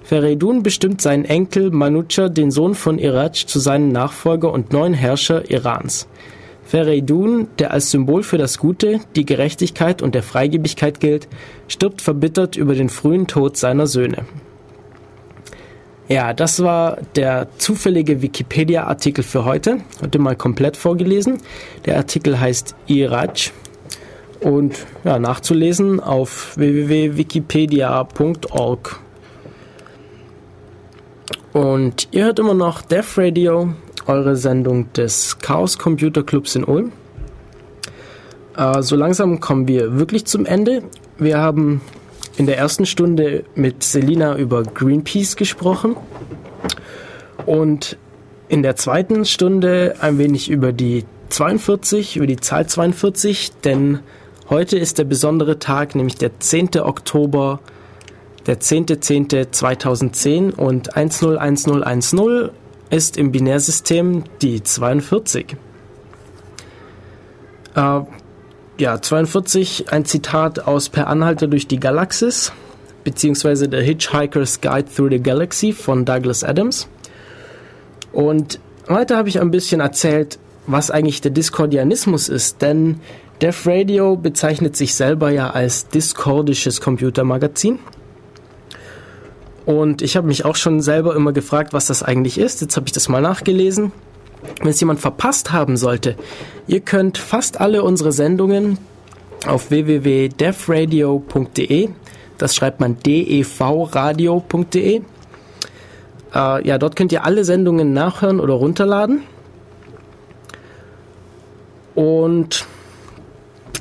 Feridun 0.03 0.61
bestimmt 0.61 1.01
seinen 1.01 1.23
Enkel 1.23 1.71
Manucher, 1.71 2.29
den 2.29 2.51
Sohn 2.51 2.75
von 2.75 2.99
Iratsch, 2.99 3.45
zu 3.45 3.59
seinem 3.59 3.93
Nachfolger 3.93 4.51
und 4.51 4.73
neuen 4.73 4.93
Herrscher 4.93 5.49
Irans. 5.49 6.09
Fereidun, 6.69 7.47
der 7.57 7.73
als 7.73 7.89
Symbol 7.89 8.21
für 8.21 8.37
das 8.37 8.59
Gute, 8.59 8.99
die 9.15 9.25
Gerechtigkeit 9.25 10.03
und 10.03 10.13
der 10.13 10.21
Freigebigkeit 10.21 10.99
gilt, 10.99 11.27
stirbt 11.67 11.99
verbittert 11.99 12.57
über 12.57 12.75
den 12.75 12.89
frühen 12.89 13.25
Tod 13.25 13.57
seiner 13.57 13.87
Söhne. 13.87 14.27
Ja, 16.07 16.33
das 16.33 16.61
war 16.61 16.99
der 17.15 17.47
zufällige 17.57 18.21
Wikipedia-Artikel 18.21 19.23
für 19.23 19.45
heute. 19.45 19.79
Heute 19.99 20.19
mal 20.19 20.35
komplett 20.35 20.77
vorgelesen. 20.77 21.39
Der 21.85 21.97
Artikel 21.97 22.39
heißt 22.39 22.75
Iraj 22.85 23.49
und 24.39 24.85
ja, 25.03 25.17
nachzulesen 25.17 25.99
auf 25.99 26.55
www.wikipedia.org. 26.55 28.99
Und 31.51 32.09
ihr 32.11 32.25
hört 32.25 32.37
immer 32.37 32.53
noch 32.53 32.83
Death 32.83 33.17
Radio 33.17 33.73
eure 34.09 34.35
Sendung 34.35 34.91
des 34.93 35.37
Chaos 35.39 35.77
Computer 35.77 36.23
Clubs 36.23 36.55
in 36.55 36.63
Ulm. 36.63 36.91
Äh, 38.57 38.81
so 38.81 38.95
langsam 38.95 39.39
kommen 39.39 39.67
wir 39.67 39.99
wirklich 39.99 40.25
zum 40.25 40.47
Ende. 40.47 40.81
Wir 41.19 41.37
haben 41.37 41.81
in 42.35 42.47
der 42.47 42.57
ersten 42.57 42.87
Stunde 42.87 43.43
mit 43.53 43.83
Selina 43.83 44.35
über 44.35 44.63
Greenpeace 44.63 45.35
gesprochen 45.35 45.95
und 47.45 47.97
in 48.47 48.63
der 48.63 48.75
zweiten 48.75 49.25
Stunde 49.25 49.95
ein 50.01 50.17
wenig 50.17 50.49
über 50.49 50.73
die 50.73 51.05
42, 51.29 52.17
über 52.17 52.25
die 52.25 52.37
Zahl 52.37 52.65
42, 52.65 53.51
denn 53.63 53.99
heute 54.49 54.79
ist 54.79 54.97
der 54.97 55.03
besondere 55.03 55.59
Tag, 55.59 55.93
nämlich 55.93 56.15
der 56.15 56.39
10. 56.39 56.79
Oktober, 56.79 57.59
der 58.47 58.59
10.10.2010 58.59 60.55
und 60.55 60.95
101010 60.97 62.49
ist 62.89 63.17
im 63.17 63.31
Binärsystem 63.31 64.23
die 64.41 64.63
42. 64.63 65.55
Äh, 67.75 68.01
ja, 68.77 69.01
42, 69.01 69.91
ein 69.91 70.05
Zitat 70.05 70.59
aus 70.67 70.89
Per 70.89 71.07
Anhalter 71.07 71.47
durch 71.47 71.67
die 71.67 71.79
Galaxis, 71.79 72.51
beziehungsweise 73.03 73.67
The 73.69 73.77
Hitchhiker's 73.77 74.61
Guide 74.61 74.87
Through 74.93 75.09
the 75.11 75.21
Galaxy 75.21 75.73
von 75.73 76.05
Douglas 76.05 76.43
Adams. 76.43 76.87
Und 78.11 78.59
heute 78.87 79.17
habe 79.17 79.29
ich 79.29 79.39
ein 79.39 79.51
bisschen 79.51 79.81
erzählt, 79.81 80.39
was 80.65 80.91
eigentlich 80.91 81.21
der 81.21 81.31
Discordianismus 81.31 82.29
ist, 82.29 82.61
denn 82.61 83.01
Def 83.41 83.65
Radio 83.65 84.15
bezeichnet 84.15 84.75
sich 84.75 84.95
selber 84.95 85.29
ja 85.29 85.49
als 85.49 85.87
discordisches 85.87 86.81
Computermagazin. 86.81 87.79
Und 89.65 90.01
ich 90.01 90.17
habe 90.17 90.27
mich 90.27 90.45
auch 90.45 90.55
schon 90.55 90.81
selber 90.81 91.15
immer 91.15 91.31
gefragt, 91.31 91.73
was 91.73 91.87
das 91.87 92.03
eigentlich 92.03 92.37
ist. 92.37 92.61
Jetzt 92.61 92.75
habe 92.75 92.87
ich 92.87 92.93
das 92.93 93.09
mal 93.09 93.21
nachgelesen. 93.21 93.91
Wenn 94.61 94.69
es 94.69 94.79
jemand 94.79 94.99
verpasst 94.99 95.51
haben 95.51 95.77
sollte, 95.77 96.15
ihr 96.67 96.79
könnt 96.79 97.17
fast 97.17 97.59
alle 97.59 97.83
unsere 97.83 98.11
Sendungen 98.11 98.77
auf 99.45 99.69
www.devradio.de, 99.69 101.89
das 102.37 102.55
schreibt 102.55 102.79
man 102.79 102.97
devradio.de. 103.05 105.01
Äh, 106.33 106.67
ja, 106.67 106.77
dort 106.77 106.95
könnt 106.95 107.11
ihr 107.11 107.25
alle 107.25 107.43
Sendungen 107.43 107.93
nachhören 107.93 108.39
oder 108.39 108.53
runterladen. 108.53 109.23
Und 111.95 112.65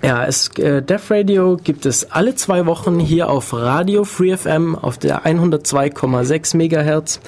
ja, 0.03 0.25
es, 0.25 0.49
äh, 0.59 0.83
Def 0.83 1.11
Radio 1.11 1.57
gibt 1.57 1.87
es 1.87 2.11
alle 2.13 2.35
zwei 2.35 2.67
Wochen 2.67 3.01
hier 3.01 3.29
auf 3.29 3.53
Radio 3.53 4.05
Free 4.05 4.37
FM 4.37 4.77
auf 4.77 4.99
der 4.99 5.25
102,6 5.27 6.57
Megahertz. 6.57 7.21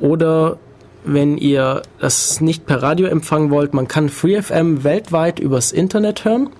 Oder 0.00 0.58
wenn 1.04 1.36
ihr 1.36 1.82
das 2.00 2.40
nicht 2.40 2.66
per 2.66 2.82
Radio 2.82 3.06
empfangen 3.06 3.50
wollt, 3.50 3.74
man 3.74 3.88
kann 3.88 4.08
Free 4.08 4.40
FM 4.40 4.84
weltweit 4.84 5.38
übers 5.38 5.72
Internet 5.72 6.24
hören. 6.24 6.50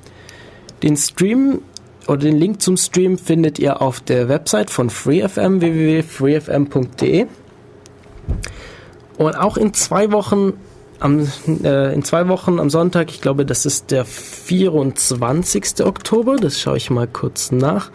Den 0.82 0.96
Stream 0.96 1.62
oder 2.08 2.18
den 2.18 2.36
Link 2.36 2.60
zum 2.60 2.76
Stream 2.76 3.18
findet 3.18 3.58
ihr 3.58 3.80
auf 3.80 4.00
der 4.00 4.28
Website 4.28 4.70
von 4.70 4.90
FreeFM 4.90 5.60
www.freefm.de. 5.60 7.26
Und 9.18 9.36
auch 9.36 9.56
in 9.56 9.72
zwei 9.74 10.10
Wochen 10.10 10.54
am, 11.02 11.28
äh, 11.64 11.92
in 11.92 12.04
zwei 12.04 12.28
Wochen 12.28 12.58
am 12.58 12.70
Sonntag, 12.70 13.10
ich 13.10 13.20
glaube, 13.20 13.44
das 13.44 13.66
ist 13.66 13.90
der 13.90 14.04
24. 14.04 15.84
Oktober, 15.84 16.36
das 16.36 16.60
schaue 16.60 16.76
ich 16.76 16.90
mal 16.90 17.06
kurz 17.06 17.50
nach. 17.50 17.90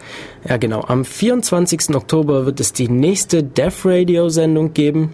Ja, 0.48 0.56
genau, 0.58 0.82
am 0.82 1.04
24. 1.04 1.94
Oktober 1.94 2.46
wird 2.46 2.60
es 2.60 2.72
die 2.72 2.88
nächste 2.88 3.42
Deaf 3.42 3.84
Radio 3.84 4.28
Sendung 4.28 4.74
geben. 4.74 5.12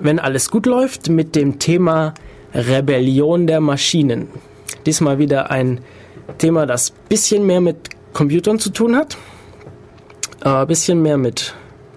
Wenn 0.00 0.18
alles 0.18 0.50
gut 0.50 0.66
läuft, 0.66 1.08
mit 1.08 1.36
dem 1.36 1.58
Thema 1.58 2.14
Rebellion 2.54 3.46
der 3.46 3.60
Maschinen. 3.60 4.28
Diesmal 4.86 5.18
wieder 5.18 5.50
ein 5.50 5.80
Thema, 6.38 6.66
das 6.66 6.90
bisschen 6.90 7.46
mehr 7.46 7.60
mit 7.60 7.90
Computern 8.12 8.58
zu 8.58 8.70
tun 8.70 8.96
hat, 8.96 9.16
äh, 10.44 10.64
bisschen 10.66 11.02
mehr 11.02 11.18
mit 11.18 11.54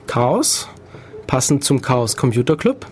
Chaos, 0.07 0.67
passend 1.27 1.63
zum 1.63 1.81
Chaos 1.81 2.17
Computer 2.17 2.57
Club. 2.57 2.85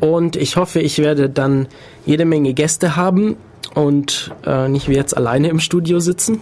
Und 0.00 0.36
ich 0.36 0.56
hoffe, 0.56 0.80
ich 0.80 0.98
werde 0.98 1.28
dann 1.28 1.68
jede 2.04 2.24
Menge 2.24 2.54
Gäste 2.54 2.96
haben 2.96 3.36
und 3.74 4.32
äh, 4.44 4.68
nicht 4.68 4.88
wie 4.88 4.94
jetzt 4.94 5.16
alleine 5.16 5.48
im 5.48 5.60
Studio 5.60 6.00
sitzen. 6.00 6.40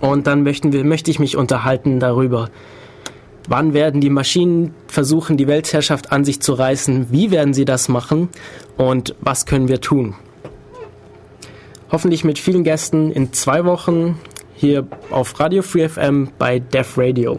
Und 0.00 0.26
dann 0.26 0.42
möchten 0.42 0.72
wir, 0.72 0.84
möchte 0.84 1.10
ich 1.10 1.18
mich 1.18 1.36
unterhalten 1.36 2.00
darüber, 2.00 2.50
wann 3.48 3.74
werden 3.74 4.00
die 4.00 4.10
Maschinen 4.10 4.74
versuchen, 4.86 5.36
die 5.36 5.46
Weltherrschaft 5.46 6.12
an 6.12 6.24
sich 6.24 6.40
zu 6.40 6.52
reißen, 6.52 7.10
wie 7.10 7.30
werden 7.30 7.54
sie 7.54 7.64
das 7.64 7.88
machen 7.88 8.28
und 8.76 9.14
was 9.20 9.46
können 9.46 9.68
wir 9.68 9.80
tun. 9.80 10.14
Hoffentlich 11.90 12.24
mit 12.24 12.38
vielen 12.38 12.64
Gästen 12.64 13.12
in 13.12 13.32
zwei 13.32 13.64
Wochen 13.64 14.18
hier 14.54 14.86
auf 15.10 15.38
Radio 15.38 15.62
Free 15.62 15.88
FM 15.88 16.30
bei 16.38 16.58
Def 16.58 16.98
Radio. 16.98 17.38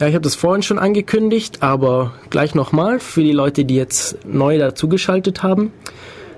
Ja, 0.00 0.06
ich 0.06 0.14
habe 0.14 0.22
das 0.22 0.36
vorhin 0.36 0.62
schon 0.62 0.78
angekündigt, 0.78 1.60
aber 1.60 2.12
gleich 2.30 2.54
nochmal 2.54 3.00
für 3.00 3.22
die 3.22 3.32
Leute, 3.32 3.64
die 3.64 3.74
jetzt 3.74 4.18
neu 4.24 4.56
dazugeschaltet 4.56 5.42
haben. 5.42 5.72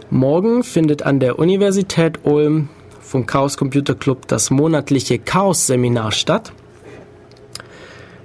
Morgen 0.09 0.65
findet 0.65 1.03
an 1.03 1.21
der 1.21 1.39
Universität 1.39 2.21
Ulm 2.23 2.71
vom 3.03 3.27
Chaos 3.27 3.59
Computer 3.59 3.95
Club 3.95 4.27
das 4.29 4.51
monatliche 4.51 5.19
Chaos 5.19 5.67
Seminar 5.67 6.11
statt. 6.13 6.53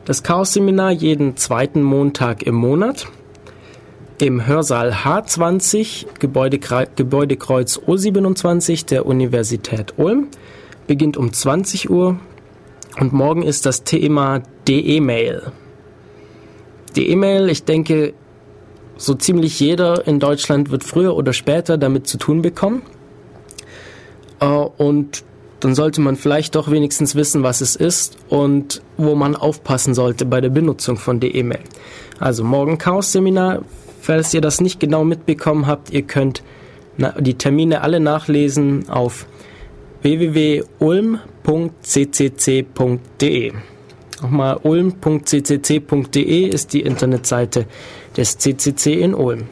Das 0.05 0.23
Chaos 0.23 0.53
Seminar 0.53 0.91
jeden 0.91 1.35
zweiten 1.35 1.83
Montag 1.83 2.43
im 2.43 2.55
Monat 2.55 3.07
im 4.21 4.47
Hörsaal 4.47 4.93
H20 4.93 6.05
Gebäudekreuz 6.19 7.77
O27 7.79 8.85
der 8.85 9.05
Universität 9.05 9.95
Ulm 9.97 10.29
beginnt 10.87 11.17
um 11.17 11.33
20 11.33 11.89
Uhr 11.89 12.19
und 12.99 13.13
morgen 13.13 13.43
ist 13.43 13.65
das 13.65 13.83
Thema 13.83 14.41
DE-Mail. 14.67 15.51
DE-Mail, 16.95 17.49
ich 17.49 17.63
denke, 17.63 18.13
so 18.97 19.13
ziemlich 19.13 19.59
jeder 19.59 20.07
in 20.07 20.19
Deutschland 20.19 20.71
wird 20.71 20.83
früher 20.83 21.15
oder 21.15 21.33
später 21.33 21.77
damit 21.77 22.07
zu 22.07 22.17
tun 22.17 22.41
bekommen. 22.41 22.83
Äh, 24.39 24.45
und 24.45 25.23
dann 25.59 25.75
sollte 25.75 25.99
man 26.01 26.15
vielleicht 26.15 26.55
doch 26.55 26.69
wenigstens 26.69 27.15
wissen, 27.15 27.43
was 27.43 27.61
es 27.61 27.75
ist 27.75 28.17
und 28.29 28.81
wo 28.97 29.15
man 29.15 29.35
aufpassen 29.35 29.93
sollte 29.93 30.25
bei 30.25 30.39
der 30.39 30.49
Benutzung 30.49 30.97
von 30.97 31.19
DE-Mail. 31.19 31.61
Also 32.19 32.43
morgen 32.43 32.77
Chaos-Seminar. 32.77 33.63
Falls 34.01 34.33
ihr 34.33 34.41
das 34.41 34.61
nicht 34.61 34.79
genau 34.79 35.03
mitbekommen 35.03 35.65
habt, 35.65 35.89
ihr 35.89 36.03
könnt 36.03 36.43
die 37.19 37.33
Termine 37.33 37.81
alle 37.81 37.99
nachlesen 37.99 38.87
auf 38.87 39.25
www.ulm.ccc.de. 40.05 41.23
Nochmal 44.21 44.59
ulm.ccc.de 44.61 46.47
ist 46.47 46.73
die 46.73 46.81
Internetseite 46.81 47.65
des 48.15 48.37
CCC 48.37 49.01
in 49.01 49.15
Ulm. 49.15 49.47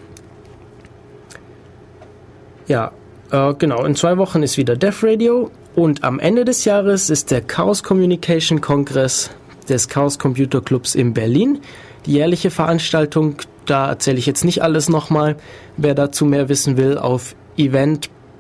Ja, 2.68 2.92
äh, 3.32 3.56
genau, 3.56 3.84
in 3.84 3.96
zwei 3.96 4.18
Wochen 4.18 4.44
ist 4.44 4.58
wieder 4.58 4.76
Def 4.76 5.04
Radio 5.04 5.50
und 5.74 6.04
am 6.04 6.20
Ende 6.20 6.46
des 6.46 6.66
Jahres 6.66 7.10
ist 7.10 7.32
der 7.32 7.42
Chaos 7.42 7.82
Communication 7.82 8.62
Kongress 8.62 9.32
des 9.68 9.88
Chaos 9.88 10.20
Computer 10.20 10.62
Clubs 10.62 10.94
in 10.94 11.16
Berlin. 11.16 11.62
Die 12.06 12.14
jährliche 12.14 12.52
Veranstaltung, 12.52 13.38
da 13.66 13.90
erzähle 13.90 14.20
ich 14.20 14.28
jetzt 14.28 14.46
nicht 14.46 14.62
alles 14.62 14.88
nochmal. 14.88 15.36
Wer 15.78 15.96
dazu 15.96 16.26
mehr 16.26 16.48
wissen 16.48 16.78
will, 16.78 17.00
auf 17.00 17.36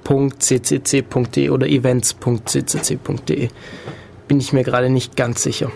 event.ccc.de 0.03 1.49
oder 1.49 1.67
events.ccc.de. 1.67 3.49
Bin 4.27 4.39
ich 4.39 4.53
mir 4.53 4.63
gerade 4.63 4.89
nicht 4.89 5.15
ganz 5.15 5.43
sicher. 5.43 5.71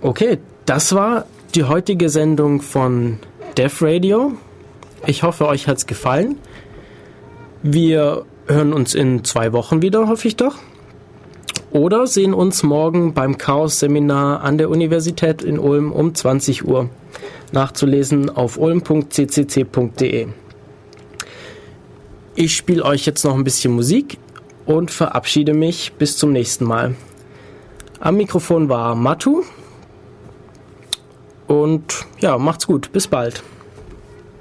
Okay, 0.00 0.38
das 0.66 0.94
war 0.94 1.26
die 1.54 1.64
heutige 1.64 2.08
Sendung 2.08 2.60
von 2.60 3.18
Def 3.56 3.82
Radio. 3.82 4.32
Ich 5.06 5.22
hoffe, 5.22 5.46
euch 5.46 5.68
hat's 5.68 5.86
gefallen. 5.86 6.36
Wir 7.62 8.24
hören 8.46 8.72
uns 8.72 8.94
in 8.94 9.24
zwei 9.24 9.52
Wochen 9.52 9.82
wieder, 9.82 10.08
hoffe 10.08 10.26
ich 10.26 10.36
doch. 10.36 10.56
Oder 11.70 12.06
sehen 12.06 12.34
uns 12.34 12.62
morgen 12.62 13.14
beim 13.14 13.38
Chaos-Seminar 13.38 14.42
an 14.42 14.58
der 14.58 14.68
Universität 14.68 15.42
in 15.42 15.58
Ulm 15.58 15.92
um 15.92 16.14
20 16.14 16.66
Uhr. 16.66 16.90
Nachzulesen 17.52 18.28
auf 18.28 18.58
ulm.ccc.de. 18.58 20.28
Ich 22.34 22.56
spiele 22.56 22.84
euch 22.84 23.04
jetzt 23.04 23.24
noch 23.24 23.34
ein 23.34 23.44
bisschen 23.44 23.74
Musik 23.74 24.18
und 24.64 24.90
verabschiede 24.90 25.52
mich 25.52 25.92
bis 25.98 26.16
zum 26.16 26.32
nächsten 26.32 26.64
Mal. 26.64 26.94
Am 28.00 28.16
Mikrofon 28.16 28.70
war 28.70 28.94
Matu. 28.94 29.42
Und 31.46 32.06
ja, 32.20 32.38
macht's 32.38 32.66
gut. 32.66 32.90
Bis 32.92 33.06
bald. 33.06 33.42